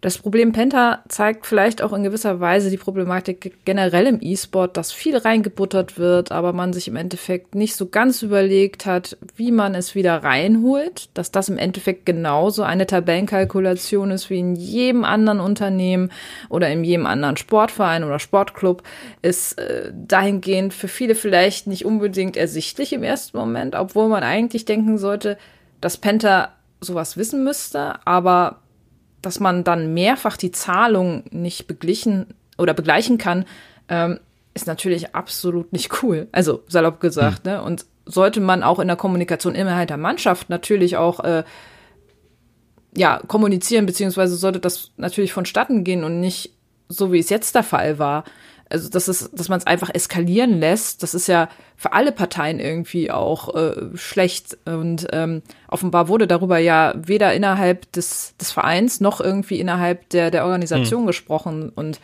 Das 0.00 0.16
Problem 0.16 0.52
Penta 0.52 1.04
zeigt 1.08 1.44
vielleicht 1.44 1.82
auch 1.82 1.92
in 1.92 2.02
gewisser 2.02 2.40
Weise 2.40 2.70
die 2.70 2.78
Problematik 2.78 3.58
generell 3.66 4.06
im 4.06 4.18
E-Sport, 4.22 4.78
dass 4.78 4.92
viel 4.92 5.14
reingebuttert 5.18 5.98
wird, 5.98 6.32
aber 6.32 6.54
man 6.54 6.72
sich 6.72 6.88
im 6.88 6.96
Endeffekt 6.96 7.54
nicht 7.54 7.76
so 7.76 7.86
ganz 7.86 8.22
überlegt 8.22 8.86
hat, 8.86 9.18
wie 9.36 9.52
man 9.52 9.74
es 9.74 9.94
wieder 9.94 10.22
reinholt, 10.22 11.10
dass 11.12 11.32
das 11.32 11.50
im 11.50 11.58
Endeffekt 11.58 12.06
genauso 12.06 12.62
eine 12.62 12.86
Tabellenkalkulation 12.86 14.10
ist 14.10 14.30
wie 14.30 14.38
in 14.38 14.56
jedem 14.56 15.04
anderen 15.04 15.38
Unternehmen 15.38 16.10
oder 16.48 16.70
in 16.70 16.82
jedem 16.82 17.04
anderen 17.04 17.36
Sportverein 17.36 18.02
oder 18.02 18.18
Sportclub, 18.18 18.82
ist 19.20 19.58
äh, 19.58 19.92
dahingehend 19.94 20.72
für 20.72 20.88
viele 20.88 21.14
vielleicht 21.14 21.66
nicht 21.66 21.84
unbedingt 21.84 22.38
ersichtlich 22.38 22.94
im 22.94 23.02
ersten 23.02 23.36
Moment, 23.36 23.74
obwohl 23.74 24.08
man 24.08 24.22
eigentlich 24.22 24.64
denken 24.64 24.96
sollte, 24.96 25.36
dass 25.82 25.98
Penta 25.98 26.54
sowas 26.80 27.18
wissen 27.18 27.44
müsste, 27.44 28.06
aber 28.06 28.60
dass 29.22 29.40
man 29.40 29.64
dann 29.64 29.94
mehrfach 29.94 30.36
die 30.36 30.50
Zahlung 30.50 31.24
nicht 31.30 31.66
beglichen 31.66 32.26
oder 32.58 32.74
begleichen 32.74 33.18
kann, 33.18 33.44
ähm, 33.88 34.20
ist 34.54 34.66
natürlich 34.66 35.14
absolut 35.14 35.72
nicht 35.72 36.02
cool. 36.02 36.28
Also 36.32 36.62
salopp 36.68 37.00
gesagt, 37.00 37.44
mhm. 37.44 37.52
ne? 37.52 37.62
Und 37.62 37.86
sollte 38.06 38.40
man 38.40 38.62
auch 38.62 38.78
in 38.78 38.88
der 38.88 38.96
Kommunikation 38.96 39.54
innerhalb 39.54 39.88
der 39.88 39.96
Mannschaft 39.96 40.50
natürlich 40.50 40.96
auch 40.96 41.20
äh, 41.20 41.44
ja 42.96 43.20
kommunizieren, 43.26 43.86
beziehungsweise 43.86 44.36
sollte 44.36 44.58
das 44.58 44.90
natürlich 44.96 45.32
vonstatten 45.32 45.84
gehen 45.84 46.02
und 46.02 46.20
nicht 46.20 46.52
so 46.88 47.12
wie 47.12 47.20
es 47.20 47.30
jetzt 47.30 47.54
der 47.54 47.62
Fall 47.62 47.98
war, 47.98 48.24
also 48.70 48.88
das 48.88 49.08
ist, 49.08 49.30
dass 49.32 49.48
man 49.48 49.58
es 49.58 49.66
einfach 49.66 49.90
eskalieren 49.92 50.60
lässt, 50.60 51.02
das 51.02 51.12
ist 51.12 51.26
ja 51.26 51.48
für 51.76 51.92
alle 51.92 52.12
Parteien 52.12 52.60
irgendwie 52.60 53.10
auch 53.10 53.54
äh, 53.54 53.96
schlecht. 53.96 54.56
Und 54.64 55.08
ähm, 55.12 55.42
offenbar 55.68 56.08
wurde 56.08 56.26
darüber 56.26 56.58
ja 56.58 56.94
weder 56.96 57.34
innerhalb 57.34 57.90
des, 57.92 58.36
des 58.40 58.52
Vereins 58.52 59.00
noch 59.00 59.20
irgendwie 59.20 59.58
innerhalb 59.58 60.08
der, 60.10 60.30
der 60.30 60.44
Organisation 60.44 61.00
hm. 61.00 61.06
gesprochen. 61.08 61.70
Und 61.74 62.00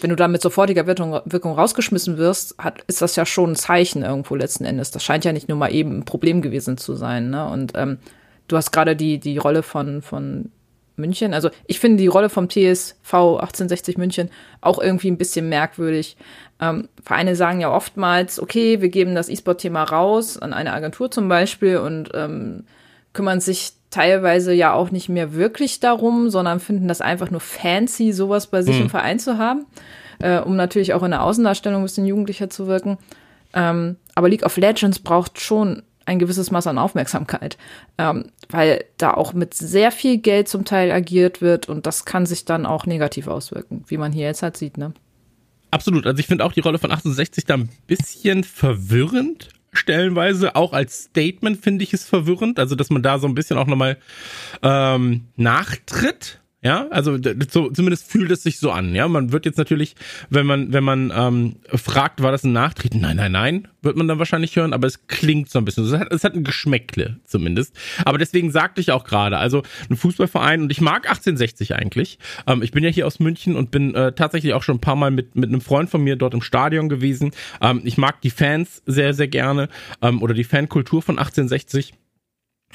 wenn 0.00 0.10
du 0.10 0.16
da 0.16 0.28
mit 0.28 0.42
sofortiger 0.42 0.86
Wirkung, 0.86 1.20
Wirkung 1.24 1.54
rausgeschmissen 1.54 2.18
wirst, 2.18 2.56
hat, 2.58 2.82
ist 2.86 3.02
das 3.02 3.16
ja 3.16 3.24
schon 3.24 3.52
ein 3.52 3.56
Zeichen 3.56 4.02
irgendwo 4.02 4.34
letzten 4.34 4.64
Endes. 4.64 4.90
Das 4.90 5.02
scheint 5.02 5.24
ja 5.24 5.32
nicht 5.32 5.48
nur 5.48 5.58
mal 5.58 5.72
eben 5.72 5.98
ein 5.98 6.04
Problem 6.04 6.42
gewesen 6.42 6.76
zu 6.76 6.94
sein. 6.94 7.30
Ne? 7.30 7.48
Und 7.48 7.72
ähm, 7.76 7.98
du 8.48 8.56
hast 8.56 8.72
gerade 8.72 8.94
die, 8.94 9.18
die 9.18 9.38
Rolle 9.38 9.62
von, 9.62 10.02
von 10.02 10.50
München. 11.00 11.34
Also 11.34 11.50
ich 11.66 11.80
finde 11.80 11.98
die 11.98 12.06
Rolle 12.06 12.28
vom 12.28 12.48
TSV 12.48 13.12
1860 13.12 13.98
München 13.98 14.30
auch 14.60 14.80
irgendwie 14.80 15.10
ein 15.10 15.18
bisschen 15.18 15.48
merkwürdig. 15.48 16.16
Ähm, 16.60 16.88
Vereine 17.02 17.36
sagen 17.36 17.60
ja 17.60 17.72
oftmals, 17.72 18.40
okay, 18.40 18.80
wir 18.80 18.88
geben 18.90 19.14
das 19.14 19.28
E-Sport-Thema 19.28 19.84
raus 19.84 20.38
an 20.38 20.52
eine 20.52 20.72
Agentur 20.72 21.10
zum 21.10 21.28
Beispiel 21.28 21.78
und 21.78 22.10
ähm, 22.14 22.64
kümmern 23.12 23.40
sich 23.40 23.72
teilweise 23.90 24.52
ja 24.52 24.72
auch 24.72 24.90
nicht 24.90 25.08
mehr 25.08 25.34
wirklich 25.34 25.80
darum, 25.80 26.30
sondern 26.30 26.60
finden 26.60 26.88
das 26.88 27.00
einfach 27.00 27.30
nur 27.30 27.40
fancy, 27.40 28.12
sowas 28.12 28.46
bei 28.46 28.62
sich 28.62 28.76
mhm. 28.76 28.82
im 28.82 28.90
Verein 28.90 29.18
zu 29.18 29.38
haben, 29.38 29.66
äh, 30.20 30.38
um 30.38 30.56
natürlich 30.56 30.94
auch 30.94 31.02
in 31.02 31.10
der 31.10 31.22
Außendarstellung 31.22 31.80
ein 31.80 31.84
bisschen 31.84 32.06
jugendlicher 32.06 32.50
zu 32.50 32.66
wirken. 32.66 32.98
Ähm, 33.52 33.96
aber 34.14 34.28
League 34.28 34.44
of 34.44 34.56
Legends 34.56 35.00
braucht 35.00 35.40
schon 35.40 35.82
ein 36.10 36.18
gewisses 36.18 36.50
Maß 36.50 36.66
an 36.66 36.76
Aufmerksamkeit, 36.76 37.56
ähm, 37.96 38.24
weil 38.48 38.84
da 38.98 39.14
auch 39.14 39.32
mit 39.32 39.54
sehr 39.54 39.92
viel 39.92 40.18
Geld 40.18 40.48
zum 40.48 40.64
Teil 40.64 40.90
agiert 40.90 41.40
wird 41.40 41.68
und 41.68 41.86
das 41.86 42.04
kann 42.04 42.26
sich 42.26 42.44
dann 42.44 42.66
auch 42.66 42.84
negativ 42.84 43.28
auswirken, 43.28 43.84
wie 43.86 43.96
man 43.96 44.12
hier 44.12 44.26
jetzt 44.26 44.42
halt 44.42 44.56
sieht, 44.56 44.76
ne? 44.76 44.92
Absolut. 45.70 46.04
Also 46.04 46.18
ich 46.18 46.26
finde 46.26 46.44
auch 46.44 46.52
die 46.52 46.60
Rolle 46.60 46.80
von 46.80 46.90
68 46.90 47.44
da 47.44 47.54
ein 47.54 47.68
bisschen 47.86 48.42
verwirrend 48.42 49.50
stellenweise. 49.72 50.56
Auch 50.56 50.72
als 50.72 51.04
Statement 51.04 51.62
finde 51.62 51.84
ich 51.84 51.92
es 51.92 52.04
verwirrend. 52.04 52.58
Also 52.58 52.74
dass 52.74 52.90
man 52.90 53.04
da 53.04 53.20
so 53.20 53.28
ein 53.28 53.36
bisschen 53.36 53.56
auch 53.56 53.68
nochmal 53.68 53.96
ähm, 54.64 55.28
nachtritt 55.36 56.40
ja, 56.62 56.88
also 56.90 57.16
so, 57.50 57.70
zumindest 57.70 58.10
fühlt 58.10 58.30
es 58.30 58.42
sich 58.42 58.58
so 58.58 58.70
an. 58.70 58.94
Ja, 58.94 59.08
man 59.08 59.32
wird 59.32 59.46
jetzt 59.46 59.56
natürlich, 59.56 59.94
wenn 60.28 60.44
man 60.44 60.74
wenn 60.74 60.84
man 60.84 61.10
ähm, 61.14 61.56
fragt, 61.74 62.22
war 62.22 62.32
das 62.32 62.44
ein 62.44 62.52
Nachtreten? 62.52 63.00
Nein, 63.00 63.16
nein, 63.16 63.32
nein, 63.32 63.68
wird 63.80 63.96
man 63.96 64.06
dann 64.06 64.18
wahrscheinlich 64.18 64.56
hören. 64.56 64.74
Aber 64.74 64.86
es 64.86 65.06
klingt 65.06 65.48
so 65.48 65.58
ein 65.58 65.64
bisschen. 65.64 65.84
Es 65.84 65.92
hat, 65.92 66.12
es 66.12 66.22
hat 66.22 66.34
ein 66.34 66.44
Geschmäckle 66.44 67.18
zumindest. 67.24 67.78
Aber 68.04 68.18
deswegen 68.18 68.50
sagte 68.50 68.82
ich 68.82 68.92
auch 68.92 69.04
gerade, 69.04 69.38
also 69.38 69.62
ein 69.88 69.96
Fußballverein 69.96 70.60
und 70.60 70.70
ich 70.70 70.82
mag 70.82 71.08
1860 71.08 71.76
eigentlich. 71.76 72.18
Ähm, 72.46 72.62
ich 72.62 72.72
bin 72.72 72.84
ja 72.84 72.90
hier 72.90 73.06
aus 73.06 73.20
München 73.20 73.56
und 73.56 73.70
bin 73.70 73.94
äh, 73.94 74.12
tatsächlich 74.12 74.52
auch 74.52 74.62
schon 74.62 74.76
ein 74.76 74.80
paar 74.82 74.96
Mal 74.96 75.10
mit 75.10 75.36
mit 75.36 75.48
einem 75.48 75.62
Freund 75.62 75.88
von 75.88 76.04
mir 76.04 76.16
dort 76.16 76.34
im 76.34 76.42
Stadion 76.42 76.90
gewesen. 76.90 77.30
Ähm, 77.62 77.80
ich 77.84 77.96
mag 77.96 78.20
die 78.20 78.30
Fans 78.30 78.82
sehr 78.84 79.14
sehr 79.14 79.28
gerne 79.28 79.70
ähm, 80.02 80.20
oder 80.20 80.34
die 80.34 80.44
Fankultur 80.44 81.00
von 81.00 81.18
1860. 81.18 81.94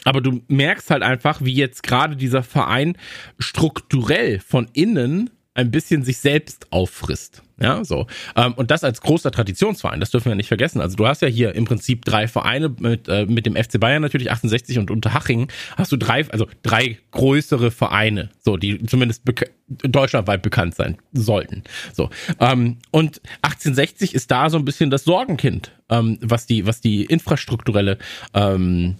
Aber 0.03 0.21
du 0.21 0.41
merkst 0.47 0.91
halt 0.91 1.03
einfach, 1.03 1.41
wie 1.41 1.53
jetzt 1.53 1.83
gerade 1.83 2.15
dieser 2.15 2.43
Verein 2.43 2.97
strukturell 3.39 4.39
von 4.39 4.67
innen 4.73 5.29
ein 5.55 5.71
bisschen 5.71 6.03
sich 6.03 6.17
selbst 6.17 6.71
auffrisst. 6.71 7.41
Ja, 7.57 7.85
so. 7.85 8.07
Ähm, 8.35 8.53
und 8.55 8.69
das 8.69 8.83
als 8.83 8.99
großer 8.99 9.31
Traditionsverein, 9.31 10.01
das 10.01 10.11
dürfen 10.11 10.29
wir 10.29 10.35
nicht 10.35 10.49
vergessen. 10.49 10.81
Also 10.81 10.97
du 10.97 11.07
hast 11.07 11.21
ja 11.21 11.29
hier 11.29 11.55
im 11.55 11.63
Prinzip 11.63 12.03
drei 12.03 12.27
Vereine 12.27 12.75
mit, 12.77 13.07
äh, 13.07 13.25
mit 13.25 13.45
dem 13.45 13.55
FC 13.55 13.79
Bayern 13.79 14.01
natürlich 14.01 14.29
68 14.29 14.77
und 14.77 14.91
Unterhaching 14.91 15.47
hast 15.77 15.93
du 15.93 15.97
drei, 15.97 16.29
also 16.29 16.47
drei 16.63 16.97
größere 17.11 17.71
Vereine, 17.71 18.29
so, 18.39 18.57
die 18.57 18.85
zumindest 18.85 19.23
deutschlandweit 19.67 20.41
bekannt 20.41 20.75
sein 20.75 20.97
sollten. 21.13 21.63
So. 21.93 22.09
Ähm, 22.41 22.79
und 22.91 23.21
1860 23.41 24.13
ist 24.13 24.29
da 24.31 24.49
so 24.49 24.57
ein 24.57 24.65
bisschen 24.65 24.91
das 24.91 25.05
Sorgenkind, 25.05 25.71
ähm, 25.89 26.19
was 26.21 26.45
die, 26.47 26.67
was 26.67 26.81
die 26.81 27.05
infrastrukturelle 27.05 27.97
ähm, 28.33 28.97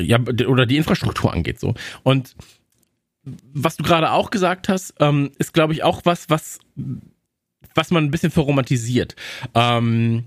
ja, 0.00 0.18
oder 0.46 0.66
die 0.66 0.76
Infrastruktur 0.76 1.32
angeht, 1.32 1.60
so. 1.60 1.74
Und 2.02 2.34
was 3.52 3.76
du 3.76 3.82
gerade 3.82 4.12
auch 4.12 4.30
gesagt 4.30 4.68
hast, 4.68 4.94
ähm, 5.00 5.32
ist, 5.38 5.52
glaube 5.52 5.72
ich, 5.72 5.82
auch 5.82 6.02
was, 6.04 6.30
was, 6.30 6.58
was 7.74 7.90
man 7.90 8.04
ein 8.04 8.10
bisschen 8.10 8.30
verromantisiert. 8.30 9.16
Ähm, 9.54 10.24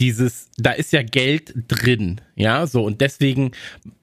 dieses, 0.00 0.48
da 0.56 0.72
ist 0.72 0.92
ja 0.92 1.02
Geld 1.02 1.54
drin, 1.68 2.20
ja, 2.34 2.66
so. 2.66 2.82
Und 2.82 3.00
deswegen 3.00 3.52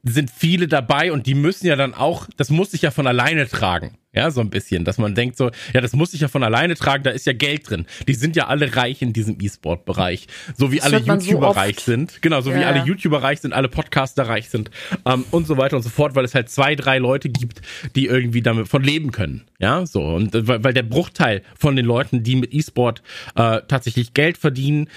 sind 0.04 0.32
viele 0.32 0.67
dabei 0.67 1.12
und 1.12 1.27
die 1.27 1.36
müssen 1.36 1.67
ja 1.67 1.75
dann 1.75 1.93
auch, 1.93 2.27
das 2.38 2.49
muss 2.49 2.71
sich 2.71 2.84
ja 2.84 2.91
von 2.91 3.08
alleine 3.08 3.47
tragen, 3.47 3.97
ja, 4.13 4.32
so 4.32 4.41
ein 4.41 4.49
bisschen, 4.49 4.86
dass 4.86 4.97
man 4.97 5.15
denkt 5.15 5.38
so, 5.38 5.51
ja, 5.73 5.82
das 5.82 5.93
muss 5.93 6.12
sich 6.12 6.21
ja 6.21 6.27
von 6.30 6.43
alleine 6.43 6.75
tragen, 6.75 7.04
da 7.04 7.12
ist 7.12 7.25
ja 7.25 7.34
Geld 7.34 7.69
drin. 7.69 7.86
Die 8.08 8.13
sind 8.13 8.36
ja 8.36 8.47
alle 8.47 8.75
reich 8.75 9.01
in 9.01 9.13
diesem 9.13 9.38
E-Sport-Bereich, 9.39 10.27
so 10.56 10.71
wie 10.71 10.77
das 10.77 10.86
alle 10.86 10.97
YouTuber 10.99 11.54
so 11.54 11.60
reich 11.60 11.80
sind, 11.82 12.21
genau, 12.21 12.41
so 12.41 12.51
ja. 12.51 12.60
wie 12.60 12.63
alle 12.63 12.86
YouTuber 12.86 13.21
reich 13.21 13.41
sind, 13.41 13.54
alle 13.54 13.67
Podcaster 13.67 14.23
reich 14.23 14.49
sind 14.49 14.71
ähm, 15.06 15.25
und 15.32 15.45
so 15.45 15.58
weiter 15.58 15.75
und 15.75 15.84
so 15.84 15.89
fort, 15.89 16.15
weil 16.15 16.25
es 16.25 16.34
halt 16.34 16.49
zwei, 16.49 16.75
drei 16.75 16.99
Leute 16.99 17.30
gibt, 17.30 17.62
die 17.95 18.06
irgendwie 18.06 18.41
damit 18.41 18.69
von 18.69 18.82
leben 18.82 19.12
können, 19.12 19.43
ja, 19.60 19.86
so. 19.86 20.01
Und 20.04 20.36
äh, 20.36 20.63
weil 20.63 20.73
der 20.73 20.84
Bruchteil 20.84 21.43
von 21.58 21.75
den 21.75 21.86
Leuten, 21.86 22.23
die 22.23 22.38
mit 22.38 22.54
E-Sport 22.54 23.04
äh, 23.36 23.62
tatsächlich 23.67 24.13
Geld 24.13 24.38
verdienen, 24.38 24.88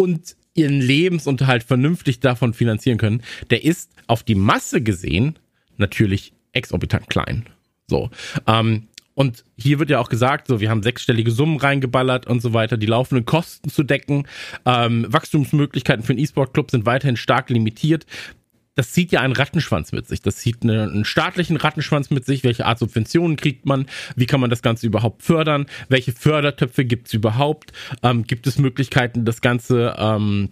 und 0.00 0.34
ihren 0.54 0.80
Lebensunterhalt 0.80 1.62
vernünftig 1.62 2.20
davon 2.20 2.54
finanzieren 2.54 2.96
können, 2.96 3.22
der 3.50 3.64
ist 3.64 3.92
auf 4.06 4.22
die 4.22 4.34
Masse 4.34 4.80
gesehen 4.80 5.38
natürlich 5.76 6.32
exorbitant 6.52 7.10
klein. 7.10 7.44
So. 7.86 8.08
Ähm, 8.46 8.88
und 9.12 9.44
hier 9.58 9.78
wird 9.78 9.90
ja 9.90 9.98
auch 9.98 10.08
gesagt, 10.08 10.46
so, 10.46 10.58
wir 10.60 10.70
haben 10.70 10.82
sechsstellige 10.82 11.30
Summen 11.30 11.58
reingeballert 11.58 12.26
und 12.26 12.40
so 12.40 12.54
weiter, 12.54 12.78
die 12.78 12.86
laufenden 12.86 13.26
Kosten 13.26 13.68
zu 13.68 13.82
decken. 13.82 14.26
Ähm, 14.64 15.04
Wachstumsmöglichkeiten 15.06 16.02
für 16.02 16.14
einen 16.14 16.20
E-Sport-Club 16.20 16.70
sind 16.70 16.86
weiterhin 16.86 17.18
stark 17.18 17.50
limitiert 17.50 18.06
das 18.80 18.92
zieht 18.92 19.12
ja 19.12 19.20
einen 19.20 19.34
Rattenschwanz 19.34 19.92
mit 19.92 20.08
sich. 20.08 20.22
Das 20.22 20.36
zieht 20.36 20.62
einen 20.62 21.04
staatlichen 21.04 21.58
Rattenschwanz 21.58 22.08
mit 22.08 22.24
sich. 22.24 22.44
Welche 22.44 22.64
Art 22.64 22.78
Subventionen 22.78 23.36
kriegt 23.36 23.66
man? 23.66 23.84
Wie 24.16 24.24
kann 24.24 24.40
man 24.40 24.48
das 24.48 24.62
Ganze 24.62 24.86
überhaupt 24.86 25.22
fördern? 25.22 25.66
Welche 25.90 26.12
Fördertöpfe 26.12 26.86
gibt 26.86 27.08
es 27.08 27.12
überhaupt? 27.12 27.72
Ähm, 28.02 28.24
gibt 28.24 28.46
es 28.46 28.56
Möglichkeiten, 28.56 29.26
das 29.26 29.42
Ganze 29.42 29.94
ähm, 29.98 30.48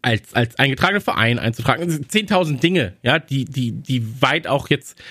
als, 0.00 0.32
als 0.32 0.60
eingetragenen 0.60 1.00
Verein 1.00 1.40
einzutragen? 1.40 1.90
10.000 1.90 2.60
Dinge, 2.60 2.94
ja, 3.02 3.18
die, 3.18 3.46
die, 3.46 3.72
die 3.72 4.22
weit 4.22 4.46
auch 4.46 4.70
jetzt 4.70 5.02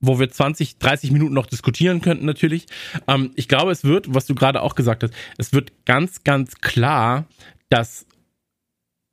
wo 0.00 0.18
wir 0.18 0.28
20, 0.28 0.78
30 0.78 1.12
Minuten 1.12 1.34
noch 1.34 1.46
diskutieren 1.46 2.00
könnten 2.00 2.26
natürlich. 2.26 2.66
Ähm, 3.06 3.30
ich 3.36 3.46
glaube, 3.46 3.70
es 3.70 3.84
wird, 3.84 4.12
was 4.12 4.26
du 4.26 4.34
gerade 4.34 4.60
auch 4.60 4.74
gesagt 4.74 5.04
hast, 5.04 5.14
es 5.38 5.52
wird 5.52 5.72
ganz, 5.84 6.24
ganz 6.24 6.56
klar, 6.56 7.26
dass 7.70 8.06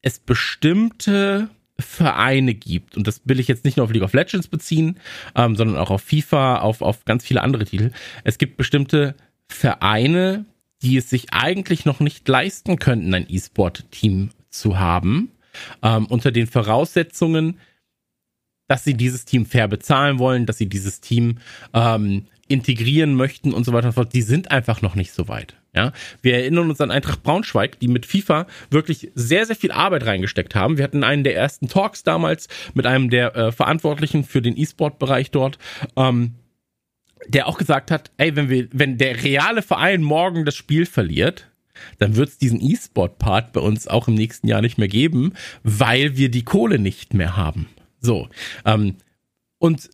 es 0.01 0.19
bestimmte 0.19 1.49
Vereine 1.79 2.53
gibt, 2.53 2.95
und 2.95 3.07
das 3.07 3.21
will 3.25 3.39
ich 3.39 3.47
jetzt 3.47 3.65
nicht 3.65 3.77
nur 3.77 3.86
auf 3.86 3.91
League 3.91 4.03
of 4.03 4.13
Legends 4.13 4.47
beziehen, 4.47 4.99
ähm, 5.36 5.55
sondern 5.55 5.77
auch 5.77 5.89
auf 5.89 6.03
FIFA, 6.03 6.59
auf, 6.59 6.81
auf 6.81 7.05
ganz 7.05 7.25
viele 7.25 7.41
andere 7.41 7.65
Titel. 7.65 7.91
Es 8.23 8.38
gibt 8.38 8.57
bestimmte 8.57 9.15
Vereine, 9.47 10.45
die 10.81 10.97
es 10.97 11.09
sich 11.09 11.33
eigentlich 11.33 11.86
noch 11.86 11.99
nicht 11.99 12.27
leisten 12.27 12.77
könnten, 12.77 13.13
ein 13.13 13.25
E-Sport-Team 13.27 14.29
zu 14.49 14.79
haben, 14.79 15.31
ähm, 15.81 16.05
unter 16.07 16.31
den 16.31 16.47
Voraussetzungen, 16.47 17.59
dass 18.67 18.83
sie 18.83 18.93
dieses 18.93 19.25
Team 19.25 19.45
fair 19.45 19.67
bezahlen 19.67 20.19
wollen, 20.19 20.45
dass 20.45 20.57
sie 20.57 20.69
dieses 20.69 21.01
Team 21.01 21.39
ähm, 21.73 22.27
integrieren 22.47 23.15
möchten 23.15 23.53
und 23.53 23.65
so 23.65 23.73
weiter 23.73 23.88
und 23.88 23.93
so 23.93 24.01
fort, 24.01 24.13
die 24.13 24.21
sind 24.21 24.51
einfach 24.51 24.81
noch 24.81 24.95
nicht 24.95 25.12
so 25.12 25.27
weit. 25.27 25.55
Ja, 25.75 25.91
wir 26.21 26.36
erinnern 26.36 26.69
uns 26.69 26.81
an 26.81 26.91
Eintracht 26.91 27.23
Braunschweig, 27.23 27.79
die 27.79 27.88
mit 27.88 28.05
FIFA 28.05 28.45
wirklich 28.69 29.12
sehr, 29.15 29.47
sehr 29.47 29.55
viel 29.55 29.71
Arbeit 29.71 30.05
reingesteckt 30.05 30.53
haben. 30.53 30.77
Wir 30.77 30.83
hatten 30.83 31.03
einen 31.03 31.23
der 31.23 31.36
ersten 31.36 31.67
Talks 31.67 32.03
damals 32.03 32.47
mit 32.75 32.86
einem 32.86 33.09
der 33.09 33.36
äh, 33.36 33.51
Verantwortlichen 33.51 34.23
für 34.23 34.41
den 34.41 34.55
E-Sport-Bereich 34.55 35.32
dort. 35.32 35.57
Ähm, 35.95 36.36
der 37.28 37.47
auch 37.47 37.57
gesagt 37.57 37.89
hat, 37.89 38.11
ey, 38.17 38.36
wenn 38.36 38.49
wir, 38.49 38.67
wenn 38.71 38.97
der 38.97 39.24
reale 39.24 39.61
Verein 39.61 40.03
morgen 40.03 40.45
das 40.45 40.55
Spiel 40.55 40.86
verliert, 40.86 41.49
dann 41.97 42.15
wird 42.15 42.30
es 42.30 42.38
diesen 42.38 42.61
E-Sport-Part 42.61 43.53
bei 43.53 43.61
uns 43.61 43.88
auch 43.88 44.07
im 44.07 44.13
nächsten 44.13 44.47
Jahr 44.47 44.61
nicht 44.61 44.78
mehr 44.78 44.88
geben, 44.88 45.34
weil 45.63 46.17
wir 46.17 46.30
die 46.30 46.43
Kohle 46.43 46.80
nicht 46.80 47.13
mehr 47.13 47.36
haben. 47.36 47.67
So. 47.99 48.30
Ähm, 48.65 48.97
und 49.57 49.89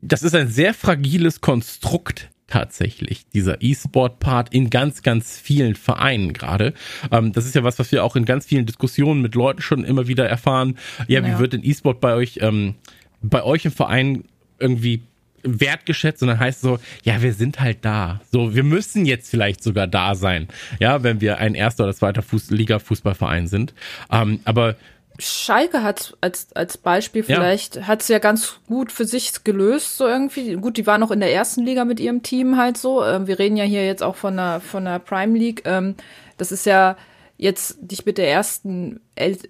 das 0.00 0.22
ist 0.22 0.34
ein 0.34 0.48
sehr 0.48 0.74
fragiles 0.74 1.40
Konstrukt 1.40 2.30
tatsächlich, 2.52 3.24
dieser 3.32 3.62
E-Sport-Part 3.62 4.52
in 4.52 4.68
ganz, 4.68 5.02
ganz 5.02 5.40
vielen 5.40 5.74
Vereinen 5.74 6.34
gerade. 6.34 6.74
Ähm, 7.10 7.32
das 7.32 7.46
ist 7.46 7.54
ja 7.54 7.64
was, 7.64 7.78
was 7.78 7.90
wir 7.92 8.04
auch 8.04 8.14
in 8.14 8.26
ganz 8.26 8.44
vielen 8.44 8.66
Diskussionen 8.66 9.22
mit 9.22 9.34
Leuten 9.34 9.62
schon 9.62 9.84
immer 9.84 10.06
wieder 10.06 10.28
erfahren. 10.28 10.76
Ja, 11.08 11.24
wie 11.24 11.38
wird 11.38 11.54
denn 11.54 11.64
E-Sport 11.64 12.02
bei 12.02 12.14
euch, 12.14 12.40
ähm, 12.42 12.74
bei 13.22 13.42
euch 13.42 13.64
im 13.64 13.72
Verein 13.72 14.24
irgendwie 14.58 15.00
wertgeschätzt 15.44 16.22
und 16.22 16.28
dann 16.28 16.38
heißt 16.38 16.58
es 16.58 16.62
so, 16.62 16.78
ja, 17.04 17.22
wir 17.22 17.32
sind 17.32 17.58
halt 17.58 17.86
da. 17.86 18.20
So, 18.30 18.54
wir 18.54 18.64
müssen 18.64 19.06
jetzt 19.06 19.30
vielleicht 19.30 19.62
sogar 19.62 19.86
da 19.86 20.14
sein, 20.14 20.46
ja, 20.78 21.02
wenn 21.02 21.22
wir 21.22 21.38
ein 21.38 21.54
erster 21.54 21.84
oder 21.84 21.94
zweiter 21.94 22.20
Fuß 22.20 22.50
Liga-Fußballverein 22.50 23.46
sind. 23.46 23.72
Ähm, 24.10 24.40
aber 24.44 24.76
Schalke 25.18 25.82
hat 25.82 26.16
als, 26.20 26.48
als 26.54 26.78
Beispiel 26.78 27.22
vielleicht, 27.22 27.76
ja. 27.76 27.86
hat 27.86 28.02
es 28.02 28.08
ja 28.08 28.18
ganz 28.18 28.60
gut 28.66 28.90
für 28.90 29.04
sich 29.04 29.44
gelöst, 29.44 29.96
so 29.96 30.06
irgendwie. 30.06 30.54
Gut, 30.54 30.76
die 30.76 30.86
waren 30.86 31.00
noch 31.00 31.10
in 31.10 31.20
der 31.20 31.32
ersten 31.32 31.64
Liga 31.64 31.84
mit 31.84 32.00
ihrem 32.00 32.22
Team 32.22 32.56
halt 32.56 32.76
so. 32.76 33.04
Ähm, 33.04 33.26
wir 33.26 33.38
reden 33.38 33.56
ja 33.56 33.64
hier 33.64 33.86
jetzt 33.86 34.02
auch 34.02 34.16
von 34.16 34.36
der, 34.36 34.60
von 34.60 34.84
der 34.84 34.98
Prime 34.98 35.38
League. 35.38 35.62
Ähm, 35.64 35.94
das 36.38 36.52
ist 36.52 36.66
ja 36.66 36.96
jetzt 37.36 37.76
dich 37.80 38.06
mit 38.06 38.18
der 38.18 38.30
ersten, 38.30 39.00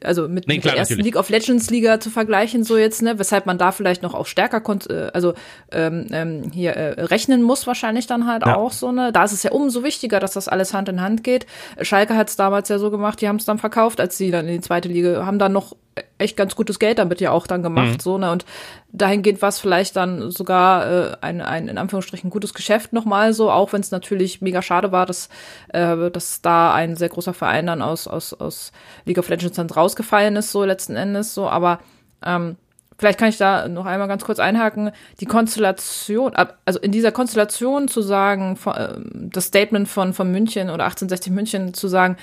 also 0.03 0.29
mit, 0.29 0.49
nee, 0.49 0.55
mit 0.55 0.63
klar, 0.63 0.73
der 0.73 0.81
ersten 0.81 0.95
natürlich. 0.95 1.15
League 1.15 1.21
of 1.21 1.29
Legends 1.29 1.71
Liga 1.71 2.01
zu 2.01 2.11
vergleichen, 2.11 2.65
so 2.65 2.77
jetzt, 2.77 3.01
ne, 3.01 3.19
weshalb 3.19 3.47
man 3.47 3.59
da 3.59 3.71
vielleicht 3.71 4.03
noch 4.03 4.15
auch 4.15 4.27
stärker, 4.27 4.61
äh, 4.91 5.11
also 5.13 5.35
ähm, 5.71 6.07
ähm, 6.11 6.51
hier 6.53 6.73
äh, 6.73 7.03
rechnen 7.05 7.43
muss 7.43 7.67
wahrscheinlich 7.67 8.09
dann 8.09 8.27
halt 8.27 8.45
ja. 8.45 8.57
auch 8.57 8.73
so, 8.73 8.91
ne. 8.91 9.13
Da 9.13 9.25
ist 9.25 9.33
es 9.33 9.45
ja 9.45 9.53
umso 9.53 9.85
wichtiger, 9.85 10.19
dass 10.19 10.33
das 10.33 10.49
alles 10.49 10.75
Hand 10.75 10.89
in 10.89 11.01
Hand 11.01 11.23
geht. 11.23 11.47
Schalke 11.81 12.17
hat 12.17 12.29
es 12.29 12.37
damals 12.37 12.69
ja 12.71 12.79
so 12.79 12.91
gemacht, 12.91 13.21
die 13.21 13.29
haben 13.29 13.37
es 13.37 13.45
dann 13.45 13.59
verkauft, 13.59 14.01
als 14.01 14.19
sie 14.19 14.33
dann 14.33 14.49
in 14.49 14.55
die 14.55 14.61
zweite 14.61 14.89
Liga, 14.89 15.25
haben 15.25 15.39
dann 15.39 15.53
noch 15.53 15.77
echt 16.19 16.37
ganz 16.37 16.57
gutes 16.57 16.79
Geld 16.79 16.99
damit 16.99 17.21
ja 17.21 17.33
auch 17.33 17.47
dann 17.47 17.63
gemacht, 17.63 17.99
mhm. 17.99 18.01
so, 18.01 18.17
ne, 18.17 18.31
und 18.31 18.47
dahingehend 18.93 19.43
war 19.43 19.49
es 19.49 19.59
vielleicht 19.59 19.97
dann 19.97 20.31
sogar 20.31 20.87
äh, 20.87 21.17
ein, 21.21 21.41
ein, 21.41 21.69
in 21.69 21.79
Anführungsstrichen, 21.79 22.31
gutes 22.31 22.55
Geschäft 22.55 22.93
nochmal 22.93 23.33
so, 23.33 23.51
auch 23.51 23.73
wenn 23.73 23.81
es 23.81 23.91
natürlich 23.91 24.41
mega 24.41 24.63
schade 24.63 24.93
war, 24.93 25.07
dass, 25.07 25.29
äh, 25.69 26.11
dass 26.11 26.41
da 26.41 26.73
ein 26.75 26.97
sehr 26.97 27.09
großer 27.09 27.35
Verein 27.35 27.67
dann 27.67 27.83
aus, 27.83 28.07
aus, 28.07 28.33
aus 28.35 28.73
League 29.05 29.19
of 29.19 29.29
Legends 29.29 29.52
dann 29.57 29.71
rausgefallen 29.71 30.37
ist, 30.37 30.53
so 30.53 30.65
letzten 30.65 30.97
Endes, 30.97 31.35
so, 31.35 31.49
aber 31.49 31.81
ähm, 32.25 32.57
vielleicht 32.99 33.19
kann 33.19 33.29
ich 33.29 33.37
da 33.37 33.69
noch 33.69 33.85
einmal 33.85 34.09
ganz 34.09 34.25
kurz 34.25 34.39
einhaken, 34.39 34.93
die 35.21 35.27
Konstellation, 35.27 36.33
also 36.65 36.79
in 36.79 36.93
dieser 36.93 37.11
Konstellation 37.11 37.89
zu 37.89 38.01
sagen, 38.01 38.57
ähm, 38.67 39.31
das 39.33 39.47
Statement 39.47 39.89
von, 39.89 40.13
von 40.13 40.31
München 40.31 40.71
oder 40.71 40.85
1860 40.85 41.33
München 41.33 41.75
zu 41.75 41.89
sagen, 41.89 42.17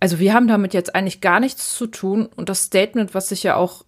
also 0.00 0.18
wir 0.18 0.34
haben 0.34 0.46
damit 0.46 0.74
jetzt 0.74 0.94
eigentlich 0.94 1.20
gar 1.20 1.40
nichts 1.40 1.74
zu 1.74 1.86
tun 1.86 2.28
und 2.36 2.48
das 2.48 2.62
Statement, 2.64 3.14
was 3.14 3.30
sich 3.30 3.42
ja 3.42 3.56
auch, 3.56 3.84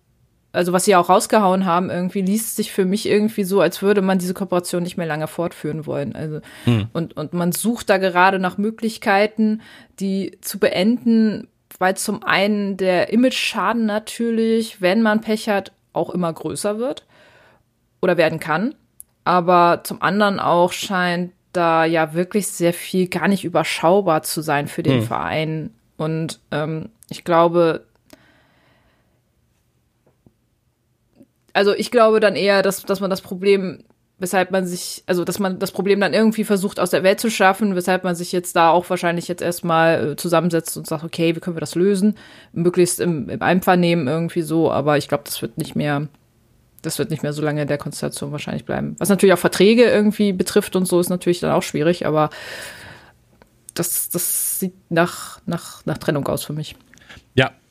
also 0.53 0.73
was 0.73 0.87
sie 0.87 0.97
auch 0.97 1.09
rausgehauen 1.09 1.67
haben, 1.67 1.91
irgendwie 1.91 2.23
liest 2.23 2.57
sich 2.57 2.73
für 2.73 2.85
mich 2.85 3.07
irgendwie 3.07 3.45
so, 3.45 3.61
als 3.61 3.83
würde 3.83 4.03
man 4.03 4.19
diese 4.19 4.35
Kooperation 4.35 4.83
nicht 4.83 4.97
mehr 4.97 5.07
lange 5.07 5.29
fortführen 5.29 5.87
wollen. 5.87 6.17
Also 6.17 6.41
hm. 6.65 6.89
und, 6.95 7.17
und 7.19 7.35
man 7.35 7.53
sucht 7.53 7.91
da 7.91 7.99
gerade 7.99 8.39
nach 8.39 8.57
Möglichkeiten, 8.57 9.61
die 10.01 10.39
zu 10.41 10.59
beenden, 10.59 11.49
weil 11.81 11.97
zum 11.97 12.23
einen 12.23 12.77
der 12.77 13.11
Image-Schaden 13.11 13.87
natürlich, 13.87 14.83
wenn 14.83 15.01
man 15.01 15.23
Pech 15.23 15.49
hat, 15.49 15.73
auch 15.95 16.11
immer 16.11 16.31
größer 16.33 16.79
wird 16.79 17.07
oder 18.03 18.19
werden 18.19 18.39
kann. 18.39 18.75
Aber 19.25 19.81
zum 19.83 20.03
anderen 20.03 20.39
auch 20.41 20.73
scheint 20.73 21.33
da 21.53 21.87
ja 21.87 22.13
wirklich 22.13 22.49
sehr 22.49 22.75
viel 22.75 23.09
gar 23.09 23.29
nicht 23.29 23.45
überschaubar 23.45 24.23
zu 24.23 24.43
sein 24.43 24.69
für 24.69 24.83
den 24.83 25.01
hm. 25.01 25.07
Verein. 25.07 25.75
Und 25.97 26.41
ähm, 26.51 26.91
ich 27.09 27.25
glaube, 27.25 27.87
also 31.55 31.75
ich 31.75 31.91
glaube 31.91 32.21
dann 32.21 32.37
eher, 32.37 32.61
dass, 32.63 32.85
dass 32.85 33.01
man 33.01 33.11
das 33.11 33.23
Problem, 33.23 33.85
weshalb 34.21 34.51
man 34.51 34.67
sich, 34.67 35.03
also 35.07 35.25
dass 35.25 35.39
man 35.39 35.59
das 35.59 35.73
Problem 35.73 35.99
dann 35.99 36.13
irgendwie 36.13 36.45
versucht 36.45 36.79
aus 36.79 36.91
der 36.91 37.03
Welt 37.03 37.19
zu 37.19 37.31
schaffen, 37.31 37.75
weshalb 37.75 38.05
man 38.05 38.15
sich 38.15 38.33
jetzt 38.33 38.55
da 38.55 38.71
auch 38.71 38.89
wahrscheinlich 38.91 39.27
jetzt 39.29 39.43
erstmal 39.43 40.11
äh, 40.11 40.17
zusammensetzt 40.17 40.77
und 40.77 40.87
sagt, 40.87 41.03
okay, 41.03 41.35
wie 41.35 41.41
können 41.41 41.57
wir 41.57 41.61
das 41.61 41.75
lösen? 41.75 42.17
Möglichst 42.53 43.01
im, 43.01 43.29
im 43.31 43.43
Einvernehmen 43.43 44.07
irgendwie 44.07 44.43
so, 44.43 44.71
aber 44.71 44.99
ich 44.99 45.09
glaube, 45.09 45.25
das 45.25 45.41
wird 45.41 45.57
nicht 45.57 45.75
mehr, 45.75 46.07
das 46.83 46.99
wird 46.99 47.11
nicht 47.11 47.23
mehr 47.23 47.33
so 47.33 47.43
lange 47.43 47.63
in 47.63 47.69
der 47.69 47.79
Konstellation 47.79 48.31
wahrscheinlich 48.31 48.67
bleiben. 48.67 48.95
Was 48.99 49.09
natürlich 49.09 49.33
auch 49.33 49.39
Verträge 49.39 49.85
irgendwie 49.85 50.35
betrifft 50.35 50.77
und 50.77 50.87
so, 50.87 51.01
ist 51.01 51.09
natürlich 51.09 51.41
dann 51.41 51.53
auch 51.53 51.63
schwierig, 51.63 52.07
aber 52.07 52.29
das, 53.75 54.11
das 54.11 54.61
sieht 54.61 54.75
nach, 54.91 55.41
nach, 55.47 55.85
nach 55.87 55.99
Trennung 55.99 56.29
aus 56.29 56.45
für 56.45 56.53
mich. 56.53 56.77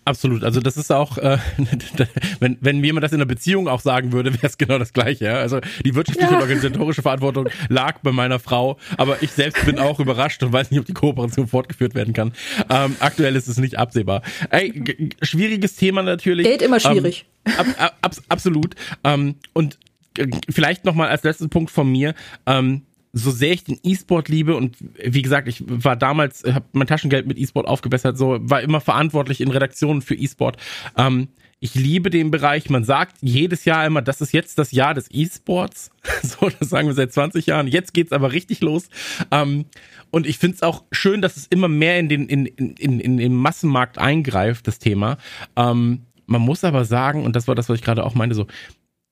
Absolut. 0.10 0.44
Also 0.44 0.60
das 0.60 0.76
ist 0.76 0.92
auch, 0.92 1.20
äh, 1.20 1.38
wenn, 2.40 2.58
wenn 2.62 2.80
mir 2.80 2.88
jemand 2.88 3.04
das 3.04 3.12
in 3.12 3.18
einer 3.18 3.28
Beziehung 3.28 3.68
auch 3.68 3.80
sagen 3.80 4.12
würde, 4.12 4.34
wäre 4.42 4.48
es 4.48 4.58
genau 4.58 4.80
das 4.80 4.92
Gleiche. 4.92 5.26
Ja? 5.26 5.36
Also 5.36 5.60
die 5.86 5.94
wirtschaftliche 5.94 6.32
ja. 6.32 6.38
und 6.38 6.42
organisatorische 6.42 7.04
Verantwortung 7.04 7.48
lag 7.70 8.00
bei 8.00 8.12
meiner 8.12 8.40
Frau, 8.40 8.80
aber 8.98 9.22
ich 9.22 9.32
selbst 9.32 9.64
bin 9.68 9.78
auch 9.78 10.00
überrascht 10.00 10.42
und 10.42 10.52
weiß 10.52 10.72
nicht, 10.72 10.80
ob 10.80 10.88
die 10.88 10.94
Kooperation 10.94 11.48
fortgeführt 11.48 11.94
werden 11.94 12.16
kann. 12.16 12.34
Ähm, 12.72 12.96
aktuell 13.00 13.36
ist 13.36 13.48
es 13.48 13.60
nicht 13.60 13.78
absehbar. 13.78 14.24
Ey, 14.50 15.14
schwieriges 15.22 15.76
Thema 15.76 16.02
natürlich. 16.02 16.48
Geld 16.48 16.64
immer 16.64 16.80
schwierig. 16.80 17.28
Ähm, 17.46 17.54
ab, 17.78 17.96
ab, 18.02 18.16
absolut. 18.30 18.74
Ähm, 19.04 19.36
und 19.54 19.78
äh, 20.18 20.26
vielleicht 20.50 20.86
nochmal 20.86 21.10
als 21.10 21.22
letzten 21.22 21.52
Punkt 21.52 21.70
von 21.70 21.92
mir. 21.92 22.16
Ähm, 22.48 22.82
so 23.12 23.32
sehr 23.32 23.54
ich 23.54 23.64
den 23.64 23.80
E-Sport 23.84 24.30
liebe 24.30 24.56
und 24.56 24.78
wie 25.04 25.22
gesagt, 25.22 25.48
ich 25.48 25.64
war 25.66 25.96
damals, 25.96 26.44
habe 26.44 26.66
mein 26.74 26.88
Taschengeld 26.88 27.28
mit 27.28 27.38
E-Sport 27.38 27.68
aufgebessert, 27.68 28.18
so 28.18 28.38
war 28.42 28.62
immer 28.62 28.82
verantwortlich 28.82 29.42
in 29.42 29.50
Redaktionen 29.50 30.02
für 30.02 30.16
E-Sport. 30.16 30.58
Ähm, 30.98 31.30
ich 31.62 31.76
liebe 31.76 32.10
den 32.10 32.32
Bereich. 32.32 32.70
Man 32.70 32.86
sagt 32.86 33.18
jedes 33.22 33.66
Jahr 33.66 33.86
immer, 33.86 34.02
das 34.02 34.22
ist 34.22 34.32
jetzt 34.32 34.58
das 34.58 34.72
Jahr 34.72 34.94
des 34.94 35.08
E-Sports. 35.12 35.92
So, 36.22 36.50
das 36.50 36.70
sagen 36.70 36.88
wir 36.88 36.94
seit 36.96 37.14
20 37.14 37.46
Jahren. 37.46 37.68
Jetzt 37.68 37.94
geht's 37.94 38.12
aber 38.12 38.32
richtig 38.32 38.62
los. 38.62 38.90
Ähm, 39.32 39.66
und 40.12 40.28
ich 40.28 40.38
finde 40.38 40.56
es 40.56 40.64
auch 40.64 40.84
schön, 40.92 41.22
dass 41.22 41.38
es 41.38 41.48
immer 41.48 41.68
mehr 41.68 42.00
in 42.00 42.10
den, 42.10 42.28
in, 42.28 42.46
in, 42.46 42.76
in, 42.76 43.00
in 43.00 43.18
den 43.18 43.36
Massenmarkt 43.36 43.98
eingreift, 43.98 44.68
das 44.68 44.80
Thema. 44.80 45.18
Ähm, 45.56 46.02
man 46.26 46.42
muss 46.42 46.64
aber 46.64 46.84
sagen, 46.84 47.24
und 47.24 47.36
das 47.36 47.48
war 47.48 47.56
das, 47.56 47.70
was 47.70 47.80
ich 47.80 47.86
gerade 47.86 48.06
auch 48.06 48.16
meinte, 48.16 48.36
so, 48.36 48.48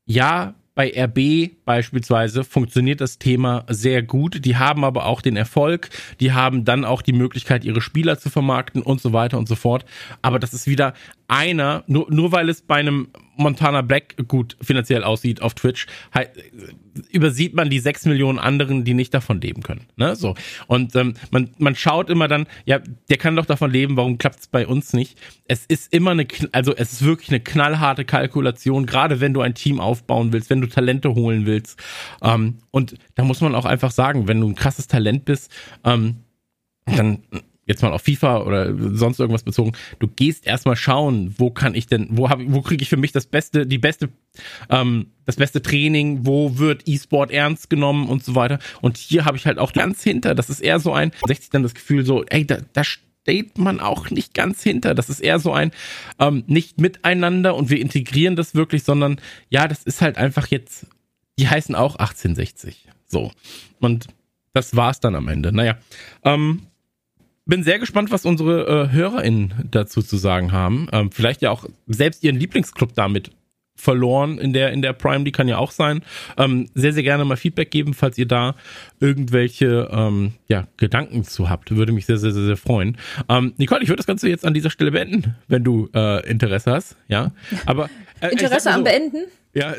ja, 0.06 0.54
bei 0.78 0.94
RB 0.96 1.66
beispielsweise 1.66 2.44
funktioniert 2.44 3.02
das 3.02 3.18
Thema 3.18 3.66
sehr 3.68 4.04
gut. 4.04 4.46
Die 4.46 4.58
haben 4.58 4.86
aber 4.86 5.08
auch 5.08 5.24
den 5.24 5.36
Erfolg, 5.36 5.90
die 6.20 6.34
haben 6.34 6.66
dann 6.66 6.86
auch 6.86 7.02
die 7.02 7.14
Möglichkeit, 7.14 7.66
ihre 7.66 7.82
Spieler 7.82 8.20
zu 8.20 8.30
vermarkten 8.30 8.84
und 8.84 9.02
so 9.02 9.12
weiter 9.12 9.40
und 9.40 9.48
so 9.48 9.56
fort. 9.56 9.86
Aber 10.22 10.38
das 10.38 10.54
ist 10.54 10.68
wieder 10.68 10.94
einer, 11.28 11.84
nur, 11.88 12.06
nur 12.12 12.32
weil 12.32 12.48
es 12.48 12.62
bei 12.62 12.76
einem 12.76 13.08
Montana 13.38 13.82
Black 13.82 14.18
gut 14.28 14.56
finanziell 14.62 15.04
aussieht 15.04 15.42
auf 15.42 15.56
Twitch, 15.56 15.88
übersieht 17.12 17.54
man 17.54 17.70
die 17.70 17.80
sechs 17.80 18.06
Millionen 18.06 18.40
anderen, 18.40 18.84
die 18.84 18.94
nicht 18.94 19.14
davon 19.14 19.42
leben 19.42 19.64
können. 19.64 19.88
Ne? 19.96 20.16
So. 20.16 20.36
Und 20.68 20.96
ähm, 20.96 21.14
man, 21.32 21.50
man 21.58 21.76
schaut 21.76 22.10
immer 22.10 22.28
dann, 22.28 22.48
ja, 22.66 22.80
der 23.10 23.18
kann 23.18 23.36
doch 23.36 23.46
davon 23.46 23.72
leben, 23.72 23.98
warum 23.98 24.18
klappt 24.18 24.40
es 24.40 24.48
bei 24.48 24.68
uns 24.68 24.94
nicht? 24.94 25.18
Es 25.46 25.66
ist 25.66 25.94
immer 25.94 26.12
eine, 26.12 26.28
also 26.52 26.76
es 26.76 26.94
ist 26.94 27.04
wirklich 27.04 27.30
eine 27.30 27.40
knallharte 27.40 28.06
Kalkulation, 28.06 28.86
gerade 28.86 29.20
wenn 29.20 29.34
du 29.34 29.42
ein 29.42 29.54
Team 29.54 29.80
aufbauen 29.80 30.34
willst, 30.34 30.50
wenn 30.50 30.62
du 30.62 30.68
Talente 30.68 31.16
holen 31.16 31.46
willst. 31.46 31.80
Ähm, 32.22 32.60
und 32.72 32.96
da 33.16 33.24
muss 33.24 33.42
man 33.42 33.56
auch 33.56 33.66
einfach 33.66 33.92
sagen, 33.92 34.28
wenn 34.28 34.42
du 34.42 34.48
ein 34.48 34.56
krasses 34.56 34.88
Talent 34.88 35.26
bist, 35.26 35.52
ähm, 35.84 36.18
dann 36.86 37.24
jetzt 37.68 37.84
mal 37.84 37.92
auf 37.92 38.02
FIFA 38.02 38.42
oder 38.44 38.74
sonst 38.96 39.20
irgendwas 39.20 39.44
bezogen, 39.44 39.74
du 40.00 40.08
gehst 40.08 40.48
erstmal 40.48 40.76
schauen, 40.76 41.36
wo 41.38 41.52
kann 41.52 41.76
ich 41.76 41.86
denn, 41.86 42.08
wo 42.12 42.30
habe 42.30 42.46
wo 42.48 42.62
kriege 42.62 42.82
ich 42.82 42.90
für 42.90 42.98
mich 42.98 43.12
das 43.12 43.28
beste, 43.28 43.68
die 43.68 43.78
beste, 43.78 44.10
ähm, 44.70 45.08
das 45.26 45.36
beste 45.36 45.62
Training, 45.62 46.26
wo 46.26 46.58
wird 46.58 46.84
E-Sport 46.88 47.30
ernst 47.32 47.70
genommen 47.70 48.08
und 48.08 48.24
so 48.24 48.36
weiter. 48.36 48.60
Und 48.82 48.98
hier 48.98 49.26
habe 49.26 49.38
ich 49.38 49.46
halt 49.46 49.60
auch 49.60 49.74
ganz 49.74 50.02
hinter, 50.02 50.34
das 50.34 50.50
ist 50.50 50.62
eher 50.62 50.80
so 50.80 50.94
ein, 50.94 51.12
60 51.26 51.50
dann 51.50 51.64
das 51.64 51.76
Gefühl 51.76 52.06
so, 52.06 52.24
ey, 52.26 52.48
da, 52.48 52.60
da 52.74 52.84
steht 52.84 53.58
man 53.58 53.82
auch 53.82 54.10
nicht 54.10 54.34
ganz 54.34 54.64
hinter. 54.64 54.96
Das 54.96 55.10
ist 55.10 55.20
eher 55.20 55.40
so 55.40 55.52
ein 55.52 55.72
ähm, 56.18 56.46
nicht 56.48 56.80
miteinander 56.80 57.56
und 57.56 57.70
wir 57.70 57.82
integrieren 57.82 58.38
das 58.38 58.56
wirklich, 58.56 58.84
sondern 58.84 59.20
ja, 59.50 59.68
das 59.68 59.84
ist 59.84 60.02
halt 60.02 60.18
einfach 60.18 60.48
jetzt, 60.48 60.88
die 61.38 61.50
heißen 61.50 61.76
auch 61.76 61.98
1860. 61.98 62.88
So. 63.06 63.32
Und 63.80 64.08
das 64.54 64.78
war's 64.78 65.02
dann 65.02 65.16
am 65.16 65.28
Ende. 65.28 65.52
Naja. 65.52 65.78
Ähm, 66.24 66.62
bin 67.48 67.64
sehr 67.64 67.80
gespannt, 67.80 68.12
was 68.12 68.26
unsere 68.26 68.68
äh, 68.68 68.92
HörerInnen 68.92 69.54
dazu 69.72 70.02
zu 70.02 70.18
sagen 70.18 70.52
haben. 70.52 70.88
Ähm, 70.92 71.12
vielleicht 71.12 71.42
ja 71.42 71.52
auch 71.52 71.66
selbst 71.88 72.24
ihren 72.24 72.36
Lieblingsclub 72.36 72.94
damit 72.94 73.32
verloren 73.78 74.38
in 74.38 74.54
der, 74.54 74.72
in 74.72 74.82
der 74.82 74.94
Prime, 74.94 75.24
die 75.24 75.32
kann 75.32 75.48
ja 75.48 75.58
auch 75.58 75.72
sein. 75.72 76.02
Ähm, 76.38 76.68
sehr, 76.74 76.94
sehr 76.94 77.04
gerne 77.04 77.26
mal 77.26 77.38
Feedback 77.38 77.72
geben, 77.72 77.94
falls 77.94 78.18
ihr 78.18 78.28
da 78.28 78.56
irgendwelche 79.00 79.90
ähm, 79.92 80.34
ja, 80.48 80.68
Gedanken 80.78 81.24
zu 81.24 81.50
habt. 81.50 81.76
Würde 81.76 81.92
mich 81.92 82.06
sehr, 82.06 82.18
sehr, 82.18 82.32
sehr, 82.32 82.46
sehr 82.46 82.58
freuen. 82.58 82.98
Ähm, 83.30 83.54
Nicole, 83.58 83.84
ich 83.84 83.90
würde 83.90 83.98
das 83.98 84.08
Ganze 84.08 84.30
jetzt 84.30 84.46
an 84.46 84.54
dieser 84.54 84.70
Stelle 84.70 84.92
beenden, 84.92 85.36
wenn 85.48 85.64
du 85.64 85.90
äh, 85.94 86.28
Interesse 86.30 86.72
hast. 86.72 86.96
Ja, 87.08 87.32
aber 87.66 87.90
äh, 88.22 88.30
Interesse 88.30 88.70
so, 88.70 88.70
am 88.72 88.84
Beenden? 88.84 89.26
Ja, 89.54 89.74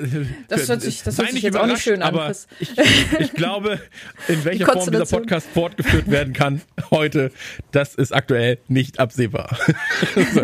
das 0.48 0.68
hört 0.68 0.82
sich, 0.82 1.02
das 1.04 1.18
hört 1.18 1.30
sich 1.30 1.42
jetzt 1.42 1.56
auch 1.56 1.66
nicht 1.66 1.82
schön 1.82 2.02
an. 2.02 2.14
Aber 2.14 2.30
ich, 2.30 2.70
ich, 3.20 3.32
glaube, 3.34 3.78
in 4.26 4.44
welcher 4.44 4.66
Form 4.66 4.90
dieser 4.90 5.06
Podcast 5.06 5.46
fortgeführt 5.48 6.10
werden 6.10 6.32
kann 6.32 6.62
heute, 6.90 7.30
das 7.70 7.94
ist 7.94 8.12
aktuell 8.12 8.58
nicht 8.66 8.98
absehbar. 8.98 9.56
so. 10.34 10.42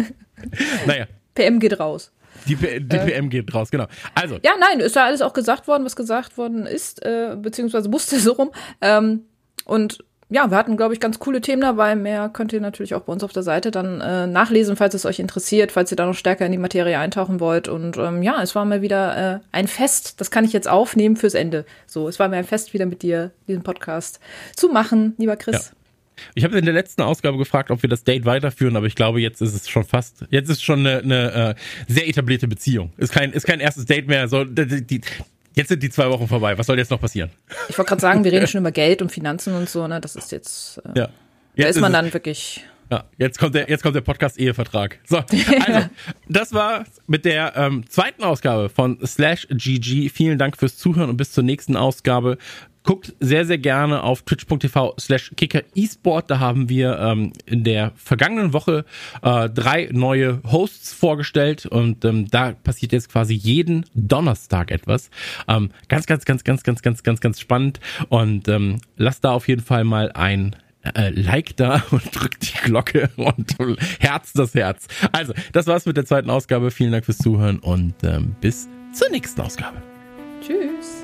Naja. 0.86 1.06
PM 1.34 1.58
geht 1.60 1.78
raus. 1.80 2.12
Die, 2.46 2.56
die 2.56 2.66
äh, 2.66 3.06
PM 3.06 3.30
geht 3.30 3.54
raus, 3.54 3.70
genau. 3.70 3.86
Also. 4.14 4.38
Ja, 4.44 4.52
nein, 4.58 4.80
ist 4.80 4.96
ja 4.96 5.04
alles 5.04 5.22
auch 5.22 5.32
gesagt 5.32 5.66
worden, 5.68 5.84
was 5.84 5.96
gesagt 5.96 6.36
worden 6.38 6.66
ist, 6.66 7.04
äh, 7.04 7.36
beziehungsweise 7.36 7.88
musste 7.88 8.18
so 8.18 8.32
rum. 8.32 8.50
Ähm, 8.80 9.22
und 9.64 9.98
ja, 10.30 10.50
wir 10.50 10.56
hatten, 10.56 10.76
glaube 10.76 10.94
ich, 10.94 11.00
ganz 11.00 11.18
coole 11.18 11.40
Themen 11.40 11.62
dabei. 11.62 11.94
Mehr 11.94 12.28
könnt 12.28 12.52
ihr 12.52 12.60
natürlich 12.60 12.94
auch 12.94 13.02
bei 13.02 13.12
uns 13.12 13.22
auf 13.22 13.32
der 13.32 13.42
Seite 13.42 13.70
dann 13.70 14.00
äh, 14.00 14.26
nachlesen, 14.26 14.74
falls 14.76 14.94
es 14.94 15.04
euch 15.04 15.18
interessiert, 15.18 15.70
falls 15.70 15.92
ihr 15.92 15.96
da 15.96 16.06
noch 16.06 16.14
stärker 16.14 16.46
in 16.46 16.52
die 16.52 16.58
Materie 16.58 16.98
eintauchen 16.98 17.40
wollt. 17.40 17.68
Und 17.68 17.98
ähm, 17.98 18.22
ja, 18.22 18.42
es 18.42 18.54
war 18.54 18.64
mal 18.64 18.82
wieder 18.82 19.34
äh, 19.34 19.40
ein 19.52 19.68
Fest. 19.68 20.20
Das 20.20 20.30
kann 20.30 20.44
ich 20.44 20.52
jetzt 20.52 20.68
aufnehmen 20.68 21.16
fürs 21.16 21.34
Ende. 21.34 21.66
So, 21.86 22.08
es 22.08 22.18
war 22.18 22.28
mir 22.28 22.36
ein 22.36 22.44
Fest, 22.44 22.72
wieder 22.72 22.86
mit 22.86 23.02
dir 23.02 23.32
diesen 23.46 23.62
Podcast 23.62 24.18
zu 24.56 24.68
machen, 24.70 25.14
lieber 25.18 25.36
Chris. 25.36 25.72
Ja. 25.72 25.83
Ich 26.34 26.44
habe 26.44 26.58
in 26.58 26.64
der 26.64 26.74
letzten 26.74 27.02
Ausgabe 27.02 27.38
gefragt, 27.38 27.70
ob 27.70 27.82
wir 27.82 27.88
das 27.88 28.04
Date 28.04 28.24
weiterführen, 28.24 28.76
aber 28.76 28.86
ich 28.86 28.94
glaube, 28.94 29.20
jetzt 29.20 29.40
ist 29.40 29.54
es 29.54 29.68
schon 29.68 29.84
fast, 29.84 30.24
jetzt 30.30 30.48
ist 30.48 30.62
schon 30.62 30.80
eine, 30.80 30.98
eine 30.98 31.32
äh, 31.32 31.54
sehr 31.92 32.08
etablierte 32.08 32.48
Beziehung. 32.48 32.92
Ist 32.96 33.12
kein, 33.12 33.32
ist 33.32 33.46
kein 33.46 33.60
erstes 33.60 33.86
Date 33.86 34.06
mehr. 34.06 34.28
So, 34.28 34.44
die, 34.44 34.84
die, 34.84 35.00
jetzt 35.54 35.68
sind 35.68 35.82
die 35.82 35.90
zwei 35.90 36.08
Wochen 36.10 36.28
vorbei. 36.28 36.56
Was 36.58 36.66
soll 36.66 36.78
jetzt 36.78 36.90
noch 36.90 37.00
passieren? 37.00 37.30
Ich 37.68 37.78
wollte 37.78 37.88
gerade 37.88 38.00
sagen, 38.00 38.24
wir 38.24 38.32
reden 38.32 38.46
schon 38.46 38.60
über 38.60 38.72
Geld 38.72 39.02
und 39.02 39.10
Finanzen 39.10 39.54
und 39.54 39.68
so, 39.68 39.86
ne? 39.86 40.00
Das 40.00 40.16
ist 40.16 40.32
jetzt. 40.32 40.80
Äh, 40.94 40.98
ja. 40.98 41.08
Jetzt 41.56 41.66
da 41.66 41.68
ist 41.70 41.80
man 41.80 41.92
ist 41.92 41.98
dann 41.98 42.12
wirklich. 42.12 42.64
Ja, 42.90 43.04
jetzt 43.16 43.38
kommt 43.38 43.54
der, 43.54 43.68
jetzt 43.70 43.82
kommt 43.82 43.96
der 43.96 44.02
Podcast-Ehevertrag. 44.02 44.98
So, 45.06 45.16
also, 45.66 45.88
das 46.28 46.52
war 46.52 46.84
mit 47.06 47.24
der 47.24 47.56
ähm, 47.56 47.88
zweiten 47.88 48.22
Ausgabe 48.22 48.68
von 48.68 48.98
Slash 49.04 49.48
GG. 49.50 50.10
Vielen 50.10 50.38
Dank 50.38 50.56
fürs 50.58 50.76
Zuhören 50.76 51.08
und 51.08 51.16
bis 51.16 51.32
zur 51.32 51.44
nächsten 51.44 51.76
Ausgabe. 51.76 52.36
Guckt 52.84 53.14
sehr, 53.18 53.46
sehr 53.46 53.58
gerne 53.58 54.02
auf 54.02 54.22
twitch.tv 54.22 54.94
slash 55.00 55.32
kicker 55.36 55.62
esport. 55.74 56.30
Da 56.30 56.38
haben 56.38 56.68
wir 56.68 56.98
ähm, 56.98 57.32
in 57.46 57.64
der 57.64 57.92
vergangenen 57.96 58.52
Woche 58.52 58.84
äh, 59.22 59.48
drei 59.48 59.88
neue 59.90 60.42
Hosts 60.44 60.92
vorgestellt 60.92 61.66
und 61.66 62.04
ähm, 62.04 62.28
da 62.30 62.52
passiert 62.52 62.92
jetzt 62.92 63.10
quasi 63.10 63.34
jeden 63.34 63.86
Donnerstag 63.94 64.70
etwas. 64.70 65.10
Ähm, 65.48 65.70
ganz, 65.88 66.06
ganz, 66.06 66.24
ganz, 66.24 66.44
ganz, 66.44 66.62
ganz, 66.62 66.82
ganz, 66.82 67.02
ganz, 67.02 67.20
ganz 67.20 67.40
spannend 67.40 67.80
und 68.10 68.48
ähm, 68.48 68.80
lasst 68.96 69.24
da 69.24 69.32
auf 69.32 69.48
jeden 69.48 69.62
Fall 69.62 69.84
mal 69.84 70.12
ein 70.12 70.54
äh, 70.94 71.10
Like 71.10 71.56
da 71.56 71.82
und 71.90 72.02
drückt 72.14 72.42
die 72.42 72.58
Glocke 72.64 73.08
und 73.16 73.56
Herz 73.98 74.32
das 74.34 74.54
Herz. 74.54 74.86
Also, 75.12 75.32
das 75.52 75.66
war's 75.66 75.86
mit 75.86 75.96
der 75.96 76.04
zweiten 76.04 76.30
Ausgabe. 76.30 76.70
Vielen 76.70 76.92
Dank 76.92 77.04
fürs 77.04 77.18
Zuhören 77.18 77.58
und 77.58 77.94
ähm, 78.02 78.36
bis 78.40 78.68
zur 78.92 79.10
nächsten 79.10 79.40
Ausgabe. 79.40 79.82
Tschüss. 80.40 81.03